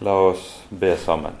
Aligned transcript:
La 0.00 0.12
oss 0.14 0.64
be 0.70 0.92
sammen. 0.96 1.34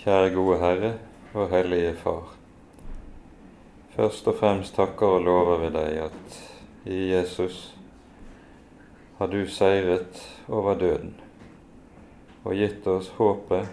Kjære 0.00 0.32
gode 0.34 0.56
Herre 0.58 0.90
og 1.38 1.52
Hellige 1.52 1.92
Far. 2.00 2.32
Først 3.94 4.26
og 4.26 4.40
fremst 4.40 4.74
takker 4.74 5.14
og 5.20 5.22
lover 5.28 5.62
vi 5.62 5.70
deg 5.78 6.02
at 6.08 6.40
i 6.90 7.00
Jesus 7.12 7.62
har 9.20 9.30
du 9.30 9.46
seiret 9.46 10.18
over 10.48 10.74
døden 10.82 11.14
og 12.42 12.58
gitt 12.58 12.90
oss 12.90 13.14
håpet 13.22 13.70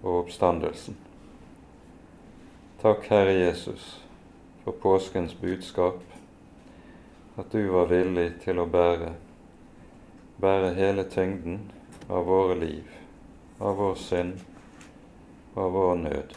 og 0.00 0.22
oppstandelsen. 0.24 0.96
Takk, 2.80 3.10
Herre 3.12 3.36
Jesus, 3.44 3.98
for 4.64 4.72
påskens 4.72 5.36
budskap, 5.36 6.00
at 7.36 7.52
du 7.52 7.66
var 7.76 7.92
villig 7.92 8.30
til 8.40 8.56
å 8.56 8.64
bære 8.64 9.18
bære 10.40 10.72
hele 10.74 11.04
tyngden 11.04 11.60
av 12.08 12.24
våre 12.24 12.54
liv, 12.54 12.86
av 13.58 13.76
vår 13.76 13.94
synd 14.00 14.40
og 15.54 15.62
av 15.64 15.72
vår 15.76 15.94
nød. 16.04 16.34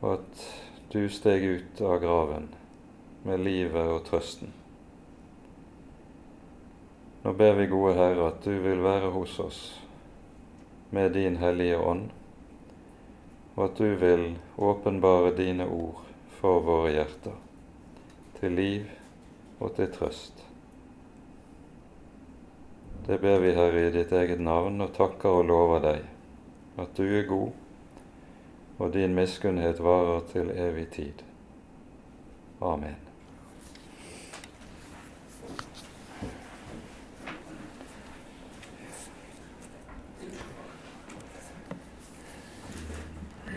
Og 0.00 0.08
at 0.14 0.46
du 0.92 1.04
steg 1.12 1.44
ut 1.44 1.80
av 1.80 2.00
graven 2.02 2.48
med 3.28 3.44
livet 3.44 3.92
og 3.92 4.02
trøsten. 4.08 4.52
Nå 7.22 7.32
ber 7.38 7.54
vi, 7.54 7.68
gode 7.70 7.94
Herre, 7.94 8.32
at 8.32 8.42
du 8.44 8.56
vil 8.64 8.82
være 8.82 9.12
hos 9.14 9.38
oss 9.40 9.60
med 10.90 11.12
din 11.14 11.36
Hellige 11.38 11.78
Ånd, 11.78 12.08
og 13.54 13.64
at 13.68 13.78
du 13.78 13.94
vil 14.00 14.24
åpenbare 14.58 15.30
dine 15.36 15.68
ord 15.70 16.02
for 16.40 16.64
våre 16.66 16.90
hjerter, 16.96 17.36
til 18.40 18.58
liv 18.58 18.90
og 19.60 19.76
til 19.76 19.92
trøst. 19.94 20.41
Det 23.06 23.18
ber 23.18 23.38
vi, 23.38 23.54
Herre, 23.54 23.80
i 23.86 23.90
ditt 23.90 24.12
eget 24.12 24.40
navn, 24.40 24.78
og 24.80 24.92
takker 24.94 25.40
og 25.40 25.48
lover 25.48 25.80
deg 25.82 26.04
at 26.78 26.94
du 26.94 27.02
er 27.02 27.24
god, 27.26 27.50
og 28.78 28.92
din 28.94 29.16
miskunnhet 29.16 29.82
varer 29.82 30.22
til 30.30 30.52
evig 30.54 30.86
tid. 30.94 31.24
Amen. 32.62 32.94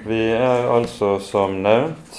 Vi 0.06 0.22
er 0.34 0.72
altså, 0.74 1.20
som 1.22 1.60
nevnt, 1.62 2.18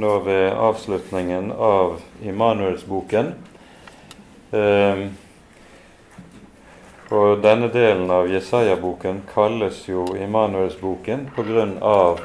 nå 0.00 0.18
ved 0.24 0.48
avslutningen 0.52 1.52
av 1.52 2.00
Immanuelsboken. 2.24 3.34
Eh, 4.52 5.10
og 7.12 7.42
denne 7.44 7.68
delen 7.68 8.08
av 8.10 8.30
Jesaja-boken 8.30 9.18
kalles 9.28 9.82
jo 9.88 10.06
Immanuelsboken 10.16 11.26
pga. 11.36 12.16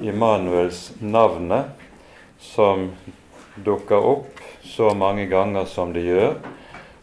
Immanuels 0.00 0.92
navnet, 1.00 1.64
som 2.40 2.90
dukker 3.64 4.00
opp 4.00 4.40
så 4.64 4.94
mange 4.96 5.26
ganger 5.28 5.64
som 5.68 5.92
det 5.92 6.04
gjør, 6.04 6.36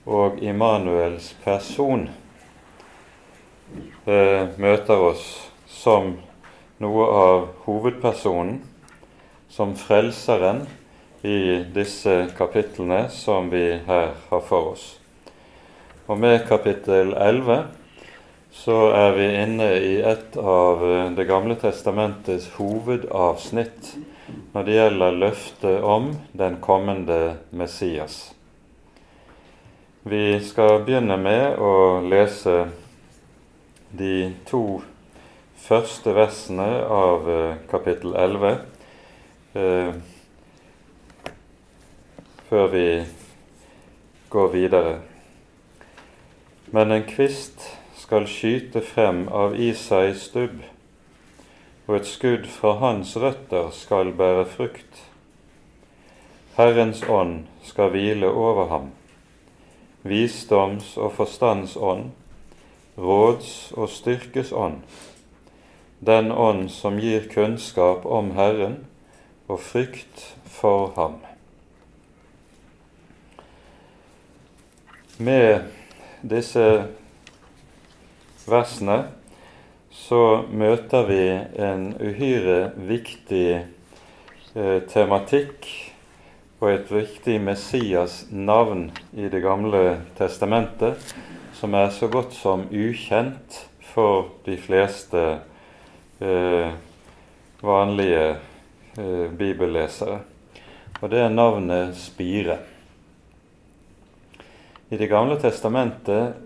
og 0.06 0.38
Immanuels 0.42 1.32
person 1.44 2.08
eh, 4.06 4.45
møter 4.58 5.06
oss 5.10 5.26
som 5.70 6.16
noe 6.82 7.10
av 7.22 7.48
hovedpersonen, 7.66 8.62
som 9.50 9.73
frelseren 9.78 10.66
i 11.26 11.64
disse 11.73 12.28
kapitlene 12.38 13.08
som 13.14 13.50
vi 13.54 13.66
her 13.90 14.16
har 14.30 14.48
for 14.50 14.73
oss. 14.76 14.88
Og 16.08 16.16
med 16.19 16.45
kapittel 16.47 17.09
11 17.19 17.66
så 18.55 18.75
er 18.95 19.09
vi 19.17 19.25
inne 19.42 19.65
i 19.76 19.95
et 20.08 20.37
av 20.39 20.83
eh, 20.87 21.09
Det 21.17 21.26
gamle 21.27 21.58
testamentets 21.59 22.45
hovedavsnitt 22.55 23.89
når 24.54 24.64
det 24.64 24.77
gjelder 24.77 25.17
løftet 25.23 25.83
om 25.83 26.14
den 26.32 26.55
kommende 26.64 27.36
Messias. 27.52 28.15
Vi 30.08 30.39
skal 30.48 30.86
begynne 30.87 31.17
med 31.20 31.59
å 31.59 31.99
lese 32.08 32.55
de 33.92 34.32
to 34.48 34.80
første 35.67 36.15
versene 36.15 36.70
av 36.87 37.27
eh, 37.36 37.59
kapittel 37.67 38.15
11 38.15 38.55
eh, 39.59 39.92
før 42.48 42.73
vi 42.77 42.87
går 44.32 44.52
videre. 44.55 44.98
Men 46.72 46.92
en 46.92 47.04
kvist 47.04 47.78
skal 47.95 48.26
skyte 48.28 48.82
frem 48.83 49.28
av 49.32 49.55
Isais 49.55 50.26
stubb, 50.28 50.60
og 51.88 51.94
et 51.95 52.10
skudd 52.10 52.48
fra 52.52 52.73
hans 52.82 53.14
røtter 53.16 53.70
skal 53.72 54.11
bære 54.20 54.44
frukt. 54.52 55.04
Herrens 56.58 57.04
ånd 57.08 57.45
skal 57.64 57.94
hvile 57.94 58.27
over 58.27 58.67
ham, 58.67 58.89
visdoms- 60.04 60.98
og 60.98 61.14
forstandsånd, 61.16 62.11
råds- 62.98 63.72
og 63.77 63.88
styrkes 63.94 64.52
ånd, 64.52 64.82
den 66.04 66.32
ånd 66.32 66.67
som 66.73 67.00
gir 67.00 67.30
kunnskap 67.32 68.06
om 68.06 68.33
Herren 68.36 68.82
og 69.48 69.64
frykt 69.64 70.33
for 70.52 70.92
ham. 71.00 71.20
Med 75.17 75.77
disse 76.22 76.64
versene 78.48 79.02
så 79.94 80.44
møter 80.50 81.08
vi 81.10 81.23
en 81.61 81.89
uhyre 82.00 82.72
viktig 82.88 83.48
eh, 83.58 84.80
tematikk 84.89 85.67
og 86.61 86.70
et 86.72 86.92
viktig 86.92 87.38
Messias-navn 87.44 88.88
i 89.14 89.30
Det 89.30 89.42
gamle 89.44 90.00
testamentet, 90.17 90.98
som 91.54 91.73
er 91.73 91.89
så 91.94 92.10
godt 92.10 92.33
som 92.33 92.66
ukjent 92.72 93.61
for 93.94 94.32
de 94.45 94.58
fleste 94.58 95.23
eh, 96.22 96.72
vanlige 97.61 98.26
eh, 98.98 99.27
bibellesere. 99.38 100.22
Og 101.02 101.11
det 101.11 101.22
er 101.22 101.30
navnet 101.30 101.94
Spire. 101.98 102.58
I 104.89 104.95
Det 104.95 105.09
gamle 105.11 105.36
testamentet 105.36 106.37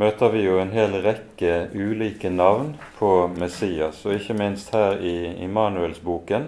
møter 0.00 0.30
vi 0.32 0.46
jo 0.46 0.54
en 0.62 0.70
hel 0.72 0.94
rekke 1.04 1.66
ulike 1.76 2.30
navn 2.32 2.70
på 2.96 3.10
Messias, 3.36 3.98
og 4.08 4.14
ikke 4.16 4.36
minst 4.38 4.70
her 4.72 4.96
i 4.96 5.34
Immanuelsboken 5.44 6.46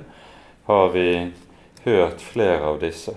har 0.70 0.88
vi 0.94 1.10
hørt 1.84 2.24
flere 2.24 2.70
av 2.70 2.80
disse. 2.80 3.12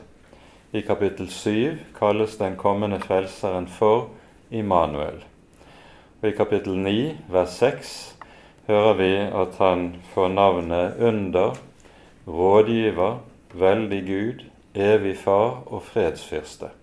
I 0.76 0.82
kapittel 0.84 1.30
7 1.32 1.78
kalles 1.96 2.36
den 2.42 2.58
kommende 2.60 3.00
frelseren 3.00 3.70
for 3.72 4.10
Immanuel. 4.52 5.24
Og 6.20 6.28
I 6.28 6.34
kapittel 6.36 6.76
9, 6.84 6.98
vers 7.32 7.56
6, 7.64 7.96
hører 8.68 9.00
vi 9.00 9.12
at 9.24 9.56
han 9.64 9.88
får 10.12 10.36
navnet 10.36 11.00
Under, 11.00 11.56
Rådgiver, 12.28 13.24
Veldig 13.56 14.04
Gud, 14.12 14.46
Evig 14.76 15.16
Far 15.24 15.64
og 15.72 15.88
Fredsfyrste. 15.88 16.76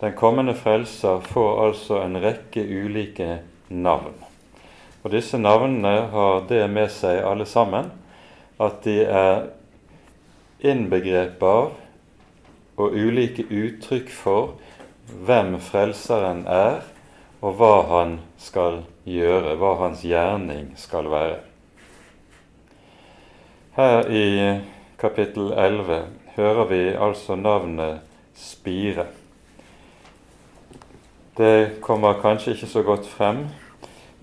Den 0.00 0.12
kommende 0.16 0.54
frelser 0.54 1.20
får 1.20 1.66
altså 1.66 2.00
en 2.00 2.16
rekke 2.22 2.62
ulike 2.64 3.38
navn. 3.68 4.14
Og 5.02 5.12
disse 5.12 5.38
navnene 5.38 6.06
har 6.12 6.46
det 6.48 6.62
med 6.72 6.88
seg 6.92 7.20
alle 7.24 7.44
sammen 7.48 7.90
at 8.60 8.80
de 8.84 8.96
er 9.04 9.50
innbegrep 10.64 11.44
av 11.44 11.76
og 12.80 12.96
ulike 12.96 13.44
uttrykk 13.44 14.08
for 14.12 14.54
hvem 15.26 15.58
Frelseren 15.60 16.46
er, 16.48 16.80
og 17.40 17.56
hva 17.60 17.74
han 17.90 18.18
skal 18.40 18.82
gjøre, 19.08 19.56
hva 19.60 19.76
hans 19.84 20.04
gjerning 20.04 20.72
skal 20.80 21.08
være. 21.12 21.38
Her 23.76 24.08
i 24.08 24.26
kapittel 25.00 25.52
11 25.52 26.04
hører 26.36 26.68
vi 26.72 26.84
altså 26.96 27.36
navnet 27.36 28.06
Spire. 28.36 29.19
Det 31.40 31.80
kommer 31.80 32.18
kanskje 32.20 32.52
ikke 32.52 32.66
så 32.68 32.82
godt 32.82 33.06
frem, 33.08 33.46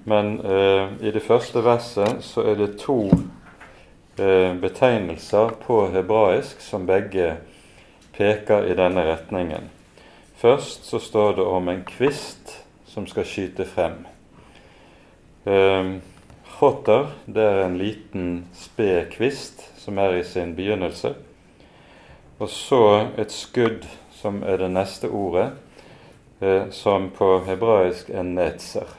men 0.06 0.36
eh, 0.46 0.92
i 1.02 1.12
det 1.12 1.24
første 1.26 1.64
verset 1.66 2.20
så 2.22 2.44
er 2.46 2.60
det 2.60 2.76
to 2.78 3.08
eh, 4.22 4.54
betegnelser 4.62 5.56
på 5.64 5.80
hebraisk 5.96 6.62
som 6.62 6.86
begge 6.86 7.32
peker 8.14 8.70
i 8.70 8.78
denne 8.78 9.08
retningen. 9.10 9.66
Først 10.38 10.86
så 10.86 11.02
står 11.02 11.40
det 11.42 11.50
om 11.58 11.74
en 11.74 11.82
kvist 11.90 12.54
som 12.86 13.10
skal 13.10 13.26
skyte 13.26 13.66
frem. 13.66 13.98
Eh, 15.50 15.98
Hotter 16.62 17.16
det 17.26 17.50
er 17.50 17.66
en 17.66 17.82
liten 17.82 18.32
sped 18.54 19.10
kvist 19.18 19.66
som 19.82 19.98
er 19.98 20.20
i 20.22 20.24
sin 20.24 20.54
begynnelse. 20.54 21.16
Og 22.38 22.50
så 22.50 23.08
et 23.18 23.34
skudd 23.34 23.90
som 24.14 24.44
er 24.46 24.62
det 24.62 24.70
neste 24.70 25.10
ordet, 25.10 25.56
som 26.70 27.10
på 27.18 27.32
hebraisk 27.48 28.10
er 28.14 28.24
netzer. 28.28 28.92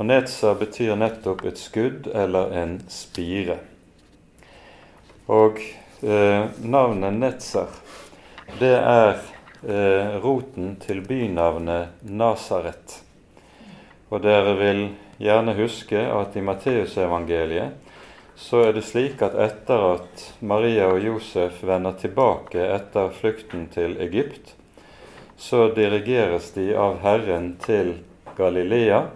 Og 0.00 0.06
Netzer 0.08 0.54
betyr 0.56 0.94
nettopp 0.96 1.42
et 1.44 1.58
skudd 1.60 2.06
eller 2.16 2.54
en 2.56 2.78
spire. 2.88 3.58
Og 5.28 5.60
eh, 5.60 6.46
navnet 6.64 7.18
Netzer, 7.18 7.68
det 8.56 8.72
er 8.78 9.18
eh, 9.60 10.16
roten 10.24 10.78
til 10.80 11.02
bynavnet 11.04 12.00
Nasaret. 12.08 12.96
Og 14.08 14.24
dere 14.24 14.56
vil 14.56 14.80
gjerne 15.20 15.52
huske 15.60 16.00
at 16.00 16.32
i 16.32 16.46
Matteusevangeliet 16.48 17.76
så 18.40 18.62
er 18.70 18.72
det 18.72 18.86
slik 18.88 19.20
at 19.20 19.36
etter 19.36 19.84
at 19.98 20.24
Maria 20.40 20.88
og 20.94 21.04
Josef 21.04 21.60
vender 21.60 21.92
tilbake 22.00 22.64
etter 22.72 23.12
flukten 23.12 23.68
til 23.68 24.00
Egypt, 24.00 24.54
så 25.40 25.68
dirigeres 25.74 26.50
de 26.52 26.74
av 26.76 26.98
Herren 27.00 27.54
til 27.64 27.94
Galilea 28.36 29.06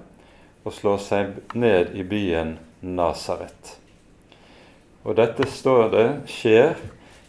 og 0.64 0.72
slår 0.72 1.02
seg 1.04 1.34
ned 1.52 1.92
i 1.92 2.04
byen 2.08 2.56
Nasaret. 2.80 3.74
Og 5.04 5.18
dette 5.20 5.44
står 5.52 5.90
det 5.92 6.06
skjer 6.32 6.80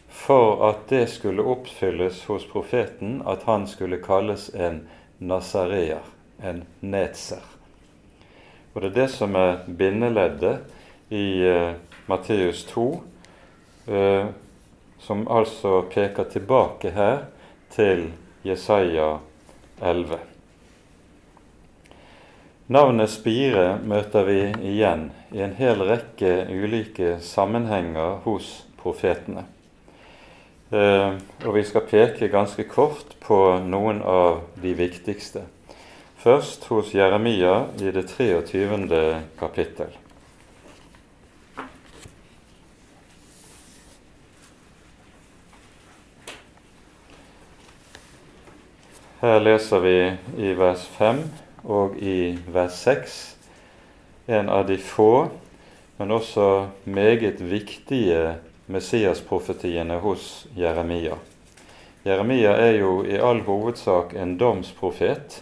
for 0.07 0.63
at 0.69 0.87
det 0.87 1.09
skulle 1.11 1.43
oppfylles 1.43 2.23
hos 2.29 2.47
profeten 2.47 3.19
at 3.27 3.43
han 3.49 3.67
skulle 3.67 3.99
kalles 3.99 4.47
en 4.55 4.85
nasareer, 5.19 6.07
en 6.39 6.63
netser. 6.79 7.43
Og 8.73 8.81
det 8.81 8.93
er 8.93 8.97
det 9.01 9.11
som 9.11 9.35
er 9.35 9.63
bindeleddet 9.67 11.11
i 11.11 11.27
uh, 11.43 11.75
Matteus 12.07 12.63
2, 12.71 12.89
uh, 13.91 13.95
eh, 13.95 14.27
som 14.99 15.27
altså 15.27 15.81
peker 15.91 16.31
tilbake 16.31 16.95
her 16.95 17.25
til 17.75 18.07
Jesaja 18.45 19.19
11. 19.81 20.19
Navnet 22.67 23.09
spire 23.09 23.79
møter 23.81 24.27
vi 24.27 24.37
igjen 24.69 25.07
i 25.33 25.41
en 25.41 25.55
hel 25.57 25.81
rekke 25.81 26.45
ulike 26.53 27.15
sammenhenger 27.25 28.19
hos 28.27 28.51
profetene. 28.77 29.47
Eh, 30.69 31.17
og 31.41 31.57
vi 31.57 31.65
skal 31.65 31.87
peke 31.89 32.29
ganske 32.29 32.67
kort 32.69 33.17
på 33.25 33.41
noen 33.65 34.03
av 34.05 34.43
de 34.61 34.77
viktigste. 34.77 35.47
Først 36.21 36.69
hos 36.69 36.93
Jeremia 36.93 37.63
i 37.81 37.89
det 37.97 38.05
23. 38.13 39.23
kapittel. 39.41 39.89
Her 49.25 49.39
leser 49.39 49.79
vi 49.79 50.13
i 50.37 50.51
vers 50.53 50.83
5 50.87 51.17
og 51.63 51.95
i 51.97 52.35
vers 52.53 52.75
6 52.85 53.15
en 54.37 54.51
av 54.53 54.67
de 54.67 54.77
få, 54.77 55.31
men 55.97 56.13
også 56.13 56.67
meget 56.83 57.41
viktige 57.41 58.35
Messias-profetiene 58.69 59.97
hos 60.05 60.45
Jeremia. 60.53 61.17
Jeremia 62.05 62.53
er 62.67 62.77
jo 62.77 63.01
i 63.01 63.17
all 63.17 63.41
hovedsak 63.49 64.13
en 64.13 64.37
domsprofet 64.37 65.41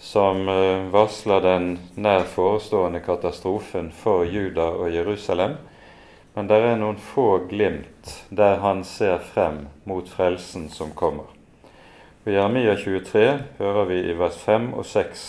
som 0.00 0.48
eh, 0.48 0.88
varsler 0.88 1.44
den 1.44 1.72
nær 1.92 2.24
forestående 2.24 3.04
katastrofen 3.04 3.92
for 3.92 4.24
Juda 4.24 4.70
og 4.72 4.94
Jerusalem. 4.96 5.60
Men 6.32 6.48
det 6.48 6.64
er 6.64 6.80
noen 6.80 6.96
få 7.12 7.34
glimt 7.52 8.22
der 8.30 8.62
han 8.64 8.80
ser 8.80 9.20
frem 9.34 9.66
mot 9.84 10.08
frelsen 10.08 10.70
som 10.72 10.96
kommer. 10.96 11.36
I 12.28 12.32
Jeremia 12.32 12.74
23 12.76 13.38
hører 13.56 13.86
vi 13.88 13.98
i 14.04 14.12
vers 14.12 14.36
5 14.44 14.74
og 14.76 14.84
6 14.84 15.20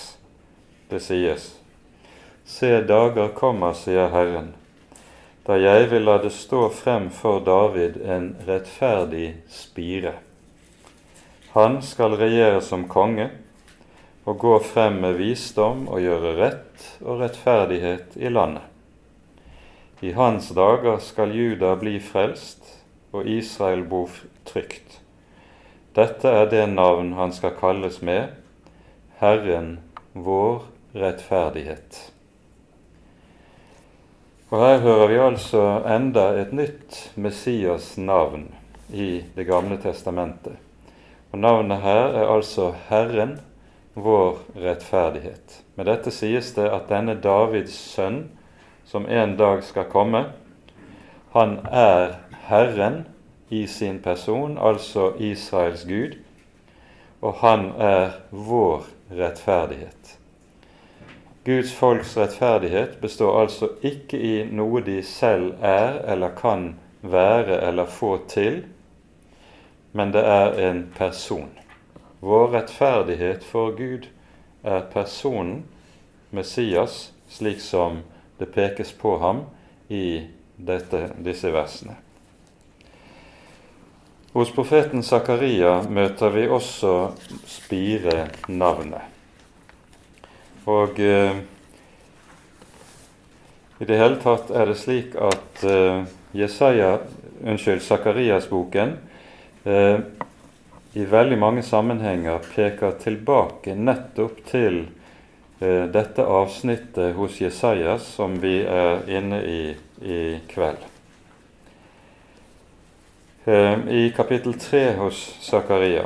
det 0.91 0.99
sies:" 0.99 1.45
Se, 2.43 2.71
dager 2.83 3.29
kommer, 3.37 3.71
sier 3.71 4.09
Herren, 4.11 4.49
da 5.47 5.55
jeg 5.55 5.87
vil 5.93 6.03
la 6.03 6.17
det 6.19 6.33
stå 6.35 6.65
frem 6.75 7.07
for 7.21 7.39
David 7.39 8.01
en 8.03 8.27
rettferdig 8.47 9.37
spire. 9.47 10.17
Han 11.55 11.79
skal 11.81 12.19
regjere 12.19 12.59
som 12.59 12.87
konge 12.91 13.31
og 14.25 14.39
gå 14.43 14.59
frem 14.59 14.99
med 14.99 15.15
visdom 15.23 15.87
og 15.87 16.03
gjøre 16.03 16.37
rett 16.43 16.87
og 16.99 17.23
rettferdighet 17.23 18.19
i 18.19 18.27
landet. 18.27 18.67
I 20.01 20.11
hans 20.19 20.51
dager 20.51 20.99
skal 20.99 21.31
Juda 21.31 21.77
bli 21.79 21.99
frelst 22.03 22.73
og 23.13 23.23
Israel 23.39 23.87
bo 23.87 24.09
trygt. 24.43 24.98
Dette 25.95 26.29
er 26.29 26.45
det 26.51 26.67
navn 26.69 27.13
han 27.17 27.33
skal 27.33 27.55
kalles 27.57 28.01
med, 28.05 28.29
Herren 29.19 29.79
vår 30.13 30.61
rettferdighet. 30.93 31.97
Og 34.49 34.61
Her 34.61 34.79
hører 34.85 35.07
vi 35.07 35.17
altså 35.21 35.63
enda 35.85 36.29
et 36.41 36.53
nytt 36.53 36.99
Messias 37.15 37.97
navn 37.97 38.47
i 38.89 39.23
Det 39.35 39.45
gamle 39.45 39.77
testamentet. 39.77 40.57
Og 41.31 41.39
Navnet 41.39 41.81
her 41.81 42.15
er 42.17 42.31
altså 42.33 42.71
Herren 42.89 43.39
vår 43.93 44.39
rettferdighet. 44.57 45.61
Med 45.75 45.85
dette 45.85 46.11
sies 46.11 46.53
det 46.55 46.65
at 46.69 46.89
denne 46.89 47.17
Davids 47.21 47.75
sønn, 47.77 48.29
som 48.85 49.05
en 49.05 49.35
dag 49.37 49.61
skal 49.63 49.85
komme, 49.89 50.23
han 51.33 51.59
er 51.69 52.17
Herren 52.49 53.03
i 53.49 53.67
sin 53.67 53.99
person, 53.99 54.57
altså 54.57 55.13
Israels 55.19 55.85
Gud, 55.85 56.17
og 57.21 57.33
han 57.33 57.71
er 57.77 58.09
vår 58.31 58.85
rettferdighet. 59.11 60.17
Guds 61.45 61.73
folks 61.73 62.17
rettferdighet 62.17 62.97
består 63.01 63.41
altså 63.41 63.71
ikke 63.81 64.19
i 64.19 64.33
noe 64.51 64.81
de 64.85 64.99
selv 65.03 65.53
er 65.65 66.01
eller 66.11 66.35
kan 66.37 66.75
være 67.01 67.61
eller 67.67 67.85
få 67.89 68.17
til, 68.27 68.61
men 69.91 70.13
det 70.13 70.21
er 70.21 70.59
en 70.69 70.83
person. 70.97 71.49
Vår 72.21 72.51
rettferdighet 72.53 73.43
for 73.43 73.71
Gud 73.77 74.09
er 74.63 74.83
personen 74.93 75.63
Messias, 76.31 77.13
slik 77.29 77.63
som 77.63 78.03
det 78.39 78.51
pekes 78.53 78.91
på 78.93 79.17
ham 79.17 79.41
i 79.89 80.27
dette, 80.57 81.07
disse 81.23 81.49
versene. 81.53 81.95
Hos 84.33 84.51
profeten 84.53 85.01
Zakaria 85.03 85.79
møter 85.89 86.29
vi 86.35 86.43
også 86.47 87.15
spirenavnet. 87.49 89.01
Og 90.69 90.99
eh, 91.01 91.39
i 93.79 93.87
det 93.89 93.97
hele 93.97 94.19
tatt 94.21 94.51
er 94.53 94.69
det 94.69 94.77
slik 94.77 95.15
at 95.17 95.63
eh, 95.65 96.03
Jesaja, 96.37 96.99
unnskyld, 97.41 97.81
Zakarias-boken 97.81 98.93
eh, 99.63 99.97
i 100.93 101.05
veldig 101.09 101.39
mange 101.39 101.65
sammenhenger 101.65 102.43
peker 102.53 102.99
tilbake 103.01 103.73
nettopp 103.73 104.43
til 104.51 104.83
eh, 105.57 105.87
dette 105.89 106.21
avsnittet 106.21 107.15
hos 107.17 107.41
Jesajas 107.41 108.13
som 108.19 108.37
vi 108.43 108.59
er 108.61 109.07
inne 109.09 109.41
i 109.47 109.61
i 109.99 110.39
kveld. 110.47 110.98
Ehm, 113.49 113.89
I 113.89 114.09
kapittel 114.15 114.53
3 114.53 114.93
hos 114.93 115.37
Zakaria 115.41 116.03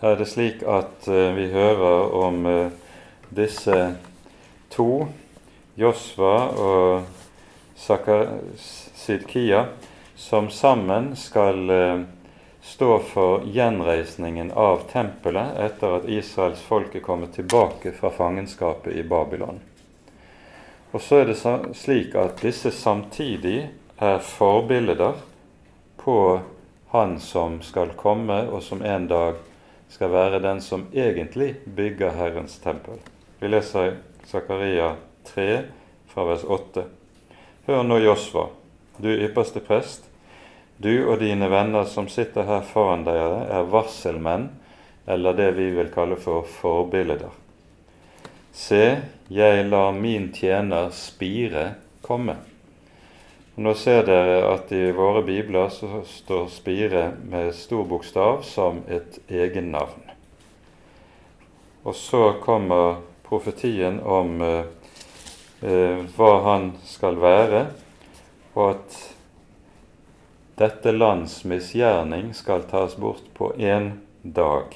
er 0.00 0.16
det 0.16 0.26
slik 0.30 0.62
at 0.64 1.08
eh, 1.08 1.32
vi 1.36 1.42
hører 1.52 2.14
om 2.16 2.46
eh, 2.46 2.70
disse 3.28 3.74
to, 4.72 5.08
Josva 5.76 6.36
og 6.56 7.02
Sidkia, 8.96 9.66
som 10.16 10.48
sammen 10.50 11.10
skal 11.20 11.70
eh, 11.70 12.00
stå 12.62 12.96
for 13.10 13.44
gjenreisningen 13.44 14.54
av 14.56 14.86
tempelet 14.92 15.58
etter 15.66 15.98
at 15.98 16.06
Israels 16.08 16.62
folk 16.64 16.96
er 16.96 17.04
kommet 17.04 17.34
tilbake 17.36 17.92
fra 17.98 18.08
fangenskapet 18.14 18.96
i 18.96 19.04
Babylon. 19.04 19.60
Og 20.96 21.04
så 21.04 21.20
er 21.20 21.28
det 21.34 21.36
slik 21.76 22.16
at 22.16 22.40
disse 22.40 22.72
samtidig 22.72 23.66
er 24.00 24.24
forbilder 24.24 25.20
på 26.04 26.40
Han 26.92 27.20
som 27.20 27.62
skal 27.62 27.94
komme, 27.96 28.42
og 28.52 28.62
som 28.62 28.82
en 28.82 29.06
dag 29.08 29.38
skal 29.88 30.10
være 30.12 30.42
den 30.44 30.60
som 30.60 30.86
egentlig 30.92 31.54
bygger 31.64 32.12
Herrens 32.16 32.58
tempel. 32.60 32.98
Vi 33.40 33.48
leser 33.48 33.96
Zakaria 34.28 34.94
3 35.24 35.62
fra 36.12 36.26
vers 36.28 36.44
8. 36.44 36.84
Hør 37.66 37.82
nå, 37.86 37.98
Josva, 38.04 38.48
du 39.00 39.08
ypperste 39.08 39.64
prest. 39.64 40.04
Du 40.76 40.92
og 41.06 41.20
dine 41.22 41.48
venner 41.48 41.88
som 41.88 42.08
sitter 42.12 42.44
her 42.44 42.60
foran 42.66 43.06
dere, 43.08 43.46
er 43.48 43.68
varselmenn, 43.72 44.50
eller 45.06 45.36
det 45.38 45.50
vi 45.56 45.70
vil 45.72 45.92
kalle 45.94 46.20
for 46.20 46.44
forbilder. 46.60 47.30
Se, 48.52 48.84
jeg 49.32 49.68
lar 49.68 49.92
min 49.96 50.28
tjener 50.36 50.90
Spire 50.92 51.70
komme. 52.04 52.36
Nå 53.54 53.74
ser 53.76 54.06
dere 54.08 54.38
at 54.48 54.70
i 54.72 54.86
våre 54.96 55.20
bibler 55.26 55.68
så 55.68 55.98
står 56.08 56.46
spire 56.48 57.02
med 57.28 57.50
stor 57.52 57.84
bokstav 57.84 58.38
som 58.48 58.78
et 58.88 59.18
egennavn. 59.28 60.06
Og 61.84 61.92
så 61.98 62.30
kommer 62.40 63.02
profetien 63.26 63.98
om 64.00 64.40
eh, 64.40 64.64
eh, 65.68 66.00
hva 66.16 66.30
han 66.46 66.70
skal 66.88 67.20
være, 67.20 67.62
og 68.54 68.70
at 68.70 68.98
dette 70.56 70.96
lands 70.96 71.42
misgjerning 71.44 72.32
skal 72.32 72.64
tas 72.72 72.96
bort 72.96 73.28
på 73.36 73.52
én 73.60 73.98
dag. 74.22 74.72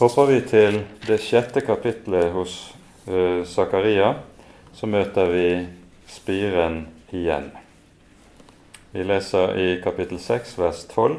Hopper 0.00 0.32
vi 0.32 0.40
til 0.48 0.82
det 1.04 1.20
sjette 1.20 1.60
kapitlet 1.60 2.32
hos 2.32 2.58
eh, 3.04 3.44
Zakaria, 3.44 4.14
så 4.72 4.88
møter 4.88 5.28
vi 5.28 5.48
spiren 6.06 6.86
igjen. 7.10 7.50
Vi 8.90 9.04
leser 9.04 9.58
i 9.58 9.82
kapittel 9.82 10.18
6, 10.18 10.58
vers 10.58 10.84
12. 10.86 11.16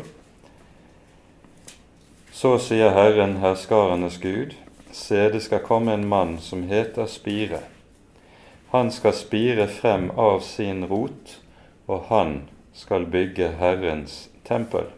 Så 2.32 2.58
sier 2.60 2.92
Herren, 2.96 3.38
herskarenes 3.44 4.18
Gud, 4.24 4.56
se, 4.92 5.30
det 5.30 5.42
skal 5.44 5.64
komme 5.64 5.94
en 5.94 6.08
mann 6.08 6.38
som 6.40 6.64
heter 6.70 7.06
Spire. 7.12 7.60
Han 8.72 8.92
skal 8.92 9.14
spire 9.14 9.68
frem 9.68 10.10
av 10.12 10.40
sin 10.40 10.86
rot, 10.88 11.38
og 11.88 12.08
han 12.10 12.42
skal 12.74 13.06
bygge 13.12 13.54
Herrens 13.60 14.30
tempel. 14.48 14.92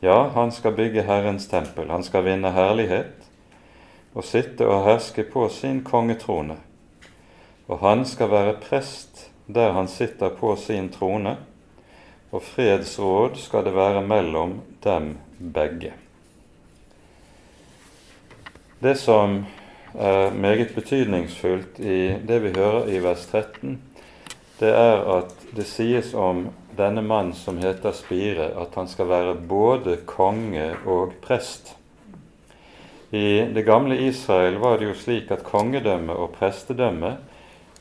Ja, 0.00 0.30
han 0.34 0.52
skal 0.52 0.72
bygge 0.72 1.02
Herrens 1.02 1.48
tempel. 1.48 1.90
Han 1.90 2.04
skal 2.04 2.24
vinne 2.24 2.52
herlighet 2.56 3.28
og 4.14 4.24
sitte 4.24 4.66
og 4.68 4.84
herske 4.84 5.24
på 5.28 5.48
sin 5.48 5.84
kongetrone 5.84 6.56
og 7.70 7.78
han 7.84 8.02
skal 8.08 8.32
være 8.32 8.58
prest 8.64 9.28
der 9.54 9.72
han 9.72 9.88
sitter 9.88 10.30
på 10.30 10.54
sin 10.56 10.88
trone, 10.94 11.36
og 12.30 12.42
fredsråd 12.42 13.38
skal 13.42 13.64
det 13.66 13.74
være 13.74 14.02
mellom 14.06 14.60
dem 14.84 15.16
begge. 15.38 15.92
Det 18.80 18.94
som 18.98 19.42
er 19.94 20.30
meget 20.30 20.70
betydningsfullt 20.74 21.80
i 21.82 21.98
det 22.26 22.38
vi 22.44 22.52
hører 22.54 22.86
i 22.88 23.00
vers 23.02 23.26
13, 23.26 23.80
det 24.60 24.70
er 24.70 25.02
at 25.16 25.34
det 25.56 25.66
sies 25.66 26.14
om 26.14 26.46
denne 26.78 27.02
mann 27.02 27.32
som 27.34 27.58
heter 27.58 27.92
Spire, 27.96 28.52
at 28.60 28.76
han 28.78 28.88
skal 28.88 29.08
være 29.10 29.34
både 29.34 29.98
konge 30.06 30.70
og 30.86 31.16
prest. 31.24 31.74
I 33.10 33.50
det 33.50 33.66
gamle 33.66 33.98
Israel 34.06 34.60
var 34.62 34.78
det 34.78 34.92
jo 34.92 34.94
slik 34.94 35.32
at 35.34 35.42
kongedømme 35.42 36.14
og 36.14 36.30
prestedømme 36.38 37.16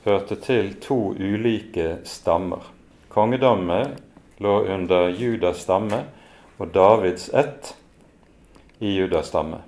hørte 0.10 0.36
til 0.42 0.74
to 0.82 1.14
ulike 1.14 2.00
stammer. 2.04 2.64
Kongedømmet 3.14 4.00
lå 4.42 4.56
under 4.74 5.10
Judas 5.14 5.62
stamme 5.66 6.04
og 6.58 6.74
Davids 6.74 7.30
ett 7.30 7.76
i 8.80 8.96
Judas 8.96 9.30
stamme, 9.30 9.62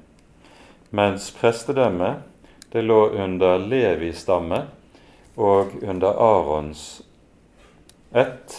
mens 0.90 1.30
prestedømmet 1.36 2.26
det 2.72 2.82
lå 2.88 3.00
under 3.22 3.60
Levis 3.60 4.24
stamme 4.26 4.64
og 5.36 5.76
under 5.84 6.16
Arons 6.16 7.02
ett. 8.12 8.58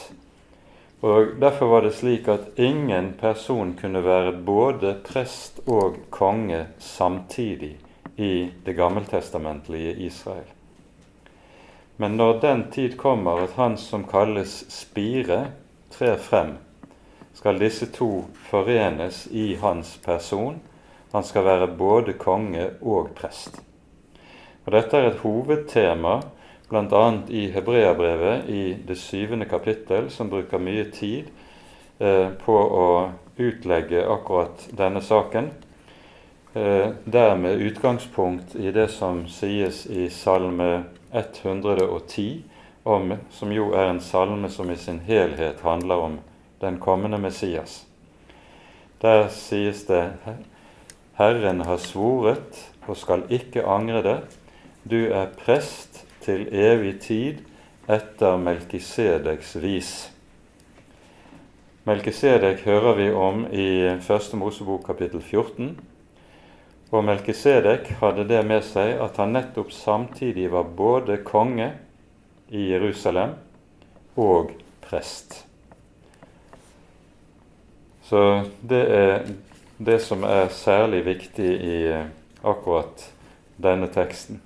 Og 1.02 1.34
Derfor 1.40 1.66
var 1.66 1.82
det 1.82 1.94
slik 1.98 2.28
at 2.28 2.58
ingen 2.60 3.12
person 3.20 3.74
kunne 3.80 4.04
være 4.04 4.36
både 4.46 4.94
prest 5.04 5.60
og 5.66 5.98
konge 6.10 6.66
samtidig 6.78 7.74
i 8.16 8.50
det 8.64 8.76
gammeltestamentlige 8.76 9.96
Israel. 10.06 10.46
Men 12.02 12.16
når 12.18 12.40
den 12.42 12.62
tid 12.74 12.96
kommer 12.98 13.44
at 13.44 13.52
han 13.54 13.76
som 13.78 14.02
kalles 14.10 14.64
Spire, 14.74 15.52
trer 15.94 16.16
frem, 16.18 16.56
skal 17.38 17.60
disse 17.62 17.86
to 17.94 18.24
forenes 18.48 19.28
i 19.30 19.52
hans 19.60 19.92
person. 20.02 20.56
Han 21.12 21.22
skal 21.22 21.44
være 21.46 21.68
både 21.78 22.16
konge 22.18 22.64
og 22.80 23.12
prest. 23.14 23.60
Og 24.64 24.74
Dette 24.74 24.98
er 24.98 25.12
et 25.12 25.20
hovedtema 25.22 26.16
bl.a. 26.72 27.02
i 27.28 27.44
Hebreabrevet 27.54 28.48
i 28.50 28.62
det 28.88 28.96
syvende 28.98 29.46
kapittel, 29.46 30.08
som 30.10 30.30
bruker 30.32 30.58
mye 30.58 30.88
tid 30.90 31.28
eh, 32.00 32.32
på 32.34 32.56
å 32.56 32.88
utlegge 33.38 34.02
akkurat 34.10 34.66
denne 34.74 35.04
saken. 35.06 35.52
Eh, 36.54 36.88
der 37.04 37.36
med 37.38 37.62
utgangspunkt 37.62 38.56
i 38.58 38.74
det 38.74 38.88
som 38.90 39.22
sies 39.30 39.84
i 39.86 40.08
Salme 40.10 40.72
110, 41.12 42.44
om, 42.82 43.14
som 43.30 43.52
jo 43.52 43.70
er 43.76 43.90
en 43.90 44.00
salme 44.00 44.50
som 44.50 44.70
i 44.70 44.76
sin 44.76 45.00
helhet 45.06 45.60
handler 45.62 46.06
om 46.08 46.18
den 46.60 46.78
kommende 46.80 47.18
Messias. 47.18 47.84
Der 49.02 49.28
sies 49.28 49.84
det 49.86 50.12
Herren 51.18 51.60
har 51.60 51.76
svoret 51.76 52.58
og 52.86 52.96
skal 52.96 53.26
ikke 53.30 53.66
angre 53.66 54.02
det. 54.02 54.18
Du 54.90 54.98
er 55.12 55.30
prest 55.38 56.04
til 56.22 56.48
evig 56.50 57.00
tid 57.00 57.42
etter 57.90 58.38
Melkisedeks 58.38 59.56
vis. 59.62 59.92
Melkisedek 61.84 62.62
hører 62.64 62.94
vi 62.94 63.08
om 63.10 63.46
i 63.50 63.68
Første 64.00 64.38
Mosebok 64.38 64.86
kapittel 64.86 65.22
14. 65.22 65.76
Og 66.92 67.00
Melkisedek 67.08 67.86
hadde 68.02 68.26
det 68.28 68.42
med 68.44 68.60
seg 68.68 68.98
at 69.00 69.16
han 69.20 69.32
nettopp 69.32 69.70
samtidig 69.72 70.50
var 70.52 70.64
både 70.76 71.16
konge 71.24 71.70
i 72.52 72.68
Jerusalem 72.68 73.30
og 74.20 74.52
prest. 74.84 75.48
Så 78.04 78.44
det 78.60 78.84
er 78.92 79.24
det 79.80 80.04
som 80.04 80.20
er 80.28 80.52
særlig 80.52 81.00
viktig 81.06 81.48
i 81.48 81.88
akkurat 82.44 83.08
denne 83.56 83.88
teksten. 83.88 84.42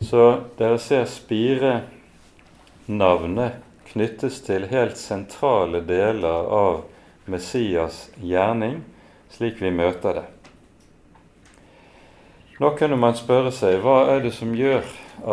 Så 0.00 0.48
dere 0.56 0.78
ser 0.80 1.04
spirenavnet 1.04 3.52
knyttes 3.92 4.40
til 4.46 4.66
helt 4.72 4.96
sentrale 4.96 5.84
deler 5.84 6.48
av 6.48 6.88
Messias 7.28 8.08
gjerning, 8.16 8.80
slik 9.36 9.60
vi 9.60 9.70
møter 9.70 10.14
det. 10.22 10.41
Nå 12.60 12.70
kunne 12.76 12.98
man 13.00 13.16
spørre 13.16 13.52
seg 13.54 13.78
hva 13.80 14.02
er 14.12 14.20
det 14.24 14.34
som 14.36 14.52
gjør 14.52 14.84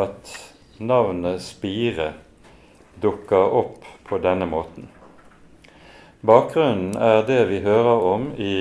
at 0.03 0.31
navnet 0.79 1.41
Spire 1.43 2.13
dukker 3.03 3.55
opp 3.59 3.83
på 4.07 4.19
denne 4.23 4.47
måten. 4.47 4.87
Bakgrunnen 6.23 6.95
er 6.95 7.25
det 7.27 7.41
vi 7.51 7.59
hører 7.63 8.05
om 8.13 8.29
i 8.39 8.55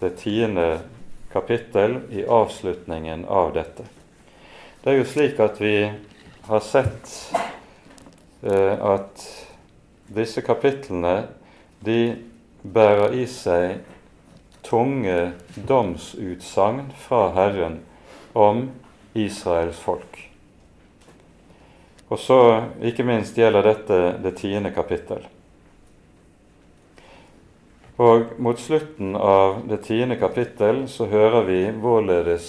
det 0.00 0.10
tiende 0.20 0.66
kapittel 1.32 1.98
i 2.12 2.24
avslutningen 2.24 3.24
av 3.24 3.54
dette. 3.56 3.84
Det 4.82 4.92
er 4.92 4.98
jo 5.00 5.08
slik 5.08 5.40
at 5.40 5.60
vi 5.60 5.76
har 6.48 6.64
sett 6.66 7.12
eh, 8.42 8.76
at 8.76 9.24
disse 10.12 10.44
kapitlene 10.44 11.22
de 11.80 12.00
bærer 12.62 13.16
i 13.16 13.24
seg 13.30 13.80
tunge 14.72 15.32
domsutsagn 15.54 16.92
fra 16.96 17.30
Herren 17.36 17.80
om 18.32 18.70
Israels 19.12 19.76
folk. 19.76 20.30
Og 22.08 22.18
så 22.18 22.38
ikke 22.80 23.04
minst 23.04 23.36
gjelder 23.36 23.66
dette 23.66 23.98
det 24.24 24.32
tiende 24.40 24.70
kapittel. 24.72 25.26
Og 28.00 28.32
mot 28.40 28.56
slutten 28.56 29.12
av 29.16 29.58
det 29.68 29.82
tiende 29.84 30.16
kapittel 30.16 30.86
så 30.88 31.04
hører 31.10 31.44
vi 31.44 31.58
hvorledes 31.82 32.46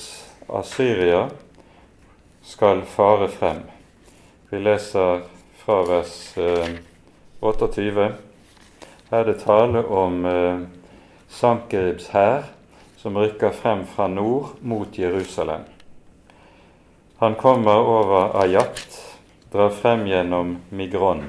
Asyria 0.48 1.26
skal 2.44 2.86
fare 2.88 3.28
frem. 3.28 3.66
Vi 4.48 4.62
leser 4.64 5.26
fra 5.60 5.82
vers 5.90 6.16
28. 7.44 7.84
Eh, 7.84 8.16
Her 9.12 9.20
er 9.20 9.28
det 9.28 9.44
tale 9.44 9.84
om 9.84 10.26
eh, 10.26 10.64
Sankeribs 11.34 12.12
hær, 12.14 12.44
som 13.02 13.18
rykker 13.18 13.56
frem 13.58 13.88
fra 13.90 14.06
nord 14.08 14.60
mot 14.62 14.98
Jerusalem. 14.98 15.64
Han 17.18 17.36
kommer 17.36 17.80
over 17.90 18.36
Ayat, 18.38 19.00
drar 19.52 19.74
frem 19.74 20.06
gjennom 20.08 20.60
Migron. 20.70 21.24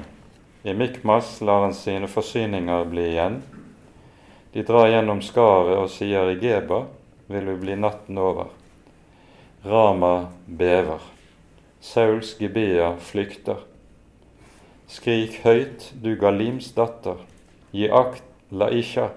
I 0.63 0.73
Mikmas 0.73 1.41
lar 1.41 1.65
han 1.65 1.73
sine 1.73 2.07
forsyninger 2.07 2.85
bli 2.85 3.07
igjen. 3.15 3.41
De 4.53 4.61
drar 4.61 4.91
gjennom 4.93 5.25
skaret 5.25 5.81
og 5.81 5.89
sier 5.89 6.29
i 6.35 6.37
Geba 6.37 6.83
vil 7.25 7.49
vi 7.49 7.57
bli 7.65 7.81
natten 7.81 8.21
over. 8.21 8.53
Rama 9.65 10.27
bever. 10.45 11.01
Sauls 11.81 12.37
Gibea 12.37 12.93
flykter. 13.01 13.65
Skrik 14.85 15.41
høyt, 15.41 15.91
du 15.97 16.13
Galims 16.13 16.75
datter. 16.77 17.25
Gi 17.73 17.89
akt, 17.89 18.23
Laisha 18.53 19.09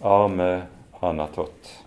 arme 0.00 0.62
Anatot. 1.00 1.84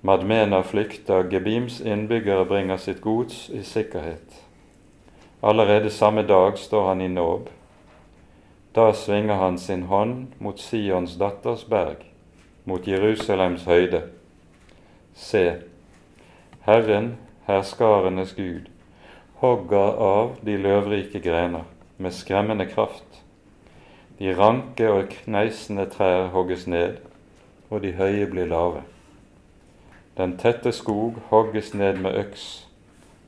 Madmena 0.00 0.62
flykter, 0.62 1.30
Gebims 1.30 1.80
innbyggere 1.80 2.44
bringer 2.44 2.76
sitt 2.76 3.00
gods 3.00 3.50
i 3.50 3.62
sikkerhet. 3.62 4.42
Allerede 5.40 5.90
samme 5.90 6.22
dag 6.22 6.58
står 6.58 6.86
han 6.88 7.00
i 7.00 7.08
Nåb. 7.08 7.48
Da 8.74 8.92
svinger 8.92 9.34
han 9.34 9.58
sin 9.58 9.82
hånd 9.82 10.26
mot 10.38 10.60
Sions 10.60 11.16
datters 11.16 11.66
berg, 11.66 12.04
mot 12.64 12.86
Jerusalems 12.86 13.64
høyde. 13.64 14.02
Se, 15.14 15.60
Herren, 16.60 17.16
herskarenes 17.46 18.34
Gud, 18.34 18.68
hogger 19.40 20.00
av 20.04 20.36
de 20.40 20.56
løvrike 20.56 21.20
grener 21.20 21.64
med 21.96 22.12
skremmende 22.12 22.66
kraft. 22.66 23.13
De 24.18 24.30
ranke 24.38 24.90
og 24.90 25.08
kneisende 25.10 25.88
trær 25.90 26.28
hogges 26.34 26.66
ned, 26.70 27.00
og 27.70 27.82
de 27.82 27.94
høye 27.98 28.28
blir 28.30 28.46
lave. 28.46 28.84
Den 30.14 30.36
tette 30.38 30.70
skog 30.72 31.18
hogges 31.32 31.72
ned 31.74 31.98
med 32.04 32.14
øks, 32.20 32.66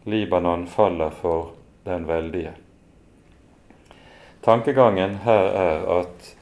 Libanon 0.06 0.68
faller 0.70 1.10
for 1.10 1.50
den 1.84 2.06
veldige. 2.08 2.52
Tankegangen 4.42 5.16
her 5.24 5.48
er 5.58 5.86
at 6.00 6.36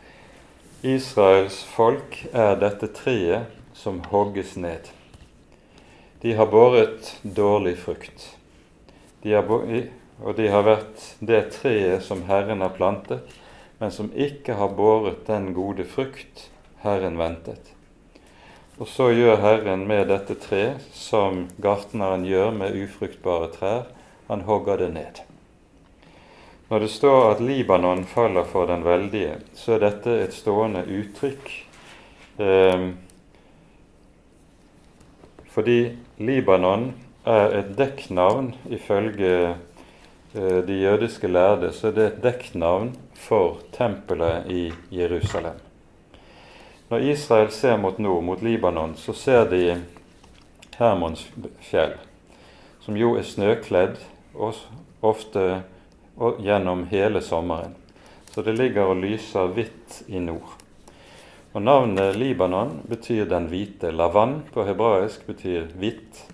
Israels 0.85 1.63
folk 1.65 2.19
er 2.33 2.59
dette 2.61 2.91
treet 2.93 3.49
som 3.73 4.03
hogges 4.13 4.57
ned. 4.61 4.91
De 6.23 6.35
har 6.37 6.51
båret 6.53 7.15
dårlig 7.25 7.79
frukt. 7.81 8.27
De 9.23 9.33
har, 9.33 9.49
og 10.21 10.37
de 10.37 10.51
har 10.53 10.67
vært 10.69 11.07
det 11.25 11.41
treet 11.57 12.05
som 12.05 12.27
Herren 12.29 12.61
har 12.61 12.77
plantet, 12.77 13.25
men 13.79 13.91
som 13.91 14.11
ikke 14.15 14.57
har 14.59 14.75
båret 14.77 15.27
den 15.27 15.53
gode 15.55 15.85
frukt 15.85 16.49
Herren 16.85 17.19
ventet. 17.19 17.75
Og 18.79 18.89
så 18.91 19.11
gjør 19.15 19.39
Herren 19.43 19.87
med 19.87 20.09
dette 20.11 20.35
treet 20.41 20.83
som 20.97 21.45
gartneren 21.63 22.27
gjør 22.27 22.51
med 22.57 22.75
ufruktbare 22.75 23.53
trær. 23.55 23.87
Han 24.27 24.43
hogger 24.49 24.81
det 24.83 24.91
ned. 24.97 25.21
Når 26.71 26.83
det 26.83 26.91
står 26.91 27.31
at 27.31 27.43
Libanon 27.45 28.03
faller 28.09 28.47
for 28.49 28.67
den 28.67 28.83
veldige, 28.85 29.37
så 29.55 29.77
er 29.77 29.85
dette 29.85 30.17
et 30.25 30.35
stående 30.35 30.83
uttrykk. 30.91 31.51
Eh, 32.43 32.87
fordi 35.55 35.79
Libanon 36.19 36.91
er 37.25 37.61
et 37.61 37.75
dekknavn 37.79 38.55
ifølge 38.75 39.35
eh, 40.35 40.61
de 40.67 40.81
jødiske 40.81 41.29
lærde, 41.31 41.71
så 41.73 41.93
er 41.93 41.99
det 41.99 42.07
et 42.09 42.23
dekknavn 42.25 42.95
for 43.15 43.61
tempelet 43.73 44.47
i 44.51 44.73
Jerusalem. 44.91 45.57
Når 46.89 47.01
Israel 47.01 47.51
ser 47.51 47.77
mot 47.77 47.99
nord, 47.99 48.25
mot 48.25 48.43
Libanon, 48.43 48.97
så 48.97 49.13
ser 49.13 49.47
de 49.51 49.63
Hermons 50.77 51.29
fjell, 51.61 51.97
som 52.81 52.97
jo 52.97 53.15
er 53.19 53.25
snøkledd 53.27 53.97
og 54.35 54.59
ofte 55.05 55.63
og 56.17 56.43
gjennom 56.45 56.85
hele 56.91 57.23
sommeren. 57.25 57.75
Så 58.31 58.43
det 58.43 58.57
ligger 58.59 58.91
og 58.93 59.01
lyser 59.03 59.51
hvitt 59.55 60.03
i 60.07 60.21
nord. 60.23 60.55
Og 61.55 61.63
Navnet 61.63 62.17
Libanon 62.19 62.81
betyr 62.91 63.29
den 63.31 63.47
hvite. 63.47 63.93
Lavan 63.95 64.41
på 64.51 64.65
hebraisk 64.67 65.27
betyr 65.27 65.69
hvitt. 65.79 66.25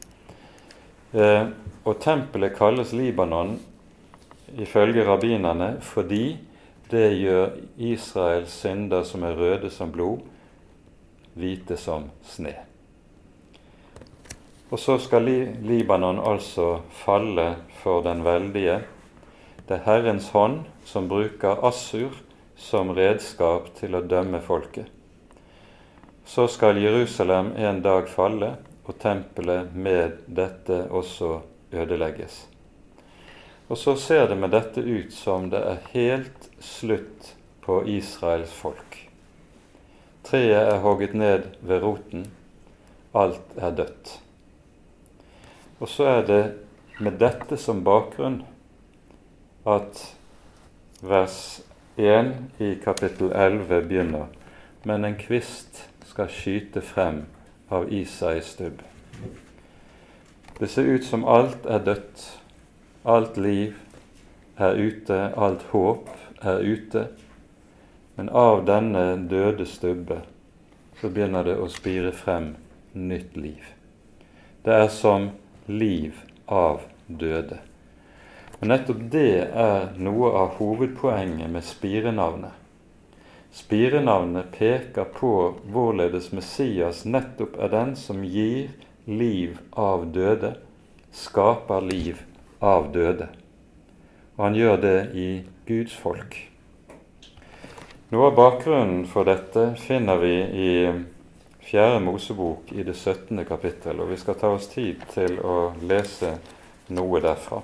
Eh, 1.12 1.50
og 1.84 1.98
tempelet 2.00 2.56
kalles 2.56 2.94
Libanon 2.96 3.58
ifølge 4.60 5.04
rabbinerne 5.04 5.74
fordi 5.84 6.38
det 6.90 7.08
gjør 7.18 7.56
Israels 7.76 8.54
synder 8.62 9.04
som 9.06 9.24
er 9.24 9.38
røde 9.38 9.70
som 9.70 9.92
blod, 9.92 10.22
hvite 11.38 11.76
som 11.78 12.10
sne. 12.26 12.54
Og 14.70 14.78
så 14.78 14.98
skal 15.02 15.26
Libanon 15.66 16.20
altså 16.22 16.80
falle 17.02 17.54
for 17.82 18.02
den 18.06 18.24
veldige 18.26 18.80
det 19.70 19.76
er 19.76 19.84
Herrens 19.86 20.32
hånd 20.34 20.64
som 20.82 21.04
bruker 21.06 21.60
Assur 21.62 22.16
som 22.58 22.88
redskap 22.90 23.68
til 23.78 23.94
å 23.94 24.00
dømme 24.02 24.40
folket. 24.42 24.88
Så 26.26 26.48
skal 26.50 26.80
Jerusalem 26.82 27.52
en 27.54 27.78
dag 27.84 28.10
falle, 28.10 28.56
og 28.82 28.98
tempelet 28.98 29.70
med 29.70 30.24
dette 30.26 30.80
også 30.90 31.36
ødelegges. 31.70 32.40
Og 33.70 33.78
så 33.78 33.94
ser 33.94 34.26
det 34.26 34.40
med 34.42 34.50
dette 34.50 34.82
ut 34.82 35.14
som 35.14 35.46
det 35.54 35.62
er 35.62 35.86
helt 35.92 36.49
slutt 36.60 37.34
på 37.60 37.80
Israels 37.88 38.52
folk. 38.52 38.96
Treet 40.24 40.68
er 40.74 40.80
hogget 40.84 41.14
ned 41.14 41.48
ved 41.60 41.82
roten. 41.82 42.26
Alt 43.14 43.56
er 43.56 43.74
dødt. 43.74 44.20
Og 45.80 45.88
så 45.88 46.04
er 46.04 46.26
det 46.26 46.42
med 47.00 47.16
dette 47.18 47.56
som 47.56 47.80
bakgrunn 47.84 48.42
at 49.66 50.02
vers 51.02 51.62
1 51.96 52.34
i 52.60 52.74
kapittel 52.84 53.32
11 53.32 53.82
begynner 53.88 54.26
Men 54.84 55.04
en 55.04 55.16
kvist 55.16 55.82
skal 56.08 56.28
skyte 56.32 56.80
frem 56.80 57.24
av 57.70 57.92
Isais 57.92 58.54
stubb. 58.54 58.80
Det 60.60 60.68
ser 60.68 60.88
ut 60.88 61.04
som 61.04 61.24
alt 61.28 61.66
er 61.66 61.84
dødt, 61.84 62.22
alt 63.04 63.36
liv 63.36 63.76
er 64.56 64.76
ute, 64.76 65.18
alt 65.36 65.62
håp 65.72 66.08
er 66.40 66.60
ute. 66.60 67.06
Men 68.16 68.28
av 68.28 68.64
denne 68.68 69.04
døde 69.30 69.66
stubbe 69.66 70.20
så 71.00 71.08
begynner 71.08 71.46
det 71.46 71.56
å 71.56 71.68
spire 71.72 72.12
frem 72.12 72.54
nytt 72.92 73.36
liv. 73.36 73.64
Det 74.64 74.74
er 74.76 74.88
som 74.92 75.30
liv 75.66 76.18
av 76.46 76.82
døde. 77.06 77.60
Og 78.60 78.68
nettopp 78.68 79.04
det 79.12 79.46
er 79.48 79.92
noe 79.96 80.32
av 80.36 80.58
hovedpoenget 80.58 81.48
med 81.48 81.64
spirenavnet. 81.64 82.52
Spirenavnet 83.50 84.52
peker 84.52 85.08
på 85.16 85.32
hvorledes 85.72 86.28
Messias 86.36 87.06
nettopp 87.08 87.56
er 87.58 87.72
den 87.72 87.96
som 87.96 88.20
gir 88.22 88.68
liv 89.08 89.56
av 89.72 90.04
døde, 90.12 90.52
skaper 91.10 91.80
liv 91.88 92.20
av 92.60 92.92
døde. 92.92 93.30
Og 94.36 94.44
han 94.44 94.58
gjør 94.60 94.76
det 94.84 94.98
i 95.16 95.30
Guds 95.70 95.94
folk. 95.94 96.34
Noe 98.10 98.26
av 98.26 98.34
bakgrunnen 98.34 99.04
for 99.06 99.28
dette 99.28 99.68
finner 99.78 100.18
vi 100.18 100.32
i 100.34 100.70
Fjerde 101.62 102.00
Mosebok 102.02 102.72
i 102.74 102.82
det 102.82 102.96
17. 102.98 103.44
kapittel, 103.46 104.00
og 104.02 104.10
vi 104.10 104.18
skal 104.18 104.34
ta 104.40 104.50
oss 104.50 104.66
tid 104.72 105.04
til 105.14 105.38
å 105.38 105.70
lese 105.86 106.32
noe 106.90 107.22
derfra. 107.22 107.62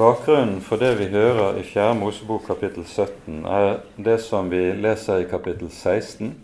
Bakgrunnen 0.00 0.58
for 0.66 0.82
det 0.82 0.96
vi 0.98 1.12
hører 1.14 1.62
i 1.62 1.62
4. 1.62 1.94
Mosebok 2.02 2.50
kapittel 2.50 2.82
17, 2.82 3.44
er 3.46 3.84
det 4.02 4.18
som 4.26 4.50
vi 4.50 4.72
leser 4.74 5.22
i 5.22 5.30
kapittel 5.30 5.70
16, 5.70 6.34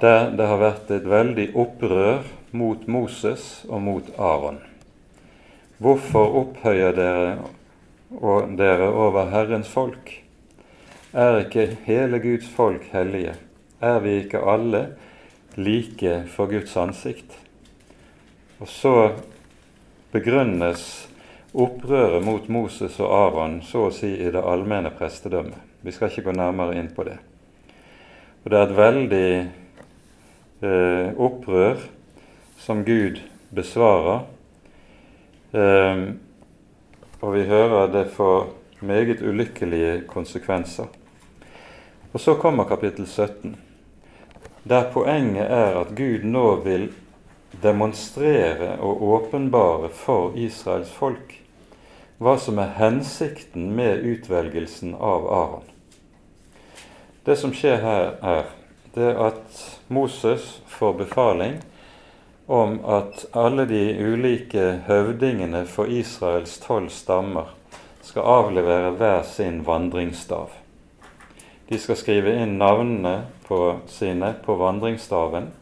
der 0.00 0.30
det 0.32 0.48
har 0.48 0.64
vært 0.70 0.96
et 0.96 1.04
veldig 1.18 1.52
opprør 1.60 2.22
mot 2.52 2.86
Moses 2.86 3.64
og 3.68 3.82
mot 3.82 4.08
Aron. 4.18 4.60
Hvorfor 5.82 6.36
opphøyer 6.42 6.94
dere 6.94 7.30
og 8.20 8.52
dere 8.58 8.90
over 8.92 9.30
Herrens 9.32 9.70
folk? 9.72 10.12
Er 11.12 11.42
ikke 11.42 11.66
hele 11.86 12.20
Guds 12.22 12.48
folk 12.48 12.84
hellige? 12.92 13.34
Er 13.80 13.98
vi 14.04 14.18
ikke 14.22 14.44
alle 14.46 14.82
like 15.56 16.22
for 16.32 16.46
Guds 16.52 16.76
ansikt? 16.76 17.34
Og 18.60 18.68
så 18.68 18.94
begrunnes 20.12 21.08
opprøret 21.52 22.22
mot 22.24 22.48
Moses 22.48 23.00
og 23.00 23.10
Aron 23.16 23.58
så 23.66 23.88
å 23.88 23.94
si 23.94 24.12
i 24.14 24.30
det 24.32 24.40
allmenne 24.40 24.92
prestedømmet. 24.96 25.58
Vi 25.82 25.92
skal 25.92 26.12
ikke 26.12 26.28
gå 26.28 26.36
nærmere 26.36 26.76
inn 26.78 26.92
på 26.94 27.04
det. 27.08 27.18
Og 28.44 28.50
Det 28.50 28.58
er 28.58 28.68
et 28.68 28.76
veldig 28.76 29.26
eh, 30.62 31.08
opprør 31.18 31.82
som 32.62 32.84
Gud 32.84 33.18
besvarer. 33.50 34.20
Eh, 35.52 36.02
og 37.20 37.34
vi 37.34 37.42
hører 37.46 37.90
det 37.90 38.04
får 38.14 38.46
meget 38.80 39.22
ulykkelige 39.22 40.04
konsekvenser. 40.06 40.86
Og 42.12 42.20
så 42.20 42.34
kommer 42.34 42.64
kapittel 42.64 43.06
17, 43.06 43.56
der 44.68 44.90
poenget 44.92 45.50
er 45.50 45.80
at 45.80 45.94
Gud 45.96 46.22
nå 46.22 46.56
vil 46.62 46.92
demonstrere 47.62 48.76
og 48.78 49.02
åpenbare 49.02 49.88
for 49.88 50.36
Israels 50.38 50.92
folk 50.92 51.38
hva 52.22 52.36
som 52.38 52.60
er 52.62 52.76
hensikten 52.78 53.72
med 53.74 54.04
utvelgelsen 54.06 54.94
av 54.94 55.26
Aron. 55.26 55.66
Det 57.26 57.34
som 57.38 57.50
skjer 57.54 57.82
her, 57.82 58.12
er 58.22 58.46
det 58.94 59.10
at 59.18 59.62
Moses 59.90 60.60
får 60.70 60.94
befaling 61.02 61.58
om 62.46 62.78
at 62.84 63.24
alle 63.32 63.66
de 63.66 63.82
ulike 63.98 64.82
høvdingene 64.86 65.64
for 65.66 65.90
Israels 65.90 66.58
tolv 66.62 66.90
stammer 66.90 67.54
skal 68.02 68.26
avlevere 68.26 68.90
hver 68.98 69.22
sin 69.22 69.62
vandringsstav. 69.66 70.50
De 71.68 71.78
skal 71.78 71.96
skrive 71.96 72.34
inn 72.42 72.58
navnene 72.58 73.22
på 73.46 73.78
sine 73.86 74.34
på 74.44 74.58
vandringsstaven, 74.60 75.52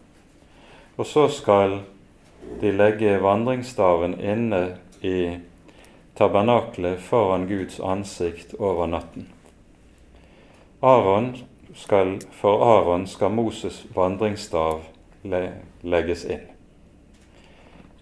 Og 0.96 1.06
så 1.06 1.28
skal 1.28 1.78
de 2.60 2.72
legge 2.72 3.22
vandringsstaven 3.22 4.20
inne 4.20 4.76
i 5.00 5.38
tabernaklet 6.16 7.00
foran 7.00 7.46
Guds 7.48 7.80
ansikt 7.80 8.54
over 8.58 8.86
natten. 8.86 9.28
Aron 10.82 11.36
skal, 11.74 12.20
for 12.32 12.64
Aron 12.64 13.06
skal 13.06 13.32
Moses' 13.32 13.86
vandringsstav 13.94 14.82
legges 15.82 16.24
inn. 16.24 16.59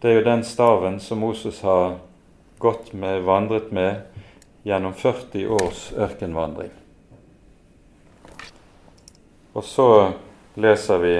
Det 0.00 0.10
er 0.10 0.14
jo 0.20 0.24
den 0.24 0.44
staven 0.44 1.00
som 1.00 1.18
Moses 1.18 1.60
har 1.60 1.96
gått 2.58 2.92
med, 2.92 3.22
vandret 3.26 3.72
med 3.74 3.96
gjennom 4.62 4.94
40 4.94 5.48
års 5.48 5.92
ørkenvandring. 5.98 6.70
Og 9.58 9.64
så 9.64 10.12
leser 10.54 10.98
vi 11.02 11.16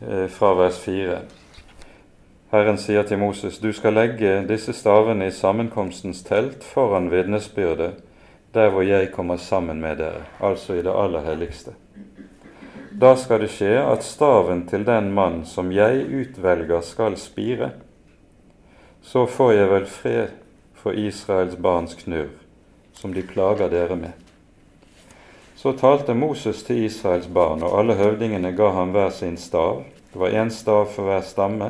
eh, 0.00 0.28
fra 0.28 0.52
vers 0.60 0.78
4. 0.84 1.18
Herren 2.52 2.78
sier 2.80 3.08
til 3.08 3.18
Moses, 3.20 3.58
du 3.60 3.72
skal 3.72 3.96
legge 3.96 4.44
disse 4.48 4.72
stavene 4.76 5.28
i 5.28 5.32
sammenkomstens 5.32 6.20
telt 6.28 6.64
foran 6.64 7.08
vitnesbyrdet, 7.12 7.96
der 8.52 8.68
hvor 8.72 8.84
jeg 8.84 9.12
kommer 9.12 9.36
sammen 9.36 9.80
med 9.80 9.96
dere, 10.04 10.24
altså 10.40 10.76
i 10.76 10.84
det 10.84 10.92
aller 10.92 11.24
helligste. 11.24 11.72
Da 12.98 13.12
skal 13.16 13.44
det 13.44 13.52
skje 13.54 13.76
at 13.78 14.02
staven 14.02 14.64
til 14.66 14.82
den 14.82 15.12
mann 15.14 15.44
som 15.46 15.68
jeg 15.70 16.00
utvelger, 16.02 16.80
skal 16.82 17.14
spire. 17.20 17.68
Så 19.06 19.22
får 19.30 19.52
jeg 19.54 19.68
vel 19.70 19.84
fred 19.86 20.32
for 20.74 20.98
Israels 20.98 21.54
barns 21.62 21.94
knurr, 22.00 22.32
som 22.98 23.14
de 23.14 23.22
plager 23.22 23.70
dere 23.70 23.94
med. 24.00 24.16
Så 25.54 25.76
talte 25.78 26.16
Moses 26.18 26.64
til 26.66 26.88
Israels 26.88 27.28
barn, 27.30 27.62
og 27.62 27.76
alle 27.78 27.94
høvdingene 28.00 28.50
ga 28.58 28.72
ham 28.74 28.90
hver 28.96 29.14
sin 29.14 29.38
stav. 29.38 29.84
Det 30.10 30.18
var 30.18 30.34
én 30.34 30.50
stav 30.50 30.90
for 30.90 31.06
hver 31.06 31.22
stamme 31.22 31.68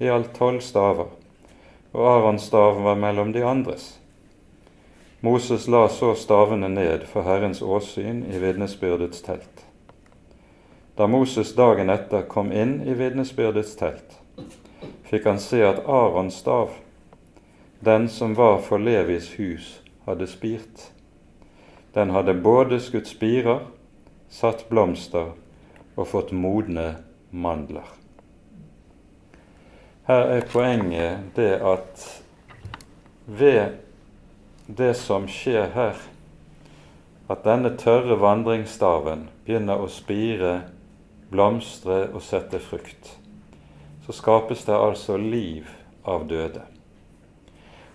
i 0.00 0.08
alt 0.08 0.32
tolv 0.38 0.64
staver, 0.64 1.10
og 1.92 2.06
Arons 2.14 2.48
stav 2.48 2.80
var 2.80 2.96
mellom 2.96 3.34
de 3.36 3.44
andres. 3.44 3.90
Moses 5.20 5.68
la 5.68 5.84
så 5.92 6.14
stavene 6.16 6.72
ned 6.72 7.04
for 7.12 7.28
Herrens 7.28 7.60
åsyn 7.60 8.24
i 8.24 8.40
vitnesbyrdets 8.40 9.20
telt. 9.28 9.51
Da 10.96 11.06
Moses 11.06 11.54
dagen 11.56 11.90
etter 11.90 12.22
kom 12.28 12.52
inn 12.52 12.82
i 12.84 12.94
vitnesbyrdets 12.94 13.76
telt, 13.80 14.18
fikk 15.08 15.24
han 15.24 15.38
se 15.40 15.62
at 15.64 15.80
Arons 15.88 16.36
stav, 16.42 16.74
den 17.80 18.08
som 18.12 18.34
var 18.36 18.58
for 18.60 18.78
Levis 18.78 19.30
hus, 19.38 19.78
hadde 20.04 20.28
spirt. 20.28 20.90
Den 21.96 22.12
hadde 22.12 22.34
både 22.34 22.80
skutt 22.80 23.08
spirer, 23.08 23.64
satt 24.28 24.68
blomster 24.68 25.32
og 25.96 26.08
fått 26.12 26.32
modne 26.32 26.90
mandler. 27.30 27.88
Her 30.08 30.28
er 30.36 30.46
poenget 30.52 31.32
det 31.36 31.54
at 31.64 32.04
ved 33.26 33.78
det 34.66 34.92
som 34.98 35.28
skjer 35.30 35.72
her, 35.74 35.96
at 37.32 37.44
denne 37.46 37.72
tørre 37.80 38.18
vandringsstaven 38.20 39.28
begynner 39.46 39.80
å 39.80 39.88
spire, 39.88 40.54
blomstre 41.32 42.04
og 42.12 42.20
sette 42.22 42.60
frukt, 42.62 43.14
så 44.06 44.14
skapes 44.14 44.66
det 44.68 44.76
altså 44.76 45.16
liv 45.16 45.70
av 46.04 46.28
døde. 46.28 46.66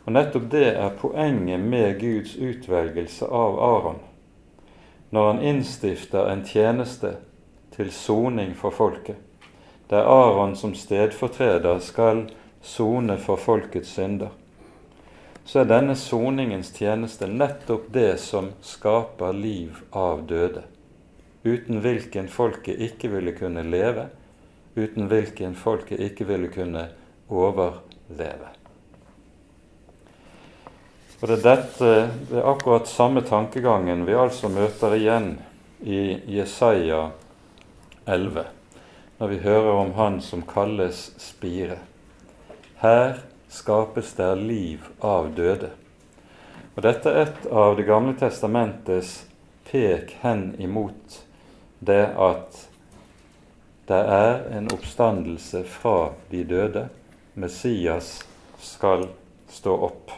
Og 0.08 0.16
Nettopp 0.16 0.50
det 0.52 0.72
er 0.74 0.98
poenget 1.00 1.60
med 1.60 2.00
Guds 2.02 2.36
utvelgelse 2.36 3.28
av 3.28 3.60
Aron, 3.60 4.02
når 5.12 5.32
han 5.32 5.46
innstifter 5.54 6.32
en 6.32 6.44
tjeneste 6.48 7.16
til 7.76 7.92
soning 7.94 8.56
for 8.58 8.76
folket 8.76 9.24
der 9.90 10.04
Aron 10.04 10.56
som 10.56 10.76
stedfortreder 10.76 11.80
skal 11.80 12.26
sone 12.62 13.18
for 13.18 13.40
folkets 13.40 13.94
synder, 13.96 14.34
så 15.46 15.62
er 15.62 15.70
denne 15.70 15.96
soningens 15.96 16.74
tjeneste 16.76 17.30
nettopp 17.32 17.88
det 17.96 18.18
som 18.20 18.52
skaper 18.62 19.32
liv 19.32 19.78
av 19.96 20.26
døde, 20.28 20.66
uten 21.44 21.82
hvilken 21.82 22.28
folket 22.28 22.80
ikke 22.80 23.12
ville 23.14 23.34
kunne 23.38 23.64
leve, 23.64 24.08
uten 24.76 25.10
hvilken 25.12 25.56
folket 25.56 26.00
ikke 26.00 26.28
ville 26.30 26.48
kunne 26.54 26.88
overleve. 27.30 28.54
Og 31.22 31.28
Det 31.28 31.38
er 31.40 31.44
dette, 31.44 31.94
det 32.30 32.38
er 32.38 32.50
akkurat 32.52 32.88
samme 32.88 33.24
tankegangen 33.26 34.06
vi 34.06 34.14
altså 34.14 34.52
møter 34.54 34.94
igjen 34.94 35.32
i 35.82 36.20
Jesaja 36.38 37.08
11 38.06 38.46
når 39.18 39.32
vi 39.32 39.40
hører 39.42 39.72
om 39.82 39.96
Han 39.98 40.20
som 40.22 40.44
kalles 40.46 41.08
spire. 41.18 41.80
Her 42.78 43.24
skapes 43.50 44.14
der 44.14 44.36
liv 44.38 44.86
av 45.02 45.32
døde. 45.34 45.72
Og 46.76 46.84
Dette 46.86 47.10
er 47.10 47.24
et 47.26 47.48
av 47.50 47.78
Det 47.78 47.88
gamle 47.88 48.14
testamentets 48.14 49.24
pek 49.72 50.14
hen 50.22 50.52
imot 50.62 51.24
det 51.80 52.04
at 52.18 52.64
det 53.88 54.00
er 54.12 54.42
en 54.58 54.68
oppstandelse 54.74 55.64
fra 55.64 56.12
de 56.30 56.44
døde. 56.44 56.88
Messias 57.34 58.26
skal 58.60 59.08
stå 59.48 59.76
opp. 59.88 60.12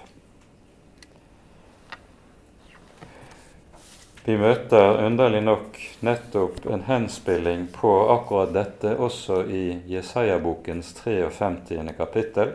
Vi 4.25 4.37
møter 4.37 4.99
underlig 5.05 5.41
nok 5.41 5.77
nettopp 6.05 6.65
en 6.69 6.83
henspilling 6.85 7.67
på 7.73 7.91
akkurat 8.13 8.51
dette 8.53 8.95
også 8.97 9.43
i 9.45 9.63
Jesaja-bokens 9.89 10.91
53. 11.03 11.93
kapittel, 11.97 12.51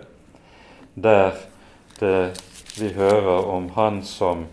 der 0.94 1.32
det, 1.98 2.42
vi 2.78 2.92
hører 2.94 3.46
om 3.50 3.70
Han 3.74 4.02
som 4.06 4.46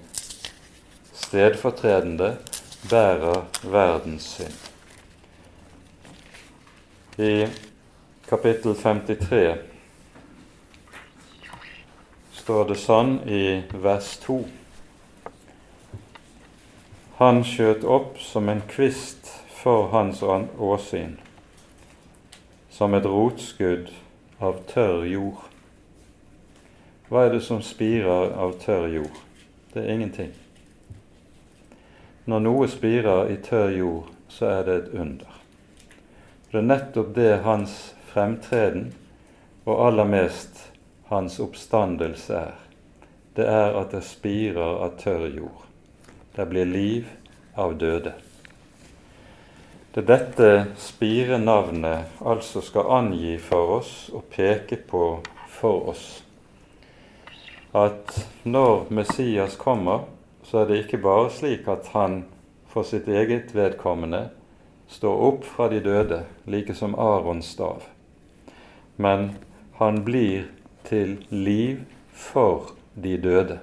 stedfortredende 1.14 2.36
bærer 2.90 3.44
verdens 3.64 4.24
synd. 4.24 4.58
I 7.18 7.48
kapittel 8.30 8.76
53 8.76 9.44
står 12.42 12.72
det 12.72 12.80
sånn 12.82 13.20
i 13.30 13.44
vers 13.84 14.16
2 14.26 14.42
han 17.22 17.44
skjøt 17.46 17.84
opp 17.86 18.16
som 18.18 18.48
en 18.50 18.64
kvist 18.66 19.28
for 19.54 19.92
hans 19.92 20.24
åsyn, 20.26 21.20
som 22.74 22.96
et 22.98 23.06
rotskudd 23.06 23.92
av 24.42 24.64
tørr 24.72 25.06
jord. 25.06 25.44
Hva 27.12 27.28
er 27.28 27.36
det 27.36 27.44
som 27.46 27.62
spirer 27.62 28.34
av 28.34 28.56
tørr 28.64 28.88
jord? 28.96 29.20
Det 29.70 29.84
er 29.84 29.94
ingenting. 29.94 30.34
Når 32.26 32.44
noe 32.46 32.68
spirer 32.70 33.32
i 33.34 33.38
tørr 33.42 33.72
jord, 33.74 34.10
så 34.30 34.46
er 34.46 34.66
det 34.68 34.76
et 34.78 34.92
under. 34.94 35.38
Det 36.52 36.60
er 36.60 36.68
nettopp 36.68 37.16
det 37.16 37.32
hans 37.46 37.78
fremtreden, 38.12 38.92
og 39.66 39.86
aller 39.88 40.10
mest 40.10 40.68
hans 41.10 41.40
oppstandelse 41.40 42.38
er. 42.38 42.60
Det 43.36 43.48
er 43.48 43.78
at 43.80 43.94
det 43.96 44.04
spirer 44.06 44.84
av 44.86 44.98
tørr 45.00 45.30
jord. 45.32 45.66
Det 46.36 46.46
blir 46.52 46.68
liv 46.68 47.08
av 47.56 47.78
døde. 47.80 48.14
Det 49.92 50.04
er 50.06 50.08
dette 50.08 50.50
spirenavnet 50.80 52.22
altså 52.24 52.62
skal 52.64 52.94
angi 52.96 53.34
for 53.44 53.78
oss 53.82 53.94
og 54.16 54.30
peke 54.32 54.78
på 54.88 55.06
for 55.52 55.90
oss. 55.92 56.06
At 57.76 58.16
når 58.44 58.88
Messias 58.92 59.58
kommer, 59.60 60.06
så 60.44 60.62
er 60.62 60.70
det 60.70 60.84
ikke 60.84 61.02
bare 61.04 61.30
slik 61.34 61.68
at 61.72 61.92
han 61.96 62.24
for 62.72 62.88
sitt 62.88 63.08
eget 63.08 63.56
vedkommende 63.56 64.30
står 64.92 65.24
opp 65.28 65.46
fra 65.48 65.70
de 65.72 65.80
døde, 65.84 66.24
like 66.46 66.76
som 66.76 66.96
Arons 67.00 67.48
stav, 67.54 67.84
men 68.96 69.32
han 69.80 70.04
blir 70.04 70.50
til 70.88 71.18
liv 71.30 71.84
for 72.12 72.74
de 72.94 73.18
døde. 73.18 73.60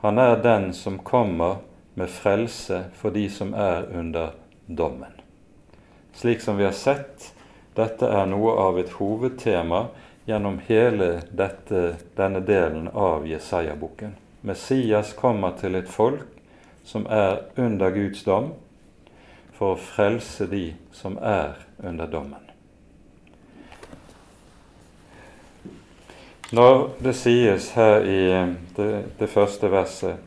Han 0.00 0.18
er 0.18 0.42
den 0.42 0.72
som 0.72 0.98
kommer 0.98 1.60
med 1.94 2.10
frelse 2.10 2.84
for 2.94 3.10
de 3.10 3.28
som 3.30 3.54
er 3.54 3.88
under 3.92 4.34
dommen. 4.66 5.12
Slik 6.12 6.40
som 6.40 6.56
vi 6.56 6.64
har 6.64 6.76
sett, 6.76 7.32
dette 7.76 8.08
er 8.08 8.26
noe 8.28 8.56
av 8.60 8.78
et 8.80 8.92
hovedtema 8.96 9.86
gjennom 10.24 10.58
hele 10.68 11.20
dette, 11.30 11.96
denne 12.16 12.40
delen 12.40 12.88
av 12.88 13.26
Jesaja-boken. 13.28 14.16
Messias 14.46 15.12
kommer 15.18 15.56
til 15.58 15.74
et 15.74 15.88
folk 15.90 16.26
som 16.86 17.06
er 17.10 17.40
under 17.58 17.90
Guds 17.90 18.22
dom, 18.22 18.52
for 19.56 19.74
å 19.74 19.80
frelse 19.80 20.46
de 20.46 20.68
som 20.94 21.16
er 21.18 21.56
under 21.82 22.06
dommen. 22.06 22.42
Når 26.54 26.84
det 27.02 27.16
sies 27.18 27.72
her 27.74 28.06
i 28.06 28.20
det, 28.76 28.90
det 29.18 29.28
første 29.32 29.70
verset 29.72 30.22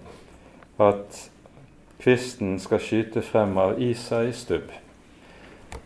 at 0.79 1.21
kvisten 2.03 2.58
skal 2.60 2.84
skyte 2.84 3.23
frem 3.23 3.55
av 3.62 3.79
Isais 3.79 4.43
stubb, 4.43 4.67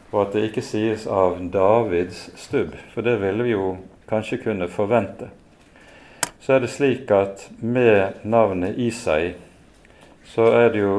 og 0.10 0.19
at 0.24 0.34
det 0.34 0.48
ikke 0.48 0.65
sies 0.65 1.06
av 1.06 1.38
Davids 1.54 2.32
stubb, 2.41 2.74
for 2.96 3.06
det 3.06 3.19
ville 3.22 3.46
vi 3.46 3.54
jo 3.54 3.76
kanskje 4.10 4.41
kunne 4.41 4.72
forvente. 4.74 5.30
Så 6.44 6.54
er 6.54 6.60
det 6.60 6.74
slik 6.74 7.12
at 7.16 7.46
med 7.64 8.18
navnet 8.28 8.76
Isai, 8.76 9.34
så 10.28 10.50
er 10.52 10.74
det 10.74 10.82
jo 10.82 10.96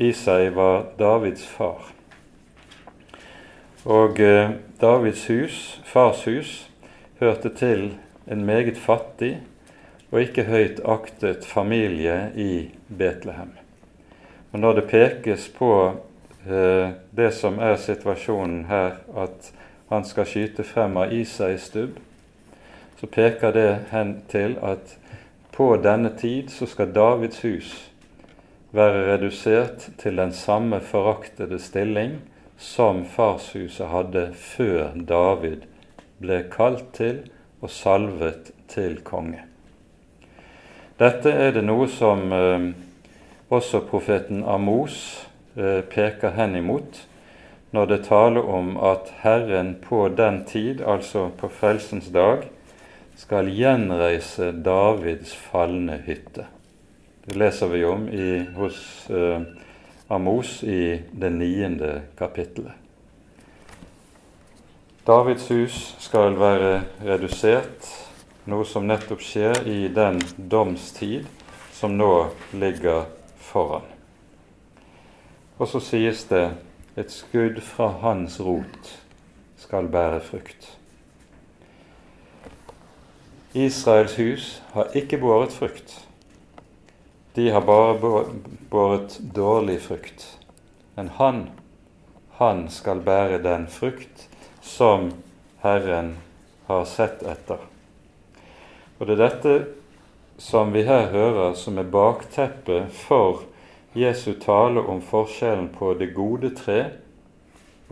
Isai 0.00 0.48
var 0.48 0.86
Davids 0.96 1.42
far. 1.44 1.90
Og 3.84 4.20
eh, 4.20 4.54
Davids 4.80 5.26
hus, 5.28 5.80
fars 5.84 6.24
hus, 6.24 6.70
hørte 7.20 7.50
til 7.52 7.98
en 8.24 8.44
meget 8.48 8.78
fattig 8.80 9.42
og 10.10 10.22
ikke 10.22 10.46
høyt 10.48 10.80
aktet 10.88 11.44
familie 11.44 12.30
i 12.36 12.70
Betlehem. 12.88 13.50
Og 14.52 14.60
Når 14.60 14.72
det 14.72 14.84
pekes 14.88 15.50
på 15.58 15.72
eh, 16.48 16.96
det 17.16 17.34
som 17.34 17.58
er 17.58 17.76
situasjonen 17.76 18.64
her, 18.72 19.04
at 19.16 19.52
han 19.92 20.08
skal 20.08 20.26
skyte 20.26 20.64
frem 20.64 20.96
av 20.96 21.12
Isais 21.12 21.68
stubb, 21.68 22.00
så 23.02 23.08
peker 23.10 23.50
det 23.50 23.70
hen 23.90 24.12
til 24.30 24.52
at 24.62 24.92
på 25.50 25.72
denne 25.82 26.12
tid 26.14 26.52
så 26.54 26.68
skal 26.70 26.92
Davids 26.94 27.40
hus 27.42 27.70
være 28.70 29.00
redusert 29.08 29.88
til 29.98 30.20
den 30.20 30.30
samme 30.32 30.78
foraktede 30.80 31.58
stilling 31.58 32.20
som 32.62 33.02
farshuset 33.02 33.90
hadde 33.90 34.22
før 34.38 34.94
David 35.08 35.66
ble 36.22 36.44
kalt 36.54 36.92
til 36.94 37.18
og 37.58 37.74
salvet 37.74 38.54
til 38.70 39.00
konge. 39.02 39.42
Dette 41.02 41.34
er 41.34 41.50
det 41.58 41.66
noe 41.66 41.90
som 41.90 42.22
eh, 42.30 42.70
også 43.50 43.82
profeten 43.90 44.46
Amos 44.46 45.26
eh, 45.58 45.82
peker 45.82 46.38
hen 46.38 46.54
imot 46.62 47.02
når 47.74 47.90
det 47.90 48.02
taler 48.06 48.46
om 48.46 48.76
at 48.78 49.10
Herren 49.26 49.74
på 49.82 50.06
den 50.14 50.44
tid, 50.46 50.86
altså 50.86 51.32
på 51.34 51.50
frelsens 51.50 52.12
dag, 52.14 52.46
skal 53.22 53.46
gjenreise 53.54 54.50
Davids 54.52 55.30
falne 55.34 56.00
hytte. 56.06 56.48
Det 57.24 57.36
leser 57.38 57.70
vi 57.70 57.84
om 57.86 58.08
i, 58.10 58.40
hos 58.56 59.10
eh, 59.10 59.44
Amos 60.10 60.62
i 60.66 61.02
det 61.12 61.30
niende 61.30 61.92
kapittelet. 62.18 62.74
Davids 65.06 65.46
hus 65.50 65.78
skal 66.02 66.34
være 66.38 66.74
redusert 67.06 67.86
noe 68.50 68.66
som 68.66 68.90
nettopp 68.90 69.22
skjer 69.22 69.62
i 69.70 69.86
den 69.94 70.18
domstid 70.36 71.30
som 71.74 71.94
nå 71.98 72.10
ligger 72.58 73.06
foran. 73.38 73.86
Og 75.62 75.70
så 75.70 75.82
sies 75.82 76.26
det 76.30 76.44
et 76.98 77.10
skudd 77.14 77.62
fra 77.62 77.92
hans 78.02 78.40
rot 78.42 78.94
skal 79.62 79.90
bære 79.90 80.22
frukt. 80.26 80.72
Israels 83.52 84.14
hus 84.16 84.62
har 84.72 84.94
ikke 84.96 85.18
båret 85.20 85.52
frukt. 85.52 85.98
De 87.36 87.50
har 87.52 87.60
bare 87.60 88.24
båret 88.70 89.18
dårlig 89.34 89.80
frukt. 89.84 90.24
Men 90.94 91.10
han, 91.18 91.42
han 92.38 92.64
skal 92.72 93.04
bære 93.04 93.42
den 93.44 93.66
frukt 93.68 94.28
som 94.64 95.10
Herren 95.60 96.14
har 96.66 96.88
sett 96.88 97.20
etter. 97.28 97.60
Og 98.98 99.06
det 99.06 99.18
er 99.18 99.22
dette 99.26 99.54
som 100.40 100.72
vi 100.72 100.86
her 100.88 101.10
hører 101.12 101.52
som 101.58 101.76
er 101.76 101.92
bakteppet 101.92 102.88
for 103.04 103.44
Jesu 103.92 104.32
tale 104.40 104.80
om 104.80 105.04
forskjellen 105.04 105.68
på 105.76 105.92
det 106.00 106.14
gode 106.16 106.54
tre 106.56 106.78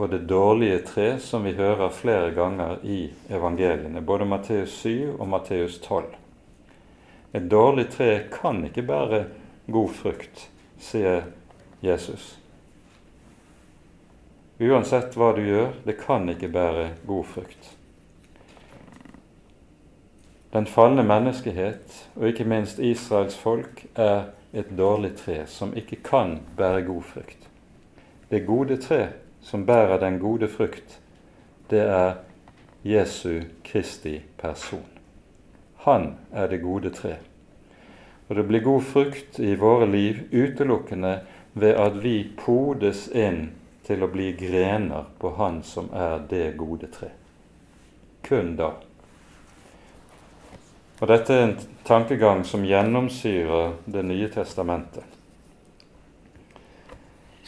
og 0.01 0.09
det 0.11 0.23
dårlige 0.29 0.79
tre, 0.89 1.19
som 1.21 1.45
vi 1.45 1.53
hører 1.53 1.93
flere 1.93 2.31
ganger 2.33 2.79
i 2.89 3.11
evangeliene, 3.29 4.01
både 4.01 4.25
Matteus 4.25 4.73
7 4.81 5.19
og 5.19 5.29
Matteus 5.29 5.77
12. 5.85 6.07
Et 7.37 7.51
dårlig 7.51 7.91
tre 7.93 8.09
kan 8.33 8.65
ikke 8.65 8.87
bære 8.89 9.25
god 9.69 9.93
frukt, 9.93 10.47
sier 10.81 11.29
Jesus. 11.85 12.33
Uansett 14.61 15.21
hva 15.21 15.35
du 15.37 15.45
gjør, 15.45 15.77
det 15.85 15.99
kan 16.01 16.29
ikke 16.33 16.49
bære 16.49 16.89
god 17.07 17.25
frukt. 17.37 17.71
Den 20.51 20.67
falne 20.67 21.05
menneskehet, 21.07 22.09
og 22.17 22.31
ikke 22.33 22.49
minst 22.49 22.81
Israels 22.81 23.37
folk, 23.37 23.85
er 23.95 24.33
et 24.53 24.73
dårlig 24.79 25.13
tre 25.21 25.43
som 25.47 25.77
ikke 25.77 26.01
kan 26.09 26.39
bære 26.57 26.87
god 26.89 27.03
frukt. 27.13 27.51
Det 28.31 28.47
gode 28.47 28.81
tre 28.81 29.05
som 29.43 29.67
bærer 29.67 29.99
den 30.01 30.19
gode 30.19 30.49
frukt, 30.49 31.01
det 31.71 31.81
er 31.81 32.13
Jesu 32.85 33.43
Kristi 33.65 34.21
person. 34.39 34.87
Han 35.85 36.15
er 36.33 36.47
det 36.47 36.63
gode 36.63 36.91
tre. 36.91 37.17
Og 38.29 38.37
det 38.37 38.47
blir 38.47 38.61
god 38.61 38.83
frukt 38.83 39.39
i 39.39 39.55
våre 39.55 39.87
liv 39.91 40.23
utelukkende 40.33 41.21
ved 41.55 41.75
at 41.75 41.97
vi 42.03 42.31
podes 42.39 43.09
inn 43.09 43.51
til 43.87 44.05
å 44.05 44.11
bli 44.13 44.33
grener 44.39 45.09
på 45.19 45.33
Han 45.35 45.63
som 45.67 45.89
er 45.93 46.21
det 46.31 46.53
gode 46.57 46.87
tre. 46.95 47.11
Kun 48.23 48.55
da. 48.57 48.71
Og 51.01 51.09
Dette 51.09 51.35
er 51.35 51.47
en 51.49 51.57
tankegang 51.85 52.45
som 52.45 52.65
gjennomsyrer 52.65 53.73
Det 53.87 54.05
nye 54.05 54.29
testamentet. 54.29 55.20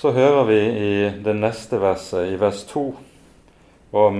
Så 0.03 0.11
hører 0.11 0.45
vi 0.45 0.57
i 0.59 1.11
det 1.23 1.33
neste 1.39 1.79
verset, 1.79 2.33
i 2.33 2.39
vers 2.41 2.65
2, 2.67 2.81
om 3.95 4.17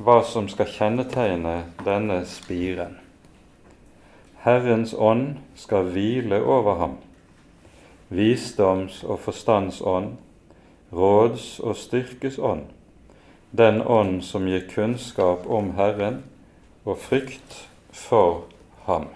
hva 0.00 0.14
som 0.24 0.46
skal 0.48 0.70
kjennetegne 0.72 1.58
denne 1.84 2.16
spiren. 2.24 2.94
Herrens 4.40 4.94
ånd 4.96 5.42
skal 5.60 5.92
hvile 5.92 6.40
over 6.40 6.80
ham, 6.80 6.96
visdoms- 8.08 9.04
og 9.04 9.20
forstandsånd, 9.26 10.14
råds- 10.88 11.60
og 11.60 11.76
styrkes 11.76 12.40
ånd, 12.40 12.64
den 13.52 13.82
ånd 13.84 14.22
som 14.24 14.48
gir 14.48 14.64
kunnskap 14.72 15.44
om 15.44 15.74
Herren 15.76 16.22
og 16.86 16.96
frykt 16.96 17.66
for 17.92 18.46
ham. 18.88 19.10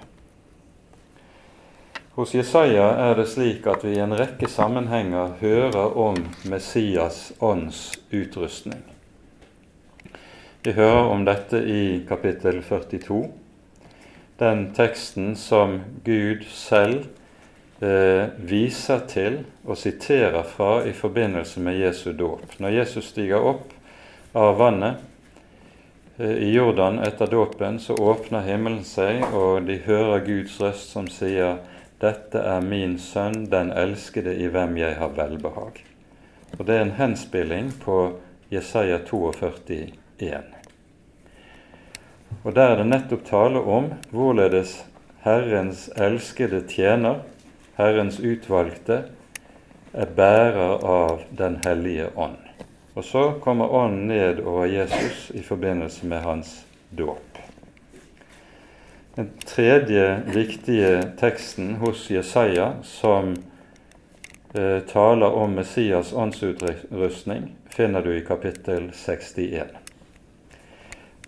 Hos 2.14 2.35
Jesaja 2.35 2.87
er 3.09 3.16
det 3.18 3.27
slik 3.27 3.64
at 3.66 3.83
vi 3.83 3.96
i 3.96 4.03
en 4.03 4.14
rekke 4.14 4.46
sammenhenger 4.50 5.33
hører 5.40 5.96
om 5.98 6.20
Messias 6.46 7.33
ånds 7.42 7.88
utrustning. 8.14 8.85
Vi 10.62 10.77
hører 10.77 11.11
om 11.11 11.24
dette 11.27 11.59
i 11.59 12.05
kapittel 12.09 12.61
42, 12.62 13.18
den 14.38 14.62
teksten 14.77 15.35
som 15.35 15.81
Gud 16.07 16.46
selv 16.55 17.09
eh, 17.83 18.31
viser 18.38 19.03
til 19.11 19.40
og 19.64 19.81
siterer 19.83 20.46
fra 20.46 20.85
i 20.87 20.94
forbindelse 20.94 21.61
med 21.66 21.81
Jesu 21.83 22.12
dåp. 22.12 22.61
Når 22.62 22.79
Jesus 22.79 23.11
stiger 23.11 23.42
opp 23.42 23.74
av 24.38 24.55
vannet, 24.62 25.03
Eh, 26.16 26.31
i 26.31 26.53
Jordan 26.53 26.98
etter 26.98 27.27
dåpen 27.27 27.81
så 27.81 27.94
åpner 27.94 28.44
himmelen 28.46 28.85
seg, 28.87 29.24
og 29.35 29.64
de 29.66 29.81
hører 29.83 30.22
Guds 30.27 30.61
røst 30.62 30.92
som 30.94 31.09
sier:" 31.11 31.57
Dette 32.05 32.40
er 32.45 32.61
min 32.61 32.99
sønn, 33.01 33.47
den 33.49 33.71
elskede, 33.73 34.35
i 34.37 34.51
hvem 34.53 34.77
jeg 34.77 34.99
har 34.99 35.14
velbehag. 35.17 35.81
Og 36.59 36.67
Det 36.67 36.77
er 36.77 36.83
en 36.85 36.97
henspilling 36.99 37.71
på 37.81 38.19
Jesaja 38.53 38.99
42, 39.07 39.93
1. 40.19 40.45
Og 42.45 42.55
Der 42.55 42.75
er 42.75 42.77
det 42.77 42.87
nettopp 42.87 43.25
tale 43.25 43.61
om 43.61 43.93
hvorledes 44.11 44.85
Herrens 45.25 45.88
elskede 45.97 46.61
tjener, 46.69 47.23
Herrens 47.79 48.21
utvalgte, 48.21 49.05
er 49.95 50.07
bærer 50.07 50.85
av 50.85 51.23
Den 51.38 51.61
hellige 51.64 52.11
ånd. 52.17 52.37
Og 52.95 53.05
så 53.05 53.33
kommer 53.40 53.73
Ånden 53.75 54.07
ned 54.09 54.45
over 54.45 54.67
Jesus 54.67 55.31
i 55.35 55.43
forbindelse 55.43 56.07
med 56.07 56.21
hans 56.21 56.67
dåp. 56.90 57.43
Den 59.16 59.31
tredje 59.46 60.22
viktige 60.27 61.03
teksten 61.20 61.74
hos 61.74 62.11
Jesaja 62.11 62.72
som 62.83 63.37
eh, 64.55 64.81
taler 64.81 65.31
om 65.31 65.55
Messias 65.55 66.12
åndsutrustning, 66.12 67.55
finner 67.70 68.03
du 68.03 68.16
i 68.16 68.24
kapittel 68.27 68.90
61. 68.94 69.66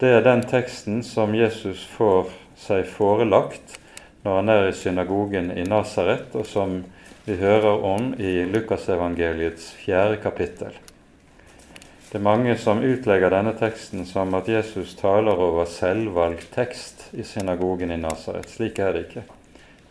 Det 0.01 0.09
er 0.09 0.27
den 0.27 0.43
teksten 0.43 1.05
som 1.07 1.35
Jesus 1.39 1.87
får 1.87 2.35
seg 2.59 2.91
forelagt 2.91 3.79
når 4.25 4.41
han 4.41 4.51
er 4.57 4.67
i 4.73 4.75
synagogen 4.75 5.53
i 5.55 5.63
Nasaret, 5.63 6.35
og 6.35 6.47
som 6.47 6.81
vi 7.25 7.39
hører 7.39 7.87
om 7.87 8.15
i 8.19 8.41
Lukasevangeliets 8.51 9.77
fjerde 9.85 10.19
kapittel. 10.27 10.75
Det 12.11 12.19
er 12.19 12.27
mange 12.33 12.59
som 12.59 12.83
utlegger 12.83 13.31
denne 13.31 13.55
teksten 13.55 14.03
som 14.11 14.35
at 14.35 14.51
Jesus 14.51 14.99
taler 14.99 15.39
over 15.39 15.71
selvvalgt 15.71 16.51
tekst 16.55 16.96
i 17.13 17.25
synagogen 17.25 17.91
i 17.91 17.99
Nasaret. 18.01 18.49
Slik 18.51 18.79
er 18.79 18.93
det 18.93 19.07
ikke. 19.07 19.25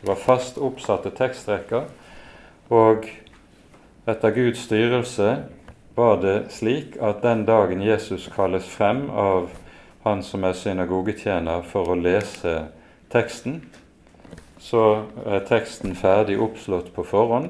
Det 0.02 0.08
var 0.10 0.20
fast 0.22 0.58
oppsatte 0.58 1.12
tekstrekker, 1.16 1.88
og 2.70 3.08
etter 4.08 4.34
Guds 4.36 4.66
styrelse 4.68 5.30
var 5.96 6.20
det 6.22 6.36
slik 6.54 6.98
at 7.02 7.24
den 7.24 7.46
dagen 7.48 7.82
Jesus 7.82 8.28
kalles 8.36 8.68
frem 8.70 9.08
av 9.10 9.50
han 10.04 10.22
som 10.24 10.44
er 10.46 10.54
synagogetjener, 10.54 11.64
for 11.66 11.90
å 11.90 11.98
lese 11.98 12.68
teksten, 13.14 13.64
så 14.62 15.06
er 15.26 15.48
teksten 15.48 15.96
ferdig 15.98 16.38
oppslått 16.42 16.92
på 16.94 17.06
forhånd, 17.08 17.50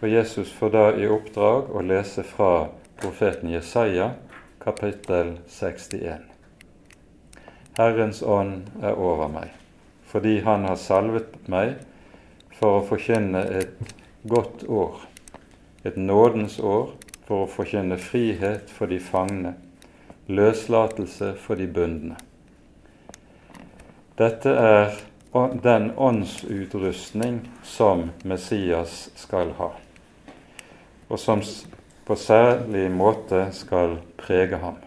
og 0.00 0.08
Jesus 0.08 0.52
får 0.52 0.72
da 0.72 0.86
i 0.96 1.08
oppdrag 1.08 1.68
å 1.72 1.84
lese 1.84 2.24
fra 2.24 2.70
profeten 3.00 3.52
Jesaja, 3.52 4.12
kapittel 4.64 5.36
61. 5.48 6.35
Herrens 7.76 8.22
ånd 8.22 8.70
er 8.80 8.96
over 8.96 9.28
meg, 9.28 9.50
fordi 10.08 10.38
Han 10.40 10.64
har 10.64 10.78
salvet 10.80 11.34
meg 11.52 11.74
for 12.56 12.78
å 12.78 12.86
forkynne 12.88 13.42
et 13.58 13.92
godt 14.24 14.64
år, 14.64 15.02
et 15.84 15.98
nådens 16.00 16.56
år, 16.58 16.94
for 17.26 17.44
å 17.44 17.50
forkynne 17.50 17.98
frihet 18.00 18.70
for 18.72 18.88
de 18.88 19.00
fangne, 19.02 19.52
løslatelse 20.26 21.34
for 21.42 21.60
de 21.60 21.66
bundne. 21.68 22.16
Dette 24.16 24.56
er 24.56 24.96
den 25.62 25.90
åndsutrustning 26.00 27.42
som 27.62 28.08
Messias 28.24 29.10
skal 29.20 29.52
ha, 29.58 29.74
og 31.10 31.20
som 31.20 31.44
på 32.06 32.16
særlig 32.16 32.88
måte 32.94 33.50
skal 33.52 33.98
prege 34.16 34.64
ham. 34.64 34.85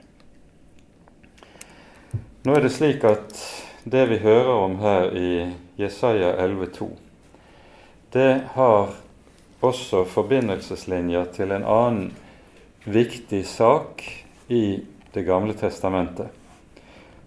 Nå 2.43 2.53
er 2.55 2.63
det 2.63 2.69
slik 2.71 3.01
at 3.03 3.33
det 3.83 4.05
vi 4.07 4.17
hører 4.23 4.53
om 4.53 4.77
her 4.79 5.09
i 5.11 5.31
Jesaja 5.75 6.29
11,2, 6.39 6.85
det 8.15 8.29
har 8.53 8.93
også 9.59 10.05
forbindelseslinjer 10.07 11.27
til 11.35 11.51
en 11.51 11.67
annen 11.67 12.07
viktig 12.87 13.43
sak 13.47 14.05
i 14.47 14.79
Det 15.11 15.25
gamle 15.25 15.55
testamentet. 15.57 16.29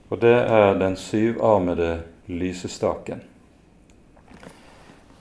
Og 0.09 0.21
det 0.23 0.37
er 0.39 0.79
den 0.79 0.95
syvarmede 0.97 2.05
lysestaken. 2.31 3.21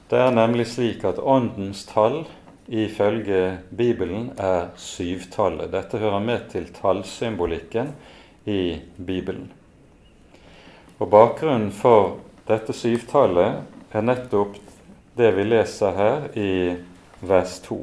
Det 0.10 0.20
er 0.20 0.32
nemlig 0.32 0.68
slik 0.70 1.04
at 1.04 1.20
åndens 1.20 1.88
tall 1.90 2.22
ifølge 2.70 3.58
Bibelen 3.74 4.30
er 4.38 4.70
syvtallet. 4.78 5.72
Dette 5.74 5.98
hører 5.98 6.22
med 6.22 6.52
til 6.54 6.70
tallsymbolikken 6.70 7.96
i 8.46 8.78
Bibelen. 8.96 9.50
Og 11.02 11.10
Bakgrunnen 11.10 11.72
for 11.74 12.20
dette 12.46 12.76
syvtallet 12.78 13.64
er 13.90 14.04
nettopp 14.06 14.60
det 15.18 15.32
vi 15.34 15.44
leser 15.48 15.96
her 15.98 16.26
i 16.38 16.52
vers 17.26 17.56
2. 17.66 17.78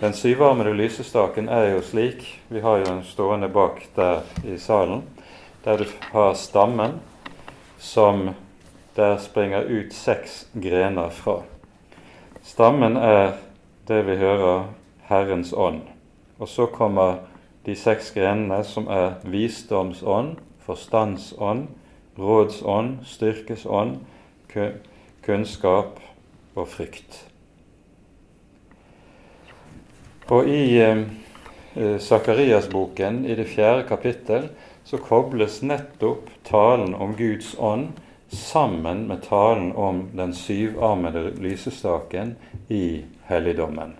Den 0.00 0.16
syvarmede 0.18 0.72
lysestaken 0.74 1.46
er 1.46 1.68
jo 1.70 1.84
slik 1.86 2.24
Vi 2.48 2.60
har 2.64 2.80
jo 2.80 2.88
en 2.96 3.04
stående 3.06 3.46
bak 3.46 3.78
der 3.94 4.26
i 4.42 4.56
salen, 4.58 5.04
der 5.62 5.78
du 5.78 5.84
har 6.10 6.34
stammen 6.34 6.98
som 7.78 8.32
der 8.96 9.20
springer 9.22 9.70
ut 9.70 9.94
seks 9.94 10.48
grener 10.54 11.14
fra. 11.14 11.44
Stammen 12.42 12.96
er 12.96 13.38
det 13.86 14.02
vi 14.10 14.18
hører 14.18 14.66
Herrens 15.06 15.52
ånd. 15.52 15.84
Og 16.38 16.48
så 16.48 16.66
kommer 16.66 17.22
de 17.66 17.78
seks 17.78 18.10
grenene, 18.10 18.64
som 18.64 18.90
er 18.90 19.20
visdomsånd, 19.22 20.36
forstandsånd, 20.66 21.68
rådsånd, 22.18 22.98
styrkesånd, 23.06 23.98
kunnskap 25.26 26.00
og 26.56 26.68
frykt. 26.68 27.20
Og 30.32 30.48
i 30.50 30.80
eh, 30.82 31.04
Sakarias-boken, 32.02 33.22
i 33.26 33.36
det 33.38 33.46
fjerde 33.50 33.84
kapittel, 33.86 34.48
så 34.86 34.98
kobles 35.02 35.60
nettopp 35.62 36.30
talen 36.46 36.94
om 36.94 37.14
Guds 37.18 37.54
ånd 37.58 37.92
sammen 38.30 39.06
med 39.06 39.22
talen 39.26 39.72
om 39.72 40.08
den 40.14 40.34
syvarmede 40.34 41.30
lysestaken 41.42 42.34
i 42.68 43.04
helligdommen. 43.26 43.94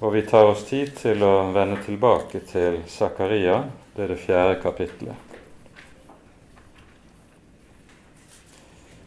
Og 0.00 0.12
vi 0.12 0.22
tar 0.22 0.50
oss 0.50 0.66
tid 0.68 0.92
til 0.98 1.22
å 1.24 1.48
vende 1.54 1.78
tilbake 1.86 2.42
til 2.50 2.82
Zakaria, 2.90 3.62
det 3.96 4.04
er 4.04 4.08
det 4.12 4.16
fjerde 4.20 4.60
kapittelet. 4.60 5.16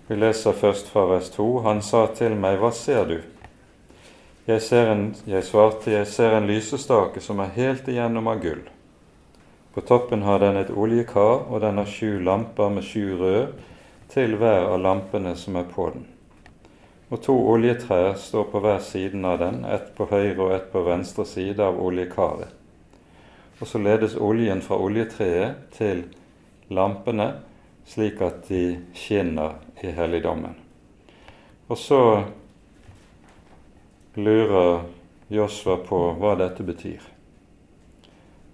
Vi 0.07 0.15
leser 0.17 0.55
først 0.57 0.87
fra 0.89 1.03
vers 1.05 1.29
2. 1.35 1.45
Han 1.67 1.83
sa 1.85 2.07
til 2.17 2.33
meg, 2.33 2.57
Hva 2.57 2.71
ser 2.73 3.05
du? 3.05 3.19
Jeg, 4.47 4.63
en, 4.73 5.13
jeg 5.29 5.45
svarte, 5.45 5.91
Jeg 5.91 6.07
ser 6.07 6.33
en 6.33 6.49
lysestake 6.49 7.21
som 7.21 7.39
er 7.39 7.53
helt 7.53 7.87
igjennom 7.87 8.27
av 8.27 8.41
gull. 8.41 8.63
På 9.73 9.85
toppen 9.85 10.25
har 10.25 10.39
den 10.41 10.57
et 10.57 10.71
oljekar, 10.73 11.45
og 11.45 11.61
den 11.61 11.77
har 11.77 11.85
sju 11.85 12.17
lamper 12.25 12.73
med 12.73 12.83
sju 12.83 13.13
rød 13.21 13.59
til 14.09 14.39
hver 14.41 14.71
av 14.73 14.81
lampene 14.81 15.35
som 15.37 15.55
er 15.61 15.69
på 15.69 15.91
den. 15.93 16.07
Og 17.13 17.21
to 17.21 17.35
oljetrær 17.53 18.15
står 18.17 18.49
på 18.49 18.59
hver 18.65 18.81
siden 18.81 19.25
av 19.25 19.37
den, 19.37 19.61
ett 19.65 19.93
på 19.93 20.09
høyre 20.09 20.41
og 20.41 20.55
ett 20.55 20.71
på 20.73 20.81
venstre 20.81 21.25
side 21.29 21.61
av 21.61 21.77
oljekaret. 21.77 22.58
Og 23.59 23.67
så 23.67 23.79
ledes 23.81 24.15
oljen 24.15 24.61
fra 24.63 24.77
oljetreet 24.79 25.67
til 25.75 26.05
lampene, 26.71 27.33
slik 27.89 28.21
at 28.23 28.45
de 28.47 28.79
skinner 28.95 29.57
i 29.83 29.91
helligdommen. 29.95 30.55
Og 31.67 31.77
så 31.77 32.01
lurer 34.15 34.85
Josva 35.29 35.75
på 35.85 35.99
hva 36.17 36.35
dette 36.39 36.63
betyr. 36.65 37.03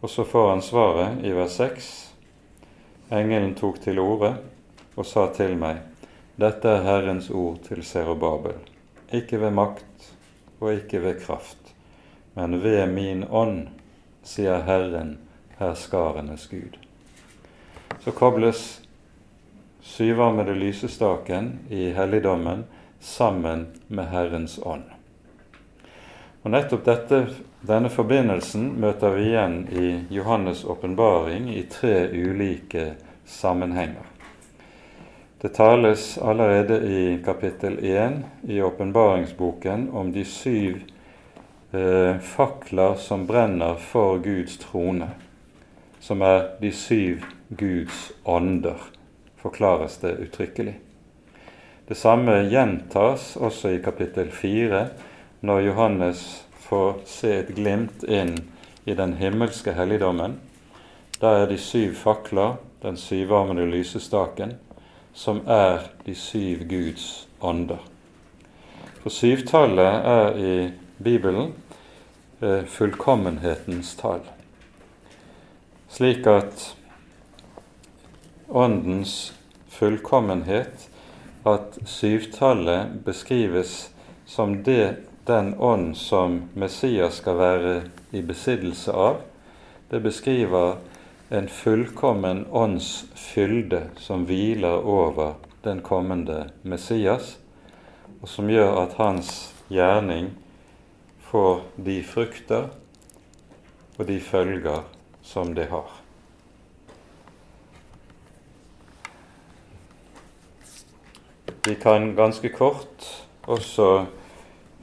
Og 0.01 0.09
så 0.09 0.25
får 0.27 0.49
han 0.49 0.61
svaret 0.61 1.23
i 1.25 1.31
vers 1.33 1.55
6. 1.61 1.85
Engelen 3.15 3.55
tok 3.55 3.79
til 3.83 3.99
orde 4.01 4.35
og 4.95 5.05
sa 5.07 5.27
til 5.35 5.55
meg, 5.59 5.79
dette 6.35 6.67
er 6.67 6.83
Herrens 6.83 7.29
ord 7.31 7.61
til 7.67 7.83
Serobabel, 7.87 8.57
ikke 9.15 9.39
ved 9.39 9.55
makt 9.55 10.09
og 10.59 10.73
ikke 10.73 10.99
ved 11.03 11.21
kraft, 11.23 11.71
men 12.35 12.59
ved 12.63 12.87
min 12.91 13.23
ånd, 13.29 13.69
sier 14.25 14.65
Herren, 14.65 15.17
herskarenes 15.57 16.47
Gud. 16.49 16.77
Så 18.03 18.11
kobles 18.11 18.81
syvarmede 19.81 20.55
lysestaken 20.55 21.59
i 21.69 21.91
helligdommen 21.91 22.63
sammen 22.99 23.67
med 23.87 24.09
Herrens 24.09 24.59
ånd. 24.63 24.83
Og 26.41 26.51
Nettopp 26.51 26.85
dette, 26.85 27.21
denne 27.65 27.89
forbindelsen 27.89 28.67
møter 28.81 29.15
vi 29.15 29.29
igjen 29.29 29.55
i 29.73 29.87
Johannes' 30.13 30.65
åpenbaring 30.69 31.47
i 31.53 31.63
tre 31.69 32.09
ulike 32.09 32.91
sammenhenger. 33.25 34.05
Det 35.41 35.53
tales 35.53 36.17
allerede 36.17 36.81
i 36.89 37.17
kapittel 37.25 37.77
1 37.85 38.21
i 38.49 38.61
åpenbaringsboken 38.61 39.89
om 39.93 40.11
de 40.13 40.25
syv 40.25 40.81
eh, 41.75 42.17
fakler 42.19 42.95
som 42.95 43.27
brenner 43.27 43.75
for 43.75 44.17
Guds 44.17 44.57
trone, 44.57 45.09
som 45.99 46.21
er 46.21 46.55
de 46.61 46.71
syv 46.71 47.25
Guds 47.49 48.11
ånder, 48.23 48.79
forklares 49.37 49.97
det 49.97 50.15
uttrykkelig. 50.27 50.75
Det 51.87 51.97
samme 51.97 52.39
gjentas 52.49 53.35
også 53.37 53.75
i 53.75 53.81
kapittel 53.83 54.31
4 54.33 54.85
når 55.45 55.59
Johannes 55.67 56.21
får 56.65 56.95
se 57.05 57.33
et 57.43 57.51
glimt 57.53 58.03
inn 58.09 58.39
i 58.89 58.95
den 58.97 59.13
himmelske 59.19 59.75
helligdommen. 59.77 60.39
Da 61.21 61.35
er 61.43 61.49
de 61.49 61.57
syv 61.61 61.93
fakler, 61.99 62.57
den 62.81 62.97
syvarmede 62.97 63.67
lysestaken, 63.69 64.55
som 65.13 65.43
er 65.47 65.85
de 66.05 66.15
syv 66.17 66.65
Guds 66.69 67.27
ånder. 67.41 67.81
For 69.03 69.13
syvtallet 69.13 70.09
er 70.09 70.41
i 70.41 70.55
Bibelen 71.03 71.53
fullkommenhetens 72.67 73.95
tall. 73.95 74.23
Slik 75.87 76.27
at 76.27 76.75
Åndens 78.47 79.33
fullkommenhet, 79.69 80.89
at 81.43 81.77
syvtallet 81.85 83.03
beskrives 83.05 83.89
som 84.25 84.63
det 84.63 84.95
den 85.25 85.53
ånd 85.57 85.95
som 85.97 86.41
Messias 86.53 87.21
skal 87.21 87.37
være 87.39 87.73
i 88.11 88.21
besittelse 88.21 88.93
av, 88.93 89.21
det 89.89 90.01
beskriver 90.05 90.77
en 91.29 91.47
fullkommen 91.49 92.45
ånds 92.51 93.05
fylde 93.15 93.81
som 93.97 94.25
hviler 94.29 94.85
over 94.85 95.35
den 95.63 95.81
kommende 95.81 96.49
Messias, 96.61 97.37
og 98.21 98.29
som 98.29 98.49
gjør 98.49 98.83
at 98.83 98.97
hans 99.01 99.31
gjerning 99.69 100.33
får 101.29 101.61
de 101.75 101.99
frukter 102.03 102.69
og 103.97 104.05
de 104.07 104.19
følger 104.19 104.83
som 105.25 105.53
det 105.55 105.69
har. 105.71 105.89
Vi 111.65 111.75
kan 111.81 112.11
ganske 112.15 112.49
kort 112.53 113.07
også 113.49 114.05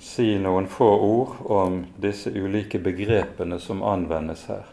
si 0.03 0.32
noen 0.43 0.66
få 0.66 0.88
ord 1.07 1.36
om 1.47 1.76
disse 2.03 2.32
ulike 2.34 2.80
begrepene 2.82 3.61
som 3.62 3.84
anvendes 3.86 4.49
her. 4.51 4.64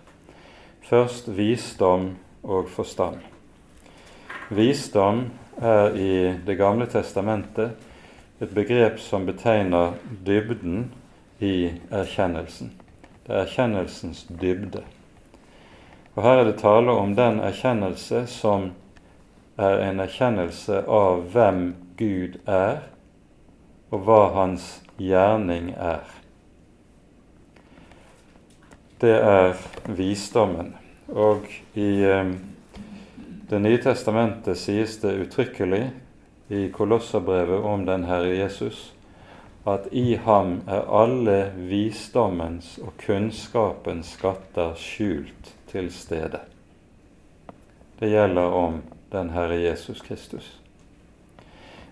Først 0.90 1.30
visdom 1.38 2.16
og 2.42 2.70
forstand. 2.74 3.20
Visdom 4.50 5.28
er 5.62 5.94
i 5.94 6.14
Det 6.46 6.58
gamle 6.58 6.88
testamentet 6.90 7.78
et 8.42 8.54
begrep 8.56 8.98
som 9.00 9.28
betegner 9.28 9.94
dybden 10.26 10.88
i 11.40 11.72
erkjennelsen. 11.92 12.72
Det 13.26 13.34
er 13.34 13.46
erkjennelsens 13.46 14.26
dybde. 14.42 14.84
Og 16.16 16.24
Her 16.24 16.42
er 16.42 16.44
det 16.50 16.60
tale 16.60 16.92
om 16.92 17.16
den 17.16 17.40
erkjennelse 17.40 18.26
som 18.28 18.72
er 19.60 19.84
en 19.86 20.00
erkjennelse 20.04 20.84
av 20.88 21.24
hvem 21.32 21.62
Gud 22.00 22.40
er, 22.48 22.82
og 23.92 24.04
hva 24.08 24.22
hans 24.36 24.68
gjerning 25.00 25.72
er. 25.76 26.04
Det 29.00 29.16
er 29.16 29.56
visdommen. 29.88 30.76
Og 31.08 31.48
i 31.74 32.04
eh, 32.04 32.36
Det 33.50 33.58
nye 33.62 33.80
testamentet 33.82 34.60
sies 34.62 35.00
det 35.02 35.16
uttrykkelig 35.24 35.88
i 36.54 36.68
Kolosserbrevet 36.70 37.64
om 37.66 37.86
den 37.86 38.04
Herre 38.06 38.36
Jesus 38.36 38.92
at 39.68 39.88
i 39.92 40.16
ham 40.16 40.62
er 40.68 40.88
alle 41.02 41.52
visdommens 41.56 42.78
og 42.84 42.94
kunnskapens 43.06 44.14
skatter 44.16 44.74
skjult 44.80 45.54
til 45.72 45.92
stede. 45.94 46.40
Det 48.00 48.10
gjelder 48.10 48.56
om 48.56 48.82
den 49.12 49.30
Herre 49.30 49.60
Jesus 49.60 50.02
Kristus. 50.02 50.60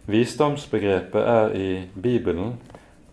Visdomsbegrepet 0.08 1.22
er 1.22 1.54
i 1.56 1.82
Bibelen 2.02 2.54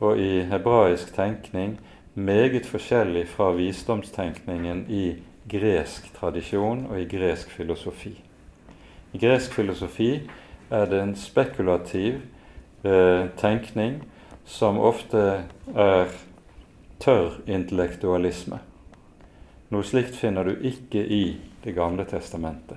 og 0.01 0.19
i 0.19 0.45
hebraisk 0.47 1.15
tenkning 1.15 1.79
meget 2.15 2.67
forskjellig 2.67 3.29
fra 3.29 3.51
visdomstenkningen 3.53 4.87
i 4.89 5.17
gresk 5.51 6.13
tradisjon 6.15 6.87
og 6.87 7.01
i 7.01 7.09
gresk 7.11 7.51
filosofi. 7.51 8.15
I 9.13 9.19
gresk 9.19 9.53
filosofi 9.53 10.21
er 10.71 10.87
det 10.87 11.03
en 11.03 11.17
spekulativ 11.17 12.15
eh, 12.85 13.27
tenkning 13.37 14.03
som 14.47 14.79
ofte 14.79 15.45
er 15.75 16.15
tørr 17.03 17.41
intellektualisme. 17.47 18.61
Noe 19.73 19.85
slikt 19.85 20.17
finner 20.17 20.45
du 20.45 20.61
ikke 20.61 21.01
i 21.01 21.25
Det 21.65 21.73
gamle 21.73 22.05
testamentet. 22.05 22.77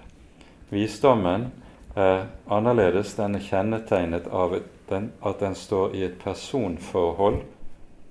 Visdommen 0.69 1.49
er 1.95 2.29
annerledes. 2.47 3.17
Den 3.19 3.35
er 3.35 3.43
kjennetegnet 3.43 4.29
av 4.31 4.55
at 4.55 5.39
den 5.41 5.55
står 5.55 5.95
i 5.95 6.05
et 6.07 6.15
personforhold 6.21 7.41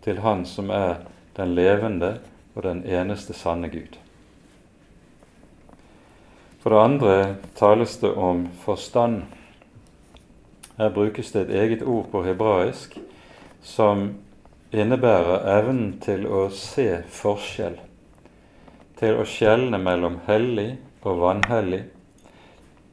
til 0.05 0.21
Han 0.21 0.45
som 0.45 0.69
er 0.71 0.99
den 1.37 1.55
levende 1.57 2.19
og 2.55 2.63
den 2.69 2.85
eneste 2.85 3.33
sanne 3.33 3.73
Gud. 3.73 3.97
For 6.61 6.71
det 6.71 6.85
andre 6.85 7.17
tales 7.55 7.97
det 8.05 8.13
om 8.13 8.49
forstand. 8.65 9.23
Her 10.77 10.93
brukes 10.93 11.33
det 11.33 11.47
et 11.47 11.57
eget 11.57 11.83
ord 11.83 12.11
på 12.13 12.25
hebraisk 12.27 12.99
som 13.67 14.07
innebærer 14.71 15.47
evnen 15.57 15.97
til 16.03 16.27
å 16.31 16.47
se 16.55 17.03
forskjell, 17.11 17.77
til 18.99 19.19
å 19.19 19.27
skjelne 19.27 19.81
mellom 19.83 20.21
hellig 20.29 20.77
og 21.03 21.19
vanhellig, 21.25 21.83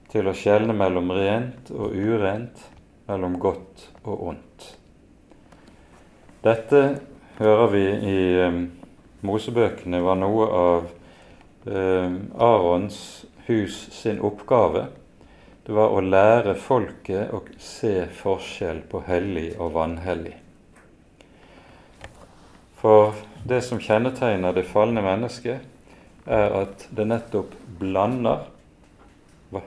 til 0.09 0.29
å 0.29 0.35
skjelne 0.37 0.73
mellom 0.77 1.13
rent 1.13 1.69
og 1.73 1.93
urent, 1.93 2.65
mellom 3.07 3.37
godt 3.41 3.87
og 4.03 4.27
ondt. 4.33 4.67
Dette 6.43 6.81
hører 7.37 7.69
vi 7.71 7.85
i 8.09 8.19
um, 8.43 8.63
Mosebøkene 9.23 10.01
var 10.03 10.17
noe 10.19 10.47
av 10.59 10.89
eh, 11.63 12.15
Arons 12.43 12.97
hus 13.47 13.77
sin 13.95 14.19
oppgave. 14.19 14.89
Det 15.63 15.71
var 15.71 15.95
å 15.95 16.03
lære 16.03 16.57
folket 16.59 17.31
å 17.31 17.39
se 17.55 18.01
forskjell 18.19 18.83
på 18.91 19.05
hellig 19.07 19.53
og 19.55 19.77
vanhellig. 19.77 20.42
For 22.83 23.13
det 23.47 23.61
som 23.63 23.79
kjennetegner 23.79 24.51
det 24.51 24.65
falne 24.67 24.99
mennesket, 25.05 25.63
er 26.27 26.55
at 26.63 26.83
det 26.91 27.05
nettopp 27.07 27.55
blander 27.79 28.49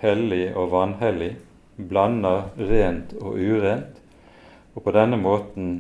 hellig 0.03 0.51
og 0.53 0.71
vanhellig, 0.75 1.31
blander 1.77 2.51
rent 2.59 3.15
og 3.21 3.39
urent, 3.41 4.01
og 4.75 4.85
på 4.85 4.93
denne 4.93 5.17
måten 5.17 5.71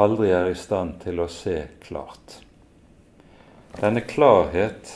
aldri 0.00 0.30
er 0.32 0.48
i 0.48 0.56
stand 0.56 1.02
til 1.04 1.20
å 1.20 1.28
se 1.28 1.58
klart. 1.84 2.38
Denne 3.76 4.00
klarhet, 4.06 4.88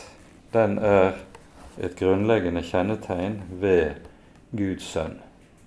den 0.54 0.78
er 0.78 1.18
et 1.82 1.96
grunnleggende 1.98 2.62
kjennetegn 2.64 3.42
ved 3.60 4.06
Guds 4.56 4.88
sønn 4.88 5.18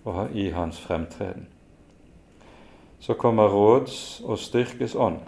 og 0.07 0.33
i 0.33 0.49
hans 0.55 0.79
fremtreden. 0.81 1.45
Så 3.01 3.13
kommer 3.13 3.53
råds- 3.53 4.21
og 4.25 4.39
styrkes 4.41 4.95
ånd. 4.95 5.21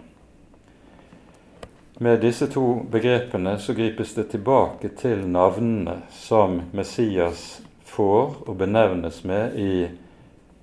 Med 1.98 2.20
disse 2.20 2.46
to 2.46 2.82
begrepene 2.90 3.58
så 3.58 3.74
gripes 3.74 4.14
det 4.14 4.24
tilbake 4.32 4.88
til 4.98 5.20
navnene 5.30 6.00
som 6.10 6.56
Messias 6.74 7.60
får 7.86 8.40
og 8.48 8.56
benevnes 8.58 9.20
med 9.22 9.54
i 9.62 9.74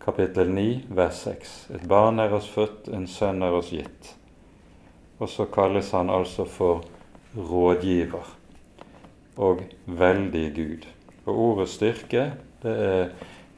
kapittel 0.04 0.52
9, 0.52 0.66
vers 0.92 1.22
6. 1.24 1.54
Et 1.78 1.86
barn 1.88 2.20
er 2.20 2.36
oss 2.36 2.50
født, 2.52 2.90
en 2.92 3.08
sønn 3.08 3.40
er 3.48 3.56
oss 3.56 3.72
gitt. 3.72 4.10
Og 5.24 5.32
så 5.32 5.48
kalles 5.48 5.94
han 5.96 6.12
altså 6.12 6.44
for 6.44 6.84
rådgiver 7.38 8.36
og 9.40 9.64
veldig 9.88 10.46
Gud. 10.60 10.92
Og 11.24 11.42
ordet 11.46 11.70
styrke 11.72 12.28
det 12.66 12.76
er, 12.90 13.08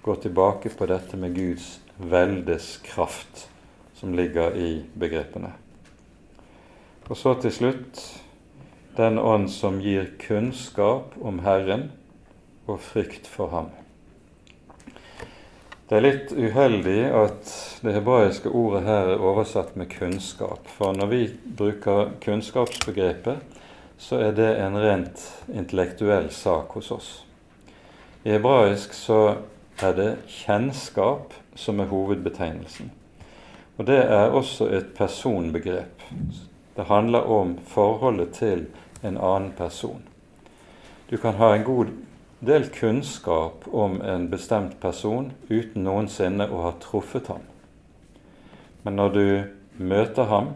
går 0.06 0.22
tilbake 0.28 0.70
på 0.78 0.92
dette 0.94 1.18
med 1.18 1.34
Guds 1.34 1.80
veldes 1.98 2.76
kraft, 2.86 3.48
som 3.98 4.14
ligger 4.14 4.54
i 4.54 4.76
begrepene. 4.94 5.56
Og 7.10 7.18
så 7.20 7.34
til 7.44 7.52
slutt 7.52 8.02
den 8.98 9.18
ånd 9.20 9.50
som 9.52 9.82
gir 9.84 10.12
kunnskap 10.22 11.16
om 11.22 11.42
Herren 11.44 11.90
og 12.70 12.80
frykt 12.80 13.28
for 13.28 13.52
ham. 13.52 13.72
Det 15.90 15.98
er 15.98 16.06
litt 16.06 16.32
uheldig 16.32 17.02
at 17.12 17.50
det 17.84 17.92
hebraiske 17.98 18.50
ordet 18.50 18.86
her 18.88 19.12
er 19.14 19.26
oversatt 19.26 19.76
med 19.78 19.92
kunnskap. 19.92 20.70
For 20.78 20.96
når 20.96 21.12
vi 21.12 21.20
bruker 21.58 22.14
kunnskapsbegrepet, 22.24 23.44
så 24.00 24.22
er 24.24 24.32
det 24.38 24.50
en 24.64 24.80
rent 24.80 25.26
intellektuell 25.52 26.32
sak 26.32 26.72
hos 26.78 26.92
oss. 26.92 27.12
I 28.24 28.38
hebraisk 28.38 28.96
så 28.96 29.20
er 29.84 29.94
det 30.00 30.10
kjennskap 30.32 31.36
som 31.60 31.84
er 31.84 31.92
hovedbetegnelsen. 31.92 32.90
Og 33.78 33.88
det 33.90 34.00
er 34.06 34.32
også 34.32 34.70
et 34.72 34.94
personbegrep. 34.96 36.08
Det 36.76 36.88
handler 36.90 37.30
om 37.30 37.58
forholdet 37.68 38.34
til 38.40 38.66
en 39.04 39.18
annen 39.18 39.52
person. 39.58 40.02
Du 41.10 41.18
kan 41.18 41.38
ha 41.38 41.54
en 41.54 41.64
god 41.64 41.92
del 42.40 42.70
kunnskap 42.74 43.68
om 43.72 44.02
en 44.02 44.30
bestemt 44.32 44.80
person 44.82 45.32
uten 45.50 45.84
noensinne 45.86 46.48
å 46.50 46.64
ha 46.66 46.72
truffet 46.82 47.30
ham. 47.32 47.44
Men 48.84 48.98
når 49.00 49.14
du 49.14 49.28
møter 49.78 50.28
ham, 50.28 50.50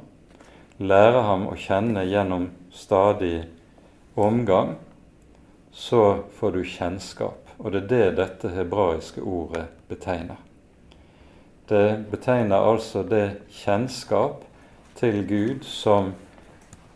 lærer 0.80 1.22
ham 1.28 1.48
å 1.48 1.56
kjenne 1.56 2.04
gjennom 2.08 2.50
stadig 2.74 3.46
omgang, 4.16 4.76
så 5.72 6.24
får 6.40 6.58
du 6.58 6.64
kjennskap. 6.66 7.54
Og 7.58 7.72
det 7.72 7.84
er 7.84 7.88
det 7.88 8.18
dette 8.18 8.52
hebraiske 8.54 9.22
ordet 9.22 9.68
betegner. 9.90 10.38
Det 11.70 12.06
betegner 12.12 12.64
altså 12.64 13.04
det 13.04 13.42
kjennskap 13.52 14.44
til 14.98 15.28
Gud 15.28 15.64
som 15.64 16.14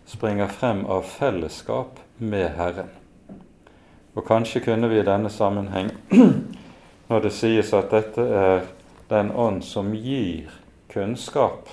springer 0.05 0.47
frem 0.47 0.85
av 0.89 1.05
fellesskap 1.05 1.99
med 2.17 2.49
Herren. 2.57 2.89
Og 4.17 4.25
kanskje 4.25 4.63
kunne 4.65 4.89
vi 4.89 4.99
i 4.99 5.05
denne 5.05 5.29
sammenheng, 5.29 5.91
når 7.09 7.21
det 7.21 7.33
sies 7.35 7.73
at 7.77 7.93
dette 7.93 8.25
er 8.25 8.65
den 9.11 9.31
ånd 9.31 9.61
som 9.63 9.93
gir 9.93 10.49
kunnskap 10.91 11.69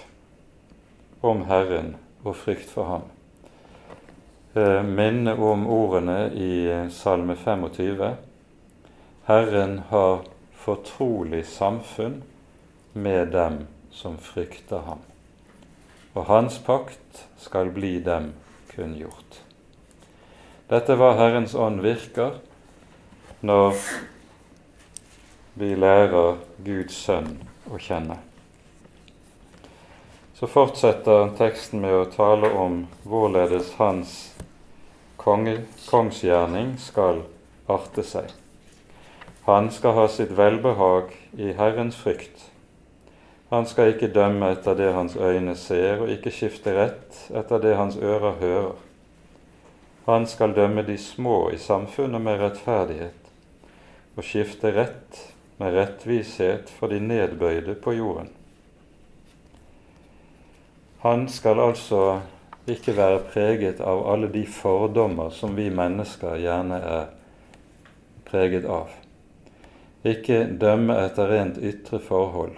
om 1.25 1.47
Herren 1.49 1.95
og 2.25 2.37
frykt 2.37 2.69
for 2.71 2.93
ham, 2.93 3.09
eh, 4.55 4.83
minne 4.85 5.35
om 5.35 5.67
ordene 5.67 6.21
i 6.35 6.53
Salme 6.93 7.37
25. 7.41 8.15
Herren 9.27 9.79
har 9.89 10.27
fortrolig 10.53 11.47
samfunn 11.47 12.23
med 12.93 13.33
dem 13.33 13.65
som 13.91 14.19
frykter 14.19 14.85
ham 14.87 15.09
og 16.19 16.27
hans 16.27 16.59
pakt 16.67 17.25
skal 17.39 17.71
bli 17.71 17.99
dem 18.03 18.33
kunngjort. 18.73 19.43
Dette 20.69 20.99
var 20.99 21.15
Herrens 21.21 21.55
ånd 21.55 21.79
virker 21.85 22.41
når 23.47 23.79
vi 25.59 25.77
lærer 25.79 26.43
Guds 26.67 26.99
sønn 27.07 27.37
å 27.71 27.79
kjenne. 27.79 28.19
så 30.39 30.47
fortsetter 30.47 31.33
teksten 31.35 31.81
med 31.83 31.97
å 31.99 32.11
tale 32.15 32.53
om 32.55 32.85
hvorledes 33.03 33.73
hans 33.81 34.13
kongsgjerning 35.19 36.77
skal 36.79 37.25
arte 37.67 38.05
seg. 38.07 38.29
Han 39.49 39.67
skal 39.75 39.97
ha 39.97 40.05
sitt 40.15 40.31
velbehag 40.39 41.11
i 41.35 41.51
Herrens 41.59 41.99
frykt. 41.99 42.45
Han 43.49 43.67
skal 43.67 43.95
ikke 43.95 44.11
dømme 44.13 44.51
etter 44.53 44.77
det 44.77 44.91
hans 44.93 45.17
øyne 45.17 45.55
ser, 45.57 46.03
og 46.03 46.13
ikke 46.13 46.33
skifte 46.35 46.75
rett 46.77 47.23
etter 47.33 47.63
det 47.63 47.77
hans 47.79 47.97
ører 47.97 48.37
hører. 48.43 48.75
Han 50.09 50.27
skal 50.29 50.53
dømme 50.57 50.85
de 50.85 50.99
små 51.01 51.51
i 51.53 51.59
samfunnet 51.61 52.21
med 52.21 52.41
rettferdighet, 52.41 53.33
og 54.17 54.25
skifte 54.25 54.73
rett 54.77 55.23
med 55.59 55.75
rettvishet 55.77 56.71
for 56.71 56.93
de 56.93 57.01
nedbøyde 57.01 57.75
på 57.81 57.97
jorden. 57.97 58.31
Han 61.01 61.29
skal 61.29 61.61
altså 61.61 62.21
ikke 62.69 62.97
være 62.97 63.25
preget 63.33 63.81
av 63.81 64.05
alle 64.13 64.29
de 64.33 64.45
fordommer 64.47 65.31
som 65.33 65.57
vi 65.57 65.69
mennesker 65.73 66.37
gjerne 66.43 66.79
er 66.85 67.05
preget 68.29 68.67
av. 68.69 68.91
Ikke 70.05 70.45
dømme 70.61 70.97
etter 71.07 71.31
rent 71.33 71.61
ytre 71.63 72.01
forhold, 72.03 72.57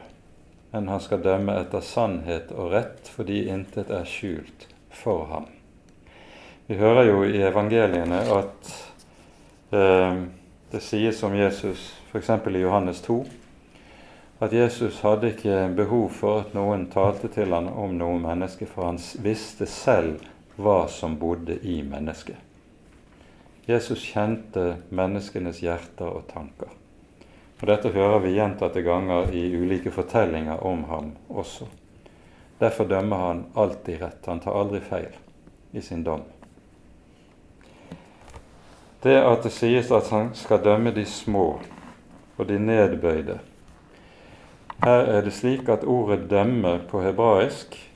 men 0.70 0.88
han 0.88 1.00
skal 1.00 1.22
dømme 1.22 1.56
etter 1.60 1.82
sannhet 1.84 2.52
og 2.54 2.72
rett, 2.74 3.08
fordi 3.10 3.44
intet 3.50 3.90
er 3.90 4.06
skjult 4.08 4.68
for 4.94 5.26
ham. 5.30 5.48
Vi 6.66 6.78
hører 6.78 7.08
jo 7.08 7.24
i 7.26 7.42
evangeliene 7.42 8.20
at 8.30 8.72
eh, 9.74 10.20
det 10.70 10.82
sies 10.86 11.22
om 11.26 11.34
Jesus, 11.34 11.88
f.eks. 12.12 12.30
i 12.30 12.62
Johannes 12.62 13.00
2, 13.02 13.16
at 14.40 14.52
Jesus 14.54 15.00
hadde 15.02 15.32
ikke 15.34 15.64
behov 15.76 16.06
for 16.16 16.44
at 16.44 16.54
noen 16.54 16.86
talte 16.92 17.28
til 17.34 17.50
ham 17.52 17.66
om 17.74 17.96
noe 17.98 18.20
menneske, 18.22 18.68
for 18.70 18.86
han 18.86 19.00
visste 19.24 19.66
selv 19.66 20.22
hva 20.60 20.84
som 20.88 21.18
bodde 21.18 21.58
i 21.66 21.80
mennesket. 21.82 22.38
Jesus 23.66 24.06
kjente 24.06 24.76
menneskenes 24.94 25.60
hjerter 25.62 26.08
og 26.08 26.28
tanker. 26.30 26.79
Og 27.60 27.66
Dette 27.68 27.92
hører 27.92 28.22
vi 28.24 28.36
gjentatte 28.38 28.82
ganger 28.82 29.32
i 29.36 29.44
ulike 29.56 29.92
fortellinger 29.92 30.62
om 30.66 30.84
ham 30.88 31.12
også. 31.28 31.68
Derfor 32.60 32.88
dømmer 32.88 33.16
han 33.26 33.44
alltid 33.54 34.00
rett. 34.00 34.26
Han 34.26 34.40
tar 34.40 34.56
aldri 34.56 34.80
feil 34.80 35.12
i 35.72 35.82
sin 35.84 36.04
dom. 36.04 36.24
Det 39.02 39.16
at 39.16 39.44
det 39.44 39.52
sies 39.52 39.92
at 39.92 40.08
han 40.12 40.34
skal 40.36 40.64
dømme 40.64 40.92
de 40.92 41.06
små 41.08 41.46
og 42.36 42.48
de 42.48 42.58
nedbøyde, 42.60 43.38
her 44.80 45.04
er 45.12 45.20
det 45.20 45.32
slik 45.36 45.68
at 45.68 45.84
ordet 45.84 46.30
'dømme' 46.30 46.86
på 46.88 47.02
hebraisk 47.02 47.90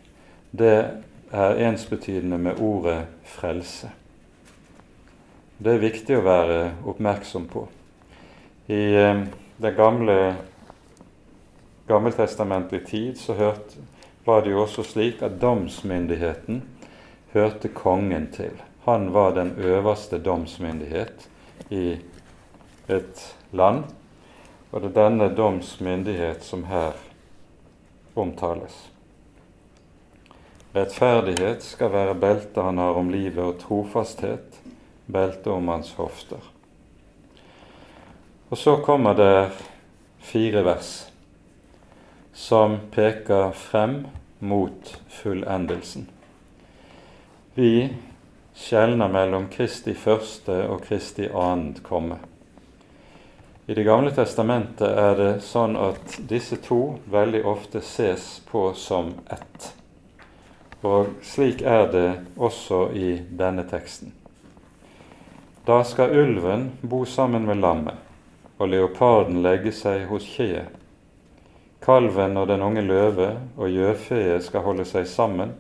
det 0.53 0.91
er 1.33 1.69
ensbetydende 1.69 2.39
med 2.39 2.61
ordet 2.61 3.07
'frelse'. 3.25 3.89
Det 5.59 5.75
er 5.75 5.79
viktig 5.79 6.19
å 6.19 6.21
være 6.21 6.75
oppmerksom 6.85 7.47
på. 7.49 7.69
I 8.69 8.97
den 9.63 9.75
gamle 9.75 10.37
i 12.73 12.81
tid 12.87 13.19
så 13.19 13.35
hørte, 13.35 13.83
var 14.25 14.43
det 14.43 14.51
jo 14.51 14.63
også 14.63 14.83
slik 14.83 15.23
at 15.23 15.41
domsmyndigheten 15.41 16.63
hørte 17.33 17.69
kongen 17.69 18.31
til. 18.33 18.57
Han 18.85 19.13
var 19.13 19.35
den 19.35 19.55
øverste 19.59 20.19
domsmyndighet 20.19 21.29
i 21.71 21.97
et 22.89 23.37
land. 23.53 23.85
Og 24.73 24.81
det 24.81 24.91
er 24.91 25.09
denne 25.09 25.29
domsmyndighet 25.37 26.45
som 26.45 26.65
her 26.65 26.97
omtales. 28.17 28.75
Rettferdighet 30.75 31.63
skal 31.63 31.93
være 31.93 32.17
beltet 32.19 32.65
han 32.65 32.79
har 32.79 32.99
om 32.99 33.11
livet, 33.11 33.39
og 33.39 33.61
trofasthet 33.63 34.59
beltet 35.07 35.53
om 35.53 35.69
hans 35.69 35.93
hofter. 35.95 36.54
Og 38.49 38.59
så 38.59 38.77
kommer 38.77 39.15
det 39.15 39.51
fire 40.21 40.63
vers 40.67 40.93
som 42.35 42.79
peker 42.91 43.51
frem 43.51 44.03
mot 44.39 44.97
fullendelsen. 45.09 46.09
Vi 47.55 47.89
skjelner 48.55 49.09
mellom 49.09 49.49
Kristi 49.49 49.95
første 49.95 50.65
og 50.69 50.83
Kristi 50.85 51.29
annet 51.31 51.83
komme. 51.87 52.19
I 53.67 53.75
Det 53.75 53.85
gamle 53.85 54.11
testamentet 54.13 54.91
er 54.91 55.15
det 55.17 55.31
sånn 55.41 55.77
at 55.81 56.19
disse 56.29 56.59
to 56.61 56.99
veldig 57.09 57.41
ofte 57.49 57.81
ses 57.81 58.43
på 58.51 58.67
som 58.77 59.15
ett. 59.33 59.71
Og 60.85 61.15
slik 61.25 61.63
er 61.65 61.87
det 61.93 62.09
også 62.37 62.91
i 62.93 63.15
denne 63.31 63.65
teksten. 63.65 64.13
Da 65.65 65.81
skal 65.89 66.13
ulven 66.13 66.73
bo 66.83 67.07
sammen 67.09 67.47
med 67.49 67.63
lammet, 67.65 68.04
og 68.65 68.73
leoparden 68.73 69.43
legge 69.45 69.75
seg 69.77 70.09
hos 70.09 70.25
kjeet. 70.25 70.73
Kalven 71.85 72.41
og 72.41 72.49
den 72.49 72.65
unge 72.65 72.81
løve 72.81 73.29
og 73.61 73.69
gjøfeet 73.69 74.49
skal 74.49 74.65
holde 74.65 74.89
seg 74.89 75.05
sammen, 75.11 75.53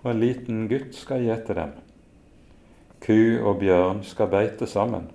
og 0.00 0.10
en 0.14 0.24
liten 0.24 0.66
gutt 0.72 0.96
skal 0.96 1.28
gjete 1.28 1.54
dem. 1.60 1.78
Ku 3.04 3.20
og 3.44 3.60
bjørn 3.60 4.00
skal 4.08 4.32
beite 4.32 4.66
sammen 4.66 5.10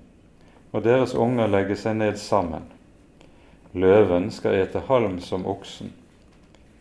og 0.76 0.84
deres 0.84 1.14
unger 1.16 1.48
legge 1.48 1.78
seg 1.80 1.96
ned 1.96 2.18
sammen. 2.20 2.66
Løven 3.72 4.28
skal 4.32 4.58
ete 4.60 4.82
halm 4.90 5.22
som 5.24 5.46
oksen. 5.48 5.94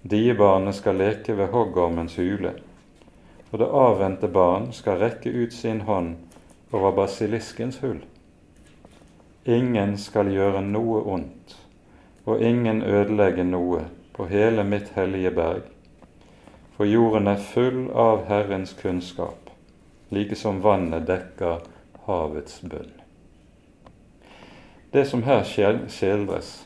Diebarnet 0.03 0.74
skal 0.74 0.99
leke 0.99 1.36
ved 1.38 1.53
hoggormens 1.55 2.16
hule. 2.18 2.57
Og 3.53 3.61
det 3.62 3.68
avvente 3.70 4.26
barn 4.28 4.72
skal 4.74 4.99
rekke 4.99 5.30
ut 5.30 5.55
sin 5.55 5.84
hånd 5.86 6.16
over 6.74 6.90
basiliskens 6.97 7.78
hull. 7.84 8.03
Ingen 9.45 9.99
skal 9.99 10.30
gjøre 10.32 10.62
noe 10.64 11.03
ondt, 11.05 11.57
og 12.24 12.40
ingen 12.40 12.82
ødelegge 12.82 13.45
noe 13.45 13.82
på 14.16 14.26
hele 14.30 14.64
mitt 14.64 14.95
hellige 14.97 15.34
berg. 15.36 15.66
For 16.76 16.88
jorden 16.88 17.28
er 17.28 17.42
full 17.53 17.90
av 17.92 18.24
Herrens 18.30 18.72
kunnskap, 18.78 19.51
like 20.09 20.36
som 20.36 20.62
vannet 20.64 21.05
dekker 21.07 21.61
havets 22.07 22.62
bunn. 22.62 22.90
Det 24.95 25.05
som 25.05 25.22
her 25.28 25.45
skildres, 25.45 26.64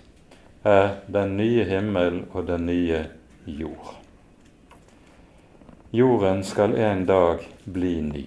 er 0.62 1.01
den 1.07 1.37
nye 1.37 1.64
himmel 1.64 2.22
og 2.31 2.47
den 2.47 2.66
nye 2.66 3.05
jord. 3.47 3.95
Jorden 5.91 6.45
skal 6.45 6.74
en 6.76 7.07
dag 7.07 7.47
bli 7.64 8.01
ny. 8.05 8.26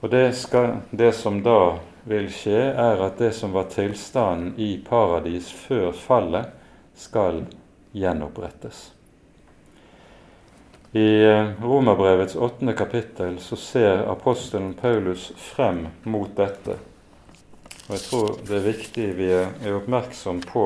Og 0.00 0.10
det, 0.10 0.32
skal, 0.36 0.80
det, 0.90 1.12
som 1.14 1.42
da 1.44 1.76
vil 2.04 2.28
skje, 2.32 2.60
er 2.72 3.02
at 3.06 3.18
det 3.18 3.32
som 3.36 3.54
var 3.56 3.70
tilstanden 3.72 4.54
i 4.60 4.76
paradis 4.84 5.50
før 5.52 5.92
fallet, 5.96 6.50
skal 6.94 7.42
gjenopprettes. 7.96 8.90
I 10.94 11.08
eh, 11.26 11.54
Romerbrevets 11.62 12.36
åttende 12.36 12.76
kapittel 12.78 13.40
så 13.42 13.58
ser 13.58 14.04
apostelen 14.06 14.76
Paulus 14.78 15.32
frem 15.40 15.88
mot 16.06 16.36
dette 16.38 16.76
og 17.84 17.98
jeg 17.98 18.02
tror 18.06 18.30
det 18.48 18.54
er 18.56 18.64
viktig 18.64 19.06
vi 19.18 19.26
er 19.28 19.74
oppmerksom 19.76 20.38
på 20.48 20.64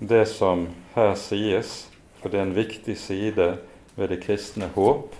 det 0.00 0.26
som 0.28 0.66
her 0.92 1.14
sies, 1.16 1.86
for 2.20 2.28
det 2.28 2.40
er 2.40 2.48
en 2.48 2.56
viktig 2.56 2.96
side 3.00 3.46
ved 3.96 4.12
det 4.12 4.18
kristne 4.20 4.68
håp, 4.74 5.14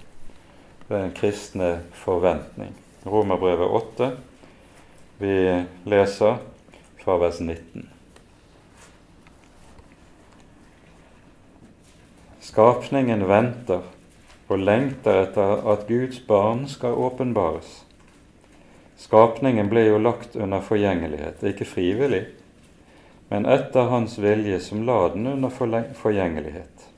ved 0.89 0.99
den 0.99 1.14
kristne 1.16 1.70
forventning. 1.97 2.74
Romerbrevet 3.09 3.72
8, 3.81 4.11
vi 5.21 5.64
leser 5.85 6.37
fra 6.97 7.16
vers 7.18 7.41
19. 7.41 7.89
Skapningen 12.41 13.27
venter 13.29 13.85
og 14.49 14.64
lengter 14.64 15.27
etter 15.27 15.61
at 15.75 15.85
Guds 15.91 16.23
barn 16.25 16.64
skal 16.73 16.97
åpenbares. 16.97 17.68
Skapningen 18.97 19.68
ble 19.68 19.85
jo 19.91 20.01
lagt 20.01 20.41
under 20.41 20.64
forgjengelighet, 20.64 21.45
ikke 21.53 21.68
frivillig, 21.68 22.25
men 23.29 23.45
etter 23.45 23.93
Hans 23.93 24.16
vilje 24.16 24.57
som 24.64 24.89
la 24.89 25.03
den 25.12 25.29
under 25.37 25.53
forgjengelighet, 25.53 26.89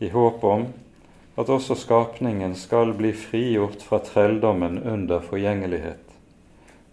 i 0.00 0.08
håp 0.16 0.44
om 0.48 0.70
at 1.36 1.52
også 1.52 1.76
skapningen 1.76 2.56
skal 2.56 2.96
bli 2.96 3.12
frigjort 3.12 3.84
fra 3.84 4.00
trelldommen 4.00 4.80
under 4.80 5.20
forgjengelighet 5.20 6.07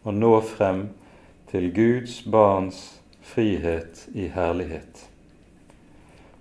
og 0.05 0.13
nå 0.13 0.37
frem 0.45 0.85
til 1.49 1.71
Guds 1.73 2.21
barns 2.29 2.79
frihet 3.25 4.05
i 4.13 4.29
herlighet. 4.31 5.03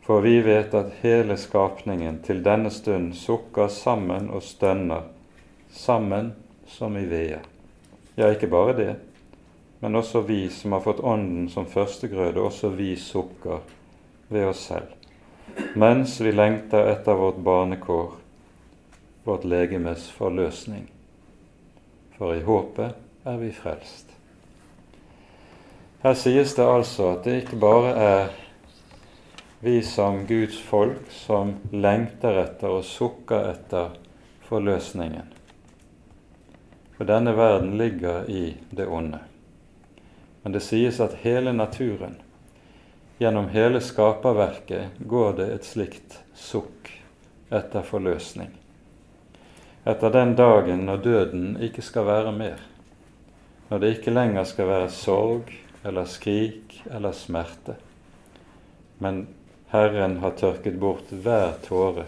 For 0.04 0.20
vi 0.20 0.36
vet 0.44 0.76
at 0.76 1.00
hele 1.00 1.38
skapningen 1.40 2.20
til 2.22 2.44
denne 2.44 2.70
stund 2.70 3.14
sukker 3.16 3.72
sammen 3.72 4.28
og 4.30 4.44
stønner, 4.44 5.08
sammen 5.72 6.34
som 6.68 6.98
i 7.00 7.06
veet. 7.08 7.48
Ja, 8.14 8.28
ikke 8.30 8.52
bare 8.52 8.76
det, 8.78 8.92
men 9.80 9.96
også 9.98 10.22
vi 10.28 10.44
som 10.52 10.76
har 10.76 10.84
fått 10.84 11.00
Ånden 11.02 11.48
som 11.50 11.66
førstegrøde, 11.66 12.38
også 12.40 12.70
vi 12.76 12.92
sukker 13.00 13.64
ved 14.28 14.52
oss 14.52 14.68
selv 14.68 14.92
mens 15.74 16.20
vi 16.20 16.32
lengter 16.32 16.86
etter 16.86 17.14
vårt 17.14 17.36
barnekår, 17.36 18.12
vårt 19.24 19.44
legemes 19.44 20.10
forløsning. 20.10 20.86
For 22.18 22.34
i 22.34 22.42
håpet 22.42 22.94
er 23.24 23.36
vi 23.40 23.52
frelst. 23.52 24.10
Her 26.04 26.14
sies 26.14 26.54
det 26.54 26.64
altså 26.68 27.14
at 27.14 27.24
det 27.24 27.36
ikke 27.42 27.56
bare 27.56 27.92
er 27.96 28.32
vi 29.64 29.78
som 29.82 30.26
Guds 30.28 30.58
folk 30.60 31.08
som 31.08 31.54
lengter 31.72 32.36
etter 32.42 32.68
og 32.68 32.84
sukker 32.84 33.46
etter 33.54 33.94
forløsningen. 34.44 35.30
For 36.98 37.08
denne 37.08 37.32
verden 37.32 37.78
ligger 37.80 38.28
i 38.28 38.42
det 38.70 38.84
onde. 38.86 39.22
Men 40.42 40.52
det 40.52 40.60
sies 40.66 41.00
at 41.00 41.16
hele 41.24 41.56
naturen, 41.56 42.18
gjennom 43.18 43.48
hele 43.48 43.80
skaperverket, 43.80 45.00
går 45.00 45.32
det 45.40 45.48
et 45.54 45.64
slikt 45.64 46.18
sukk 46.36 46.92
etter 47.48 47.88
forløsning. 47.88 48.52
Etter 49.88 50.12
den 50.12 50.36
dagen 50.36 50.84
når 50.84 51.02
døden 51.08 51.48
ikke 51.64 51.82
skal 51.82 52.04
være 52.12 52.36
mer. 52.36 52.60
Når 53.74 53.80
det 53.82 53.88
ikke 53.96 54.12
lenger 54.14 54.44
skal 54.46 54.68
være 54.70 54.90
sorg 54.94 55.48
eller 55.82 56.06
skrik 56.06 56.76
eller 56.94 57.10
smerte. 57.10 57.74
Men 59.02 59.24
Herren 59.72 60.20
har 60.22 60.36
tørket 60.38 60.76
bort 60.78 61.10
hver 61.10 61.56
tåre 61.64 62.04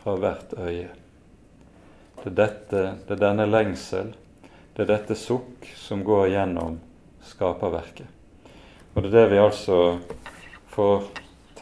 fra 0.00 0.16
hvert 0.18 0.56
øye. 0.58 0.88
Det 2.18 2.32
er, 2.32 2.34
dette, 2.40 2.82
det 3.06 3.14
er 3.14 3.22
denne 3.22 3.46
lengsel, 3.46 4.10
det 4.74 4.82
er 4.82 4.90
dette 4.90 5.14
sukk 5.14 5.70
som 5.78 6.02
går 6.02 6.32
gjennom 6.32 6.80
skaperverket. 7.30 8.10
Og 8.96 9.06
det 9.06 9.12
er 9.12 9.16
det 9.20 9.24
vi 9.36 9.42
altså 9.44 9.80
får 10.74 11.06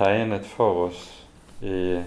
tegnet 0.00 0.48
for 0.48 0.86
oss 0.88 1.04
i 1.60 2.00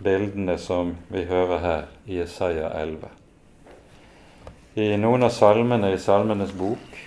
bildene 0.00 0.56
som 0.56 0.96
vi 1.12 1.28
hører 1.28 1.64
her 1.68 1.88
i 2.08 2.22
Isaiah 2.24 2.72
11. 2.80 3.17
I 4.78 4.96
noen 4.96 5.24
av 5.26 5.32
salmene 5.34 5.88
i 5.90 5.98
Salmenes 5.98 6.52
bok 6.54 6.98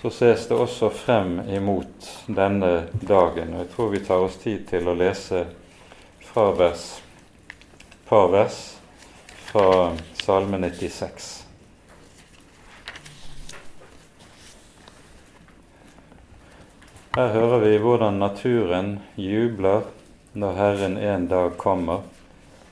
så 0.00 0.10
ses 0.10 0.48
det 0.50 0.56
også 0.58 0.88
frem 0.90 1.36
imot 1.46 2.08
denne 2.26 2.70
dagen. 3.06 3.52
Og 3.54 3.60
jeg 3.60 3.68
tror 3.70 3.90
vi 3.92 4.00
tar 4.02 4.22
oss 4.24 4.38
tid 4.42 4.64
til 4.66 4.88
å 4.90 4.94
lese 4.98 5.44
fra 6.26 6.48
vers, 6.58 6.82
par 8.08 8.32
vers 8.32 8.56
fra 9.46 9.92
Salme 10.24 10.58
96. 10.58 11.28
Her 17.14 17.30
hører 17.36 17.62
vi 17.62 17.76
hvordan 17.84 18.18
naturen 18.24 18.90
jubler 19.14 19.86
når 20.34 20.58
Herren 20.58 20.98
en 20.98 21.28
dag 21.30 21.54
kommer 21.62 22.02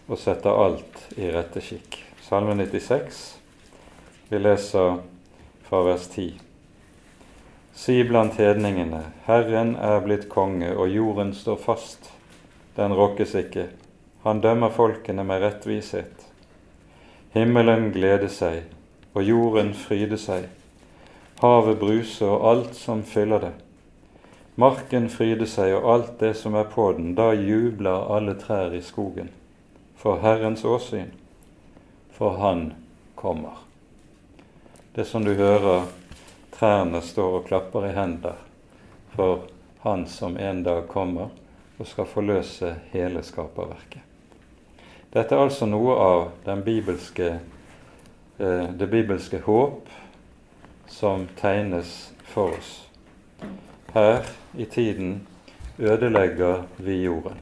og 0.09 0.19
setter 0.19 0.65
alt 0.65 1.05
i 1.15 1.31
rette 1.31 1.63
skikk. 1.63 2.01
Salme 2.27 2.59
96, 2.59 3.23
vi 4.33 4.39
leser 4.39 4.95
fra 5.63 5.83
vers 5.83 6.09
10. 6.09 6.33
Si 7.73 8.05
blant 8.05 8.35
hedningene, 8.41 9.01
Herren 9.27 9.75
er 9.77 9.99
blitt 10.01 10.31
konge, 10.33 10.71
og 10.73 10.89
jorden 10.89 11.35
står 11.37 11.59
fast. 11.61 12.07
Den 12.79 12.95
rokkes 12.97 13.35
ikke. 13.37 13.67
Han 14.23 14.41
dømmer 14.41 14.73
folkene 14.73 15.27
med 15.29 15.43
rettvishet. 15.45 16.25
Himmelen 17.35 17.91
gleder 17.93 18.33
seg, 18.33 18.63
og 19.13 19.29
jorden 19.29 19.75
fryder 19.77 20.21
seg. 20.23 20.47
Havet 21.43 21.77
bruser 21.83 22.33
og 22.33 22.47
alt 22.53 22.79
som 22.79 23.03
fyller 23.05 23.45
det. 23.45 23.53
Marken 24.57 25.11
fryder 25.13 25.51
seg 25.51 25.75
og 25.77 25.91
alt 25.97 26.15
det 26.23 26.33
som 26.41 26.57
er 26.57 26.71
på 26.73 26.87
den. 26.97 27.13
Da 27.21 27.35
jubler 27.37 28.09
alle 28.17 28.39
trær 28.41 28.73
i 28.73 28.81
skogen. 28.81 29.29
For 30.01 30.25
Herrens 30.25 30.65
åsyn. 30.65 31.13
For 32.17 32.41
Han 32.41 32.71
kommer. 33.15 33.72
Det 34.95 35.05
som 35.05 35.25
du 35.25 35.35
hører 35.35 35.87
Trærne 36.53 37.01
står 37.01 37.39
og 37.39 37.47
klapper 37.49 37.87
i 37.89 37.93
hender 37.97 38.41
for 39.15 39.47
Han 39.81 40.03
som 40.07 40.35
en 40.37 40.59
dag 40.63 40.83
kommer 40.89 41.31
og 41.79 41.87
skal 41.89 42.05
forløse 42.05 42.75
hele 42.91 43.23
skaperverket. 43.25 44.03
Dette 45.15 45.33
er 45.33 45.41
altså 45.47 45.65
noe 45.67 45.95
av 45.97 46.61
bibelske, 46.67 47.39
eh, 48.39 48.69
det 48.69 48.91
bibelske 48.93 49.41
håp 49.47 49.89
som 50.87 51.25
tegnes 51.41 52.13
for 52.35 52.53
oss. 52.59 52.89
Her 53.95 54.29
i 54.59 54.65
tiden 54.65 55.27
ødelegger 55.79 56.63
vi 56.77 57.01
jorden. 57.03 57.41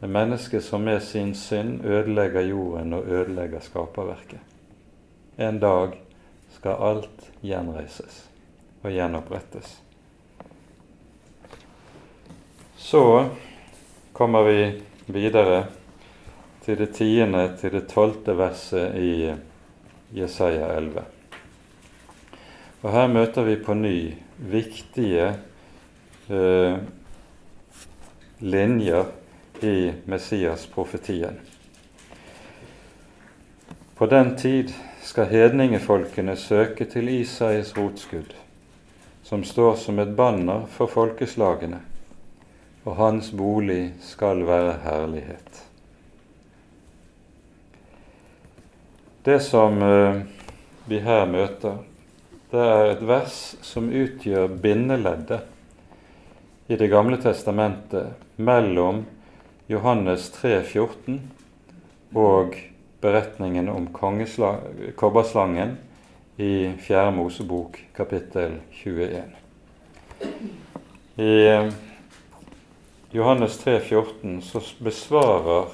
Det 0.00 0.08
mennesket 0.08 0.64
som 0.64 0.84
med 0.84 1.00
sin 1.02 1.34
synd 1.34 1.84
ødelegger 1.84 2.40
jorden 2.40 2.92
og 2.92 3.08
ødelegger 3.08 3.60
skaperverket. 3.60 4.40
En 5.38 5.58
dag 5.58 5.96
skal 6.60 6.82
alt 6.84 7.30
gjenreises 7.40 8.16
og 8.84 8.92
gjenopprettes. 8.92 9.78
Så 12.76 13.28
kommer 14.12 14.44
vi 14.44 14.82
videre 15.06 15.62
til 16.60 16.76
det 16.82 16.90
tiende 16.98 17.46
til 17.56 17.72
det 17.72 17.86
tolvte 17.88 18.34
verset 18.36 18.98
i 19.00 19.30
Jesaja 20.12 20.68
11. 20.76 21.06
Og 22.82 22.92
Her 22.92 23.08
møter 23.08 23.48
vi 23.48 23.56
på 23.64 23.78
ny 23.80 23.96
viktige 24.52 25.30
eh, 26.28 26.76
linjer 28.44 29.10
i 29.64 29.74
Messias-profetien. 30.04 31.40
På 33.96 34.12
den 34.12 34.36
tid 34.36 34.76
skal 35.02 35.30
hedningefolkene 35.30 36.36
søke 36.36 36.84
til 36.84 37.08
Isais 37.08 37.72
rotskudd, 37.76 38.34
som 39.24 39.44
står 39.44 39.78
som 39.80 39.98
et 39.98 40.12
banner 40.16 40.66
for 40.68 40.90
folkeslagene, 40.90 41.80
og 42.84 42.96
hans 42.96 43.30
bolig 43.36 43.94
skal 44.04 44.44
være 44.48 44.76
herlighet. 44.84 45.62
Det 49.24 49.40
som 49.44 49.82
eh, 49.84 50.22
vi 50.88 51.00
her 51.04 51.26
møter, 51.28 51.82
det 52.50 52.60
er 52.66 52.86
et 52.94 53.02
vers 53.06 53.34
som 53.62 53.90
utgjør 53.92 54.48
bindeleddet 54.62 55.40
i 56.70 56.76
Det 56.78 56.88
gamle 56.88 57.18
testamentet 57.18 58.14
mellom 58.38 59.04
Johannes 59.68 60.30
3, 60.30 60.62
14 60.62 61.20
og 62.14 62.56
beretningen 63.00 63.68
om 63.68 63.86
kobberslangen 64.96 65.76
i 66.36 66.72
Fjerde 66.78 67.10
Mosebok 67.10 67.84
kapittel 67.96 68.52
21. 68.70 69.22
I 71.16 71.46
eh, 71.46 71.72
Johannes 73.10 73.58
3, 73.58 73.80
14 73.80 74.42
så 74.42 74.60
besvarer 74.78 75.64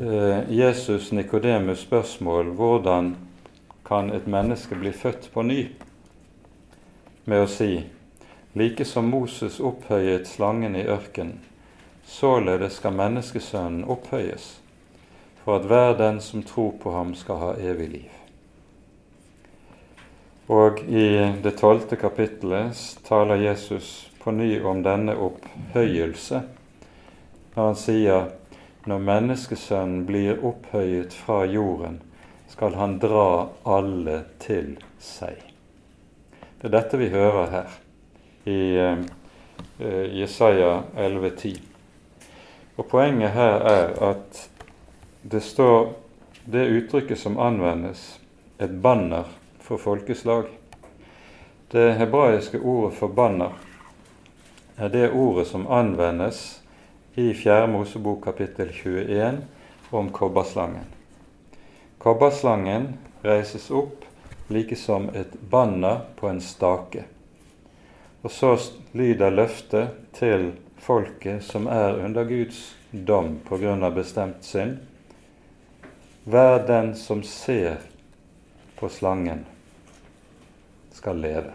eh, 0.00 0.52
Jesus 0.52 1.12
Nikodemus 1.12 1.80
spørsmål 1.80 2.44
hvordan 2.44 3.16
kan 3.84 4.10
et 4.10 4.26
menneske 4.26 4.74
bli 4.74 4.92
født 4.92 5.30
på 5.34 5.42
ny, 5.42 5.68
med 7.24 7.42
å 7.42 7.50
si 7.50 7.70
like 8.54 8.84
som 8.86 9.10
Moses 9.10 9.58
opphøyet 9.60 10.26
slangen 10.30 10.78
i 10.78 10.86
ørkenen, 10.86 11.40
således 12.06 12.78
skal 12.78 12.94
menneskesønnen 12.94 13.84
opphøyes 13.90 14.56
for 15.46 15.60
at 15.60 15.66
hver 15.70 15.92
den 15.94 16.16
som 16.20 16.42
tror 16.42 16.72
på 16.82 16.90
ham, 16.90 17.14
skal 17.14 17.36
ha 17.38 17.52
evig 17.62 17.88
liv. 17.88 18.14
Og 20.50 20.80
i 20.82 21.06
det 21.42 21.52
tolvte 21.60 21.94
kapittelet 21.96 22.80
taler 23.06 23.38
Jesus 23.38 24.10
på 24.18 24.34
ny 24.34 24.56
om 24.66 24.82
denne 24.82 25.14
opphøyelse, 25.14 26.40
når 27.54 27.68
han 27.68 27.78
sier 27.78 28.26
når 28.90 29.04
menneskesønnen 29.06 30.02
blir 30.06 30.42
opphøyet 30.42 31.14
fra 31.14 31.44
jorden, 31.46 32.00
skal 32.50 32.74
han 32.74 32.98
dra 33.02 33.46
alle 33.70 34.24
til 34.42 34.74
seg. 34.98 35.38
Det 36.58 36.66
er 36.66 36.74
dette 36.74 36.98
vi 36.98 37.12
hører 37.14 37.54
her 37.54 37.78
i 38.50 38.60
uh, 38.82 40.04
Jesaja 40.10 40.74
11,10. 40.98 41.56
Og 42.76 42.86
Poenget 42.90 43.34
her 43.38 43.62
er 43.70 43.94
at 44.10 44.42
det 45.30 45.40
står 45.40 45.92
det 46.44 46.64
uttrykket 46.64 47.18
som 47.18 47.38
anvendes, 47.38 48.20
et 48.58 48.70
banner 48.70 49.24
for 49.58 49.78
folkeslag. 49.78 50.44
Det 51.70 51.92
hebraiske 51.98 52.60
ordet 52.60 52.94
for 52.94 53.08
banner 53.08 53.52
er 54.76 54.88
det 54.88 55.10
ordet 55.10 55.48
som 55.50 55.66
anvendes 55.66 56.60
i 57.14 57.34
4. 57.34 57.66
Mosebok 57.66 58.24
kapittel 58.24 58.70
21 58.70 59.42
om 59.90 60.10
kobberslangen. 60.14 60.86
Kobberslangen 61.98 62.92
reises 63.22 63.70
opp 63.70 64.04
like 64.46 64.76
som 64.76 65.08
et 65.08 65.34
banner 65.50 66.04
på 66.16 66.28
en 66.28 66.40
stake. 66.40 67.04
Og 68.22 68.30
så 68.30 68.56
lyder 68.92 69.34
løftet 69.34 69.98
til 70.14 70.52
folket 70.78 71.42
som 71.42 71.66
er 71.66 71.98
under 72.04 72.24
Guds 72.24 72.76
dom 72.90 73.40
av 73.50 73.94
bestemt 73.94 74.44
synd. 74.44 74.78
Hver 76.26 76.66
den 76.66 76.96
som 76.96 77.22
ser 77.22 77.76
på 78.78 78.88
slangen, 78.88 79.44
skal 80.92 81.20
leve. 81.22 81.52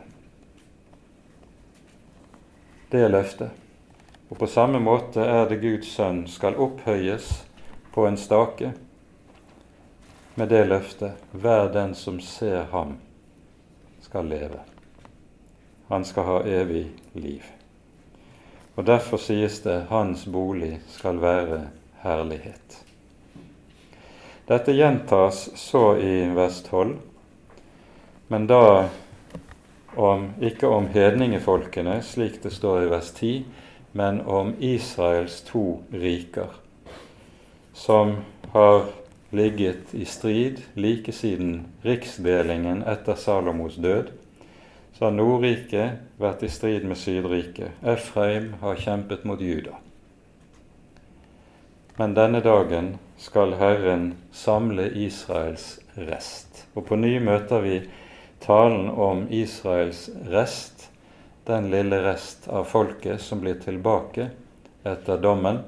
Det 2.91 3.01
er 3.03 3.09
løftet. 3.11 3.49
Og 4.29 4.37
på 4.39 4.47
samme 4.47 4.79
måte 4.79 5.25
er 5.27 5.49
det 5.49 5.57
Guds 5.59 5.89
sønn 5.91 6.21
skal 6.31 6.55
opphøyes 6.55 7.27
på 7.91 8.05
en 8.07 8.15
stake 8.17 8.71
med 10.39 10.47
det 10.49 10.61
løftet 10.69 11.19
hver 11.35 11.67
den 11.73 11.91
som 11.95 12.21
ser 12.23 12.63
ham, 12.71 12.93
skal 13.99 14.29
leve. 14.31 14.61
Han 15.89 16.07
skal 16.07 16.29
ha 16.29 16.37
evig 16.47 16.85
liv. 17.13 17.43
Og 18.75 18.85
Derfor 18.87 19.17
sies 19.17 19.59
det 19.67 19.85
'hans 19.89 20.25
bolig 20.25 20.79
skal 20.87 21.21
være 21.21 21.67
herlighet'. 22.03 22.90
Dette 24.51 24.73
gjentas 24.75 25.49
så 25.55 25.97
i 25.97 26.25
vers 26.35 26.63
12, 26.63 26.97
men 28.27 28.47
da 28.47 28.89
om, 29.95 30.25
ikke 30.43 30.67
om 30.67 30.89
hedningefolkene, 30.91 32.01
slik 32.03 32.41
det 32.43 32.49
står 32.51 32.81
i 32.83 32.89
vers 32.91 33.11
10, 33.15 33.45
men 33.95 34.17
om 34.27 34.49
Israels 34.59 35.37
to 35.47 35.61
riker, 35.95 36.49
som 37.71 38.11
har 38.51 38.89
ligget 39.31 39.93
i 39.95 40.03
strid 40.05 40.59
like 40.75 41.15
siden 41.15 41.53
riksdelingen 41.87 42.81
etter 42.83 43.15
Salomos 43.15 43.77
død, 43.79 44.09
så 44.97 45.05
har 45.05 45.15
Nordriket 45.15 46.19
vært 46.19 46.43
i 46.43 46.49
strid 46.51 46.83
med 46.89 46.99
Sydriket. 46.99 47.79
Efraim 47.87 48.51
har 48.59 48.83
kjempet 48.83 49.23
mot 49.23 49.39
Juda. 49.39 49.79
Men 51.95 52.17
denne 52.19 52.43
dagen 52.43 52.97
skal 53.21 53.53
Herren 53.53 54.13
samle 54.31 54.89
Israels 54.89 55.79
rest. 55.93 56.65
Og 56.73 56.87
på 56.87 56.97
ny 56.97 57.19
møter 57.21 57.61
vi 57.61 57.75
talen 58.41 58.87
om 58.89 59.27
Israels 59.29 60.07
rest, 60.31 60.87
den 61.45 61.67
lille 61.69 61.99
rest 62.01 62.47
av 62.49 62.65
folket 62.71 63.21
som 63.21 63.43
blir 63.43 63.59
tilbake 63.61 64.31
etter 64.81 65.21
dommen, 65.21 65.59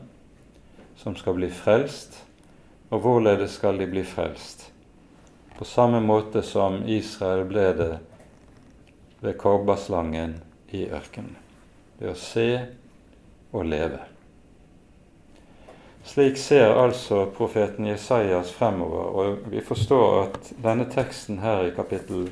som 0.98 1.14
skal 1.16 1.38
bli 1.38 1.52
frelst. 1.54 2.18
Og 2.90 3.04
hvorledes 3.06 3.60
skal 3.60 3.78
de 3.78 3.86
bli 3.90 4.02
frelst? 4.06 4.72
På 5.54 5.66
samme 5.66 6.02
måte 6.02 6.42
som 6.42 6.80
Israel 6.90 7.46
ble 7.50 7.68
det 7.78 7.92
ved 9.22 9.38
korbaslangen 9.38 10.40
i 10.74 10.88
ørkenen. 10.90 11.38
Ved 12.02 12.16
å 12.16 12.18
se 12.18 12.50
og 13.54 13.70
leve. 13.70 14.02
Slik 16.04 16.38
ser 16.38 16.74
altså 16.76 17.26
profeten 17.32 17.88
Jesajas 17.88 18.52
fremover, 18.52 19.04
og 19.04 19.52
vi 19.52 19.62
forstår 19.64 20.18
at 20.24 20.50
denne 20.64 20.86
teksten 20.92 21.40
her 21.40 21.70
i 21.70 21.76
kapittel 21.76 22.28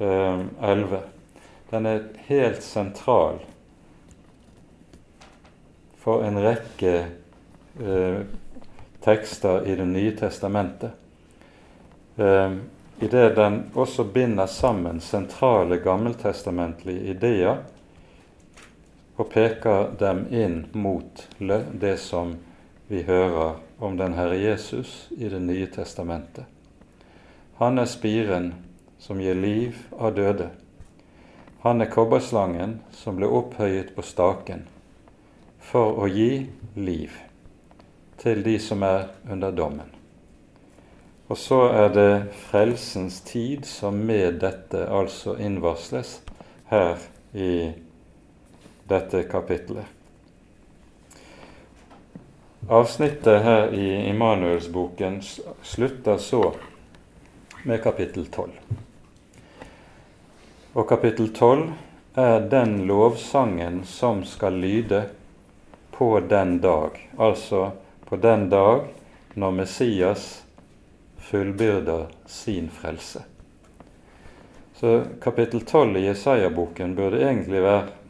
eh, 0.00 0.40
11 0.62 1.04
den 1.70 1.86
er 1.86 2.02
helt 2.28 2.62
sentral 2.62 3.40
for 5.98 6.22
en 6.22 6.38
rekke 6.38 6.94
eh, 7.82 8.20
tekster 9.02 9.66
i 9.66 9.74
Det 9.74 9.86
nye 9.86 10.12
testamentet. 10.16 10.90
Eh, 12.16 12.52
i 13.00 13.08
det 13.10 13.36
den 13.36 13.70
også 13.74 14.04
binder 14.04 14.46
sammen 14.46 15.00
sentrale 15.00 15.76
gammeltestamentlige 15.76 17.10
ideer 17.14 17.58
og 19.16 19.28
peker 19.32 19.90
dem 19.98 20.26
inn 20.30 20.62
mot 20.72 21.26
det 21.38 21.96
som 22.00 22.36
vi 22.88 23.02
hører 23.02 23.56
om 23.78 23.96
den 23.96 24.14
Herre 24.14 24.36
Jesus 24.36 25.08
i 25.16 25.28
Det 25.28 25.40
nye 25.40 25.66
testamentet. 25.66 26.44
Han 27.58 27.78
er 27.78 27.88
spiren 27.90 28.52
som 28.98 29.20
gir 29.20 29.34
liv 29.34 29.78
av 29.98 30.14
døde. 30.14 30.50
Han 31.64 31.80
er 31.80 31.90
kobberslangen 31.90 32.78
som 32.92 33.16
ble 33.16 33.26
opphøyet 33.26 33.94
på 33.96 34.04
staken 34.06 34.66
for 35.58 35.98
å 35.98 36.06
gi 36.06 36.46
liv 36.76 37.16
til 38.22 38.44
de 38.46 38.58
som 38.62 38.84
er 38.86 39.08
under 39.30 39.50
dommen. 39.50 39.90
Og 41.26 41.38
så 41.42 41.58
er 41.74 41.90
det 41.90 42.10
frelsens 42.46 43.18
tid 43.26 43.66
som 43.66 43.98
med 43.98 44.38
dette 44.44 44.84
altså 44.86 45.34
innvarsles 45.42 46.20
her 46.70 47.02
i 47.34 47.72
dette 48.86 49.26
kapittelet. 49.26 49.95
Avsnittet 52.68 53.42
her 53.42 53.74
i 53.74 54.08
Immanuelsboken 54.08 55.22
slutter 55.62 56.18
så 56.18 56.54
med 57.62 57.82
kapittel 57.82 58.26
12. 58.26 58.50
Og 60.72 60.88
kapittel 60.88 61.28
12 61.34 61.62
er 62.14 62.48
den 62.50 62.80
lovsangen 62.88 63.84
som 63.86 64.24
skal 64.26 64.58
lyde 64.58 65.04
på 65.94 66.08
den 66.20 66.58
dag, 66.58 66.98
altså 67.18 67.70
på 68.08 68.18
den 68.18 68.48
dag 68.50 68.88
når 69.38 69.54
Messias 69.60 70.26
fullbyrder 71.18 72.08
sin 72.26 72.66
frelse. 72.70 73.22
Så 74.74 75.04
kapittel 75.22 75.62
12 75.62 75.96
i 75.96 76.08
Jesaja-boken 76.08 76.98
burde 76.98 77.22
egentlig 77.22 77.62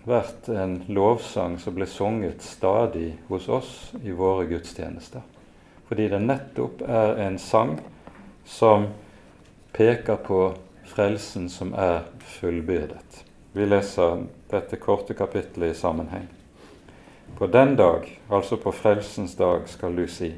vært 0.07 0.49
en 0.55 0.79
lovsang 0.87 1.57
som 1.59 1.75
ble 1.75 1.87
sunget 1.91 2.45
stadig 2.47 3.17
hos 3.29 3.49
oss 3.51 3.73
i 4.03 4.15
våre 4.15 4.47
gudstjenester. 4.47 5.25
Fordi 5.89 6.07
det 6.13 6.23
nettopp 6.23 6.83
er 6.87 7.19
en 7.27 7.39
sang 7.43 7.77
som 8.47 8.89
peker 9.75 10.23
på 10.23 10.41
frelsen 10.87 11.49
som 11.51 11.75
er 11.75 12.07
fullbyrdet. 12.39 13.25
Vi 13.53 13.67
leser 13.67 14.23
dette 14.51 14.79
korte 14.79 15.15
kapittelet 15.19 15.75
i 15.75 15.79
sammenheng. 15.79 16.27
På 17.39 17.47
den 17.51 17.75
dag, 17.77 18.07
altså 18.31 18.57
på 18.57 18.73
frelsens 18.73 19.35
dag, 19.37 19.69
skal 19.69 19.97
du 19.97 20.07
si:" 20.07 20.35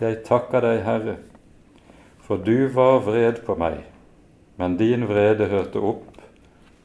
Jeg 0.00 0.22
takker 0.24 0.60
deg, 0.60 0.84
Herre, 0.84 1.16
for 2.22 2.36
du 2.36 2.68
var 2.68 3.00
vred 3.02 3.42
på 3.46 3.54
meg, 3.58 3.82
men 4.56 4.76
din 4.76 5.08
vrede 5.08 5.50
hørte 5.50 5.82
opp, 5.82 6.20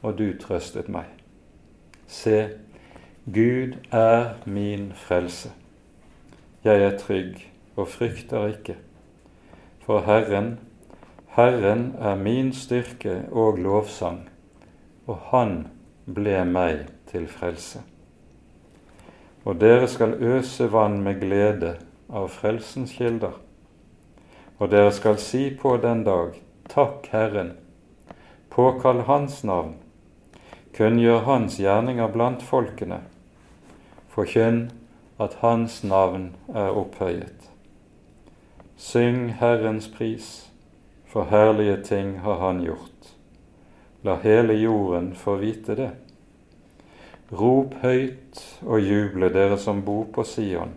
og 0.02 0.18
du 0.18 0.32
trøstet 0.38 0.88
meg. 0.88 1.13
Se, 2.06 2.48
Gud 3.26 3.76
er 3.92 4.34
min 4.46 4.92
frelse. 4.94 5.52
Jeg 6.64 6.82
er 6.82 6.98
trygg 6.98 7.52
og 7.76 7.88
frykter 7.88 8.46
ikke. 8.46 8.76
For 9.84 10.00
Herren, 10.00 10.58
Herren 11.36 11.94
er 11.98 12.14
min 12.14 12.52
styrke 12.52 13.22
og 13.32 13.58
lovsang, 13.58 14.28
og 15.06 15.18
Han 15.30 15.66
ble 16.14 16.44
meg 16.44 16.86
til 17.10 17.26
frelse. 17.28 17.82
Og 19.44 19.60
dere 19.60 19.88
skal 19.88 20.14
øse 20.14 20.72
vann 20.72 21.02
med 21.02 21.20
glede 21.20 21.74
av 22.08 22.28
frelsens 22.28 22.92
kilder. 22.96 23.34
Og 24.58 24.70
dere 24.70 24.92
skal 24.92 25.18
si 25.18 25.50
på 25.60 25.76
den 25.82 26.04
dag, 26.04 26.38
Takk 26.68 27.08
Herren, 27.12 27.52
påkall 28.50 29.04
Hans 29.04 29.42
navn, 29.44 29.74
kunngjør 30.74 31.24
Hans 31.28 31.58
gjerninger 31.62 32.08
blant 32.12 32.42
folkene, 32.42 33.00
forkynn 34.10 34.70
at 35.22 35.38
Hans 35.42 35.82
navn 35.84 36.32
er 36.54 36.74
opphøyet. 36.74 37.50
Syng 38.76 39.28
Herrens 39.38 39.88
pris, 39.88 40.50
for 41.06 41.30
herlige 41.30 41.76
ting 41.82 42.18
har 42.20 42.40
Han 42.42 42.64
gjort. 42.64 43.14
La 44.02 44.16
hele 44.22 44.54
jorden 44.58 45.14
få 45.14 45.36
vite 45.40 45.76
det. 45.78 45.90
Rop 47.32 47.74
høyt 47.82 48.40
og 48.66 48.82
juble, 48.82 49.30
dere 49.32 49.56
som 49.58 49.80
bor 49.86 50.04
på 50.12 50.24
Sion. 50.28 50.74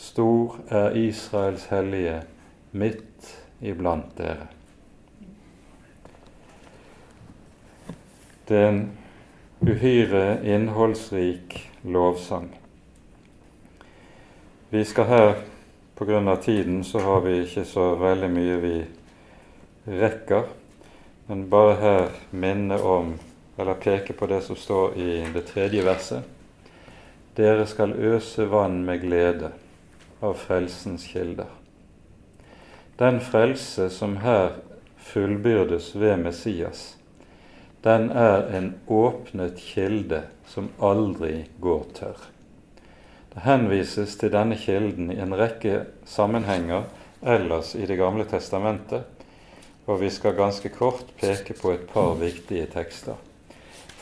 Stor 0.00 0.56
er 0.68 0.96
Israels 0.96 1.68
hellige 1.70 2.22
midt 2.72 3.36
iblant 3.60 4.16
dere. 4.18 4.48
Det 8.50 8.58
er 8.58 8.68
en 8.68 8.86
uhyre 9.62 10.40
innholdsrik 10.42 11.52
lovsang. 11.86 12.48
Vi 14.70 14.82
skal 14.84 15.06
her, 15.06 15.34
pga. 15.94 16.36
tiden, 16.36 16.84
så 16.84 16.98
har 16.98 17.20
vi 17.20 17.36
ikke 17.44 17.64
så 17.64 17.94
veldig 17.94 18.30
mye 18.34 18.56
vi 18.58 18.74
rekker, 19.86 20.50
men 21.28 21.46
bare 21.50 21.78
her 21.78 22.10
minne 22.30 22.82
om, 22.82 23.14
eller 23.56 23.78
peke 23.78 24.18
på 24.18 24.26
det 24.26 24.42
som 24.42 24.58
står 24.58 24.98
i 24.98 25.24
det 25.30 25.46
tredje 25.46 25.86
verset. 25.86 26.26
Dere 27.36 27.66
skal 27.70 27.94
øse 27.94 28.50
vann 28.50 28.82
med 28.84 29.06
glede 29.06 29.52
av 30.20 30.34
frelsens 30.34 31.06
kilder. 31.06 31.54
Den 32.98 33.20
frelse 33.20 33.86
som 33.90 34.16
her 34.26 34.58
fullbyrdes 34.98 35.94
ved 35.94 36.16
Messias, 36.16 36.96
den 37.82 38.10
er 38.10 38.50
en 38.56 38.74
åpnet 38.86 39.56
kilde 39.60 40.22
som 40.48 40.68
aldri 40.80 41.46
går 41.60 41.84
tørr. 41.96 42.26
Det 43.30 43.44
henvises 43.46 44.16
til 44.18 44.32
denne 44.34 44.58
kilden 44.58 45.12
i 45.14 45.20
en 45.22 45.36
rekke 45.38 45.84
sammenhenger 46.04 46.88
ellers 47.22 47.74
i 47.74 47.86
Det 47.86 47.96
gamle 47.96 48.24
testamentet, 48.24 49.04
og 49.86 50.00
vi 50.00 50.10
skal 50.10 50.36
ganske 50.36 50.68
kort 50.68 51.06
peke 51.20 51.54
på 51.54 51.72
et 51.72 51.88
par 51.92 52.14
viktige 52.14 52.66
tekster. 52.66 53.16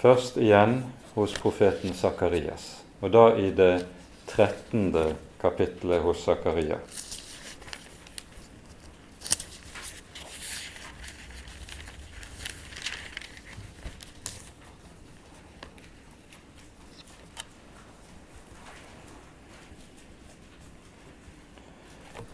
Først 0.00 0.36
igjen 0.36 0.82
hos 1.14 1.34
profeten 1.38 1.94
Sakarias, 1.94 2.82
og 3.00 3.12
da 3.12 3.24
i 3.36 3.50
det 3.50 3.86
trettende 4.26 5.14
kapittelet 5.40 6.02
hos 6.02 6.24
Zakaria. 6.24 6.78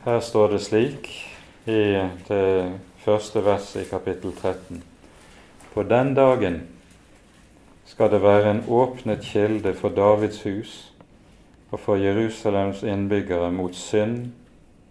Her 0.05 0.21
står 0.21 0.49
det 0.49 0.59
slik 0.61 1.07
i 1.65 1.85
det 2.29 2.73
første 3.01 3.41
verset 3.41 3.87
i 3.87 3.89
kapittel 3.89 4.35
13. 4.37 4.83
På 5.73 5.83
den 5.89 6.11
dagen 6.15 6.59
skal 7.89 8.11
det 8.13 8.21
være 8.21 8.51
en 8.51 8.61
åpnet 8.69 9.25
kilde 9.25 9.73
for 9.73 9.97
Davids 9.97 10.43
hus 10.45 10.75
og 11.71 11.81
for 11.81 11.97
Jerusalems 11.97 12.85
innbyggere 12.85 13.49
mot 13.49 13.73
synd 13.73 14.29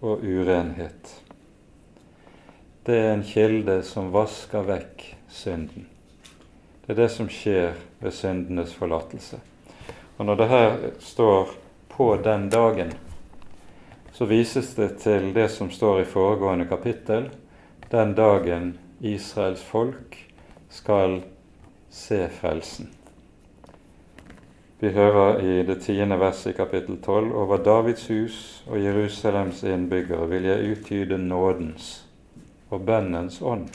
og 0.01 0.25
urenhet. 0.25 1.13
Det 2.81 2.97
er 2.97 3.13
en 3.13 3.23
kilde 3.29 3.83
som 3.85 4.09
vasker 4.17 4.65
vekk 4.65 5.07
synden. 5.29 5.85
Det 6.81 6.97
er 6.97 7.03
det 7.03 7.11
som 7.13 7.29
skjer 7.29 7.77
ved 8.01 8.17
syndenes 8.17 8.73
forlatelse. 8.73 9.37
Og 10.17 10.25
når 10.25 10.35
det 10.35 10.49
her 10.49 10.77
står 10.99 11.49
'på 11.89 12.15
den 12.23 12.49
dagen', 12.49 13.12
så 14.13 14.25
vises 14.25 14.75
det 14.77 14.89
til 15.01 15.31
det 15.33 15.49
som 15.49 15.71
står 15.73 16.01
i 16.01 16.09
foregående 16.09 16.67
kapittel, 16.69 17.29
den 17.89 18.13
dagen 18.13 18.75
Israels 19.01 19.63
folk 19.65 20.17
skal 20.69 21.21
se 21.89 22.27
frelsen. 22.29 22.91
Vi 24.79 24.89
hører 24.91 25.39
i 25.39 25.63
det 25.63 25.79
tiende 25.85 26.17
verset 26.19 26.51
i 26.51 26.57
kapittel 26.57 26.97
12 27.01 27.31
over 27.39 27.61
Davids 27.63 28.07
hus 28.11 28.37
og 28.67 28.83
Jerusalems 28.83 29.63
innbyggere 29.63 30.27
vil 30.29 30.49
jeg 30.49 30.75
utgyde 30.75 31.17
nådens 31.17 32.03
og 32.69 32.85
bønnens 32.85 33.41
ånd. 33.41 33.69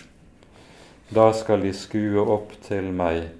Da 1.14 1.30
skal 1.32 1.64
de 1.64 1.72
skue 1.72 2.20
opp 2.20 2.52
til 2.66 2.90
meg 2.92 3.30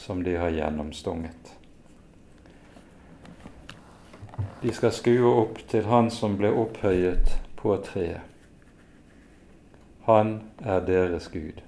som 0.00 0.24
de 0.24 0.38
har 0.40 0.54
gjennomstunget. 0.54 1.59
De 4.62 4.72
skal 4.72 4.92
skue 4.92 5.32
opp 5.42 5.58
til 5.68 5.86
Han 5.88 6.10
som 6.10 6.36
ble 6.40 6.50
opphøyet 6.52 7.36
på 7.56 7.76
treet. 7.84 8.26
Han 10.06 10.40
er 10.64 10.80
deres 10.86 11.28
Gud. 11.28 11.60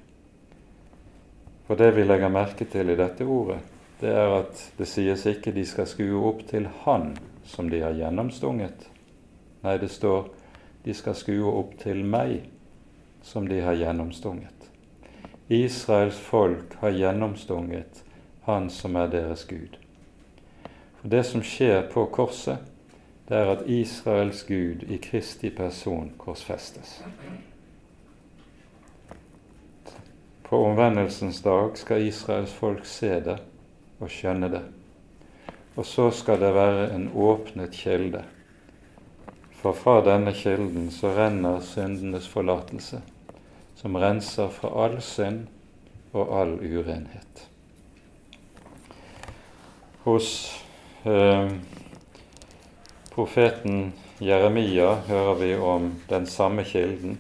For 1.66 1.78
det 1.78 1.92
vi 1.96 2.04
legger 2.04 2.32
merke 2.32 2.66
til 2.68 2.90
i 2.90 2.96
dette 2.98 3.24
ordet, 3.24 3.60
det 4.00 4.10
er 4.10 4.32
at 4.40 4.62
det 4.78 4.88
sies 4.90 5.26
ikke 5.30 5.52
de 5.54 5.64
skal 5.68 5.86
skue 5.86 6.24
opp 6.28 6.42
til 6.48 6.66
Han 6.84 7.12
som 7.46 7.68
de 7.70 7.80
har 7.84 7.94
gjennomstunget. 7.96 8.88
Nei, 9.62 9.76
det 9.78 9.90
står 9.90 10.32
de 10.84 10.94
skal 10.94 11.14
skue 11.14 11.52
opp 11.60 11.76
til 11.78 12.02
meg 12.04 12.40
som 13.22 13.46
de 13.48 13.60
har 13.62 13.78
gjennomstunget. 13.78 14.68
Israels 15.52 16.18
folk 16.18 16.74
har 16.80 16.96
gjennomstunget 16.96 18.02
Han 18.48 18.70
som 18.70 18.96
er 18.96 19.06
deres 19.12 19.44
Gud. 19.46 19.81
For 21.02 21.10
det 21.10 21.24
som 21.26 21.42
skjer 21.42 21.88
på 21.90 22.04
korset, 22.14 22.62
det 23.26 23.34
er 23.34 23.48
at 23.50 23.64
Israels 23.66 24.44
Gud 24.46 24.84
i 24.86 25.00
Kristi 25.02 25.50
person 25.50 26.12
korsfestes. 26.18 27.00
På 30.46 30.60
omvendelsens 30.68 31.42
dag 31.42 31.74
skal 31.80 32.06
Israels 32.06 32.54
folk 32.54 32.86
se 32.86 33.10
det 33.24 33.38
og 33.98 34.14
skjønne 34.14 34.52
det. 34.52 34.62
Og 35.74 35.86
så 35.86 36.10
skal 36.14 36.38
det 36.38 36.54
være 36.54 36.92
en 36.94 37.10
åpnet 37.14 37.74
kilde. 37.74 38.22
For 39.58 39.74
fra 39.74 39.98
denne 40.06 40.30
kilden 40.38 40.90
så 40.94 41.10
renner 41.18 41.60
syndenes 41.66 42.28
forlatelse, 42.28 43.02
som 43.74 43.98
renser 43.98 44.54
fra 44.54 44.70
all 44.84 45.00
synd 45.02 45.48
og 46.12 46.30
all 46.40 46.58
urenhet. 46.62 47.48
Hos 50.04 50.61
eh, 51.04 51.50
profeten 53.14 53.92
Jeremia 54.22 54.94
hører 55.08 55.34
vi 55.34 55.56
om 55.56 55.92
den 56.08 56.26
samme 56.26 56.64
kilden 56.64 57.18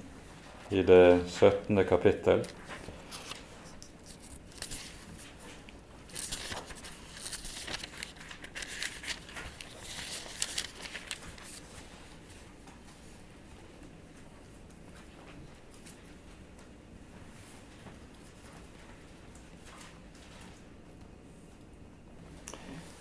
i 0.70 0.82
det 0.82 1.20
17. 1.28 1.84
kapittel. 1.84 2.44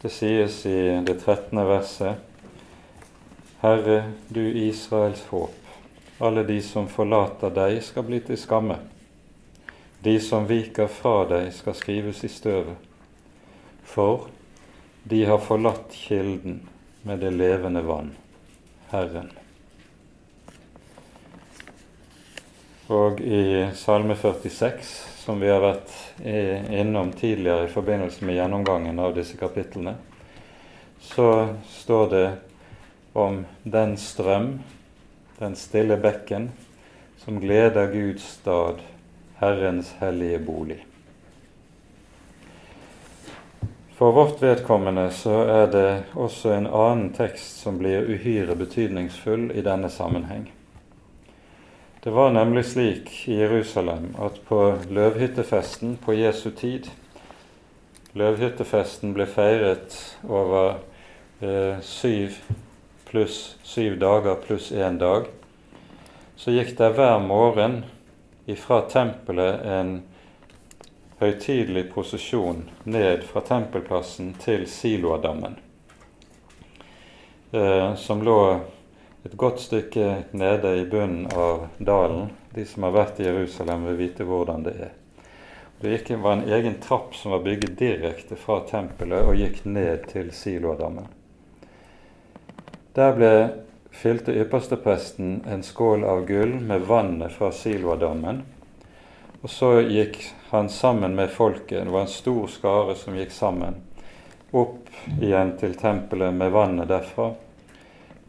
Det 0.02 0.10
sies 0.10 0.66
i 0.66 0.78
det 1.06 1.14
13. 1.20 1.60
verset 1.68 2.16
Herre, 3.62 4.12
du 4.28 4.41
Israels 4.41 5.22
håp, 5.30 5.54
alle 6.18 6.41
de 6.43 6.56
som 6.66 6.88
forlater 6.89 7.54
deg, 7.54 7.78
skal 7.86 8.08
bli 8.08 8.18
til 8.26 8.39
skamme. 8.41 8.80
De 10.02 10.16
som 10.18 10.47
viker 10.49 10.89
fra 10.89 11.28
deg, 11.30 11.52
skal 11.54 11.78
skrives 11.78 12.24
i 12.26 12.32
støvet. 12.34 12.89
For 13.86 14.26
de 15.06 15.22
har 15.30 15.38
forlatt 15.45 15.93
kilden 15.93 16.64
med 17.06 17.22
det 17.22 17.36
levende 17.38 17.86
vann, 17.86 18.16
Herren. 18.89 19.30
Og 22.89 23.22
i 23.22 23.70
Salme 23.78 24.18
46, 24.18 25.11
som 25.22 25.39
vi 25.39 25.49
har 25.49 25.61
vært 25.61 25.91
innom 26.74 27.11
tidligere 27.13 27.67
i 27.67 27.72
forbindelse 27.72 28.26
med 28.26 28.39
gjennomgangen 28.39 28.99
av 28.99 29.13
disse 29.13 29.38
kapitlene, 29.38 29.93
så 31.01 31.28
står 31.69 32.09
det 32.09 32.28
om 33.13 33.43
den 33.63 33.97
strøm, 34.01 34.59
den 35.38 35.55
stille 35.55 35.97
bekken, 36.01 36.49
som 37.22 37.38
gleder 37.39 37.91
Guds 37.93 38.24
stad, 38.39 38.82
Herrens 39.38 39.93
hellige 39.99 40.39
bolig. 40.39 40.80
For 43.97 44.11
vårt 44.11 44.41
vedkommende 44.41 45.11
så 45.13 45.43
er 45.45 45.67
det 45.69 45.89
også 46.17 46.55
en 46.55 46.65
annen 46.65 47.11
tekst 47.13 47.61
som 47.61 47.78
blir 47.78 48.09
uhyre 48.09 48.55
betydningsfull 48.57 49.51
i 49.53 49.61
denne 49.61 49.93
sammenheng. 49.93 50.47
Det 52.04 52.10
var 52.10 52.32
nemlig 52.32 52.66
slik 52.66 53.28
i 53.28 53.36
Jerusalem 53.36 54.16
at 54.20 54.39
på 54.47 54.58
løvhyttefesten 54.89 55.99
på 56.02 56.16
Jesu 56.18 56.49
tid 56.58 56.89
Løvhyttefesten 58.18 59.14
ble 59.14 59.28
feiret 59.30 59.93
over 60.26 60.80
eh, 61.45 61.78
syv 61.86 62.39
pluss 63.06 63.38
syv 63.64 63.99
dager 64.02 64.41
pluss 64.41 64.72
én 64.72 64.97
dag, 64.97 65.30
så 66.36 66.52
gikk 66.56 66.74
det 66.80 66.89
hver 66.97 67.22
morgen 67.22 67.84
ifra 68.49 68.82
tempelet 68.89 69.62
en 69.62 69.93
høytidelig 71.22 71.86
prosesjon 71.93 72.66
ned 72.84 73.24
fra 73.30 73.45
tempelplassen 73.45 74.34
til 74.41 74.66
Siloadammen, 74.68 75.60
eh, 77.54 77.93
som 77.95 78.26
lå 78.26 78.39
et 79.24 79.38
godt 79.38 79.59
stykke 79.61 80.24
nede 80.32 80.74
i 80.82 80.86
bunnen 80.86 81.28
av 81.36 81.67
dalen. 81.78 82.32
De 82.55 82.65
som 82.65 82.84
har 82.88 82.95
vært 82.95 83.19
i 83.22 83.28
Jerusalem, 83.28 83.86
vil 83.89 83.99
vite 83.99 84.26
hvordan 84.28 84.65
det 84.65 84.76
er. 84.88 84.93
Det 85.82 85.95
gikk, 85.95 86.13
var 86.22 86.38
en 86.38 86.49
egen 86.49 86.78
trapp 86.82 87.15
som 87.17 87.32
var 87.34 87.43
bygget 87.45 87.78
direkte 87.80 88.38
fra 88.38 88.59
tempelet 88.69 89.26
og 89.26 89.38
gikk 89.38 89.63
ned 89.65 90.07
til 90.11 90.30
Siloadammen. 90.34 91.07
Der 92.93 93.13
ble 93.17 93.34
fylte 93.91 94.34
ypperstepresten 94.36 95.41
en 95.49 95.63
skål 95.63 96.03
av 96.07 96.26
gull 96.26 96.57
med 96.59 96.86
vannet 96.89 97.34
fra 97.34 97.51
Siloadammen. 97.55 98.43
Og 99.41 99.49
så 99.49 99.72
gikk 99.82 100.19
han 100.51 100.69
sammen 100.69 101.15
med 101.17 101.32
folket, 101.34 101.86
det 101.86 101.93
var 101.93 102.05
en 102.05 102.13
stor 102.13 102.47
skare 102.51 102.95
som 102.95 103.15
gikk 103.17 103.32
sammen, 103.34 103.80
opp 104.51 104.89
igjen 105.17 105.55
til 105.57 105.74
tempelet 105.80 106.36
med 106.36 106.53
vannet 106.53 106.91
derfra, 106.91 107.32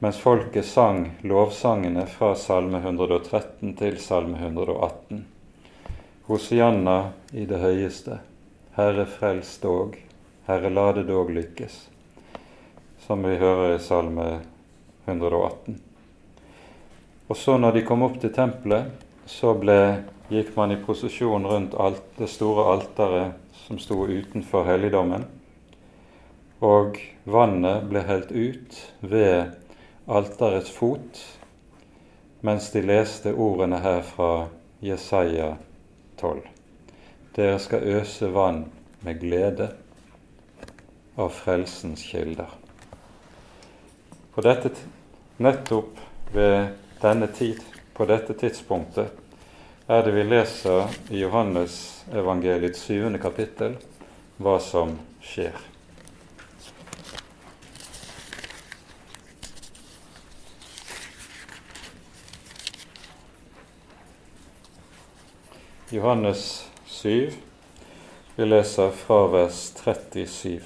mens 0.03 0.19
folket 0.19 0.67
sang 0.67 1.11
lovsangene 1.21 2.07
fra 2.07 2.35
Salme 2.35 2.79
113 2.79 3.77
til 3.79 3.99
Salme 4.03 4.35
118. 4.41 5.21
Hosianna 6.27 6.97
i 7.31 7.45
det 7.47 7.61
høyeste, 7.63 8.17
Herre 8.75 9.05
frels 9.07 9.53
dog, 9.63 9.95
Herre 10.49 10.73
la 10.75 10.89
det 10.97 11.07
dog 11.07 11.31
lykkes. 11.31 11.77
som 13.07 13.23
vi 13.23 13.37
hører 13.37 13.77
i 13.77 13.79
Salme 13.79 14.41
118. 15.07 15.79
Og 17.29 17.37
så 17.37 17.57
når 17.59 17.73
de 17.73 17.87
kom 17.87 18.03
opp 18.03 18.19
til 18.19 18.35
tempelet, 18.35 18.91
så 19.27 19.55
ble, 19.55 20.03
gikk 20.35 20.57
man 20.57 20.75
i 20.75 20.83
prosesjon 20.83 21.47
rundt 21.47 21.79
alt, 21.79 22.03
det 22.19 22.27
store 22.27 22.73
alteret 22.75 23.57
som 23.69 23.79
sto 23.79 24.03
utenfor 24.03 24.67
helligdommen. 24.67 25.31
Og 26.61 26.99
vannet 27.25 27.91
ble 27.91 28.03
helt 28.11 28.31
ut 28.35 28.87
ved 29.01 29.62
alterets 30.07 30.71
fot 30.71 31.39
mens 32.41 32.71
de 32.73 32.83
leste 32.83 33.35
ordene 33.35 33.79
her 33.79 34.03
fra 34.03 34.49
Jesaja 34.83 35.55
12. 36.21 36.41
Dere 37.37 37.59
skal 37.63 37.87
øse 37.97 38.33
vann 38.35 38.65
med 39.01 39.21
glede 39.21 39.71
av 41.15 41.31
frelsens 41.31 42.03
kilder. 42.03 42.51
På 44.35 44.43
dette, 44.43 44.73
nettopp 45.39 46.01
ved 46.35 46.73
denne 47.03 47.29
tid, 47.31 47.61
på 47.95 48.07
dette 48.09 48.35
tidspunktet, 48.35 49.13
er 49.87 50.03
det 50.03 50.15
vi 50.17 50.25
leser 50.25 50.89
i 51.11 51.21
Johannes 51.23 51.77
evangeliets 52.11 52.87
syvende 52.89 53.21
kapittel 53.23 53.77
hva 54.43 54.59
som 54.63 54.97
skjer. 55.23 55.72
Johannes 65.93 66.71
7, 66.85 67.33
vi 68.37 68.45
leser 68.45 68.91
fra 68.91 69.27
vers 69.27 69.73
37. 69.77 70.63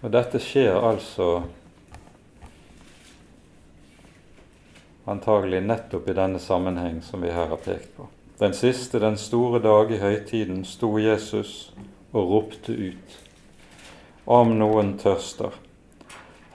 Og 0.00 0.14
Dette 0.14 0.40
skjer 0.40 0.78
altså 0.80 1.28
antagelig 5.04 5.60
nettopp 5.68 6.08
i 6.08 6.16
denne 6.16 6.40
sammenheng 6.40 7.02
som 7.04 7.20
vi 7.20 7.36
her 7.36 7.52
har 7.52 7.60
pekt 7.60 7.92
på. 7.98 8.08
Den 8.40 8.56
siste, 8.56 8.96
den 9.04 9.20
store 9.20 9.60
dag 9.60 9.92
i 9.92 10.00
høytiden, 10.00 10.64
sto 10.64 10.94
Jesus 10.96 11.74
og 12.14 12.32
ropte 12.32 12.72
ut. 12.72 13.22
Om 14.24 14.56
noen 14.56 14.96
tørster, 14.96 15.52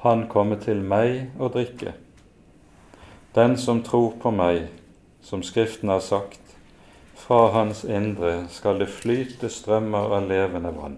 han 0.01 0.25
komme 0.25 0.57
til 0.57 0.81
meg 0.81 1.35
og 1.37 1.53
drikke. 1.59 1.99
Den 3.37 3.61
som 3.61 3.85
tror 3.85 4.15
på 4.17 4.33
meg, 4.33 4.71
som 5.23 5.43
Skriften 5.43 5.89
har 5.89 6.03
sagt, 6.03 6.41
fra 7.15 7.51
hans 7.51 7.85
indre 7.85 8.45
skal 8.51 8.79
det 8.83 8.91
flyte 8.91 9.49
strømmer 9.49 10.17
av 10.17 10.29
levende 10.29 10.73
vann. 10.75 10.97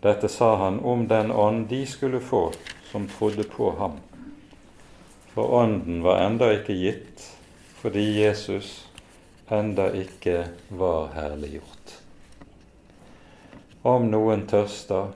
Dette 0.00 0.28
sa 0.32 0.54
han 0.64 0.80
om 0.80 1.08
den 1.08 1.30
ånd 1.30 1.68
de 1.68 1.84
skulle 1.86 2.22
få 2.24 2.46
som 2.90 3.08
trodde 3.08 3.44
på 3.44 3.74
ham 3.78 4.00
for 5.32 5.54
Ånden 5.54 6.02
var 6.02 6.18
enda 6.20 6.50
ikke 6.52 6.74
gitt 6.74 7.22
fordi 7.80 8.02
Jesus 8.18 8.72
enda 9.48 9.86
ikke 9.96 10.50
var 10.68 11.12
herliggjort. 11.14 11.94
Om 13.86 14.10
noen 14.10 14.42
tørster, 14.50 15.14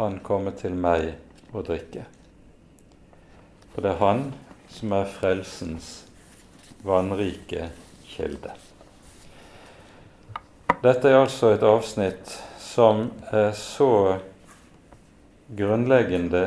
han 0.00 0.16
kommer 0.24 0.56
til 0.58 0.74
meg 0.74 1.12
og 1.52 1.68
drikke. 1.68 2.02
For 3.70 3.84
det 3.84 3.92
er 3.92 4.02
han 4.02 4.24
som 4.72 4.96
er 4.96 5.12
frelsens 5.12 5.92
vannrike 6.82 7.68
kilde. 8.06 8.52
Dette 10.82 11.10
er 11.10 11.20
altså 11.20 11.52
et 11.54 11.62
avsnitt 11.62 12.32
som 12.58 13.04
er 13.30 13.52
så 13.54 14.18
grunnleggende 15.46 16.44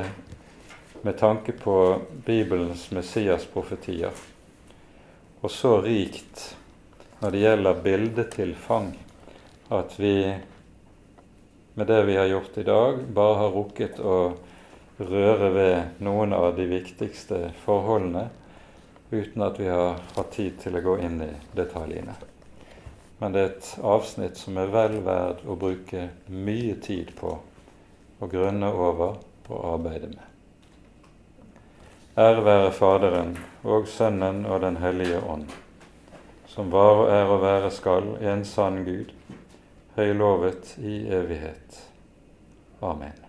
med 1.05 1.17
tanke 1.19 1.53
på 1.55 1.77
Bibelens 2.25 2.89
Messias-profetier, 2.91 4.11
og 5.39 5.51
så 5.53 5.77
rikt 5.86 6.49
når 7.21 7.31
det 7.31 7.43
gjelder 7.45 7.81
bildetilfang, 7.86 8.91
at 9.71 9.95
vi 9.99 10.17
med 11.75 11.88
det 11.88 12.01
vi 12.07 12.15
har 12.17 12.25
gjort 12.25 12.57
i 12.57 12.63
dag, 12.63 12.99
bare 13.13 13.38
har 13.39 13.55
rukket 13.55 13.99
å 13.99 14.17
røre 14.97 15.49
ved 15.51 16.03
noen 16.03 16.33
av 16.36 16.53
de 16.57 16.67
viktigste 16.71 17.49
forholdene 17.65 18.29
uten 19.12 19.41
at 19.41 19.60
vi 19.60 19.68
har 19.70 19.99
hatt 20.16 20.32
tid 20.32 20.58
til 20.62 20.78
å 20.78 20.84
gå 20.86 20.97
inn 21.06 21.20
i 21.22 21.32
detaljene. 21.56 22.16
Men 23.20 23.34
det 23.34 23.41
er 23.41 23.51
et 23.53 23.68
avsnitt 23.84 24.38
som 24.38 24.58
er 24.60 24.72
vel 24.74 24.99
verd 25.06 25.45
å 25.47 25.56
bruke 25.60 26.10
mye 26.28 26.76
tid 26.84 27.14
på 27.20 27.38
å 28.20 28.30
grunne 28.32 28.72
over 28.72 29.20
og 29.47 29.68
arbeide 29.76 30.12
med. 30.12 30.24
Ære 32.16 32.45
være 32.45 32.72
Faderen 32.72 33.34
og 33.64 33.89
Sønnen 33.91 34.45
og 34.47 34.62
Den 34.64 34.78
hellige 34.80 35.20
ånd, 35.20 35.51
som 36.47 36.72
var 36.72 37.03
og 37.03 37.12
er 37.12 37.28
og 37.28 37.43
være 37.43 37.72
skal 37.76 38.14
en 38.24 38.45
sann 38.47 38.84
Gud, 38.88 39.12
høylovet 39.97 40.78
i 40.80 41.03
evighet. 41.12 41.84
Amen. 42.82 43.24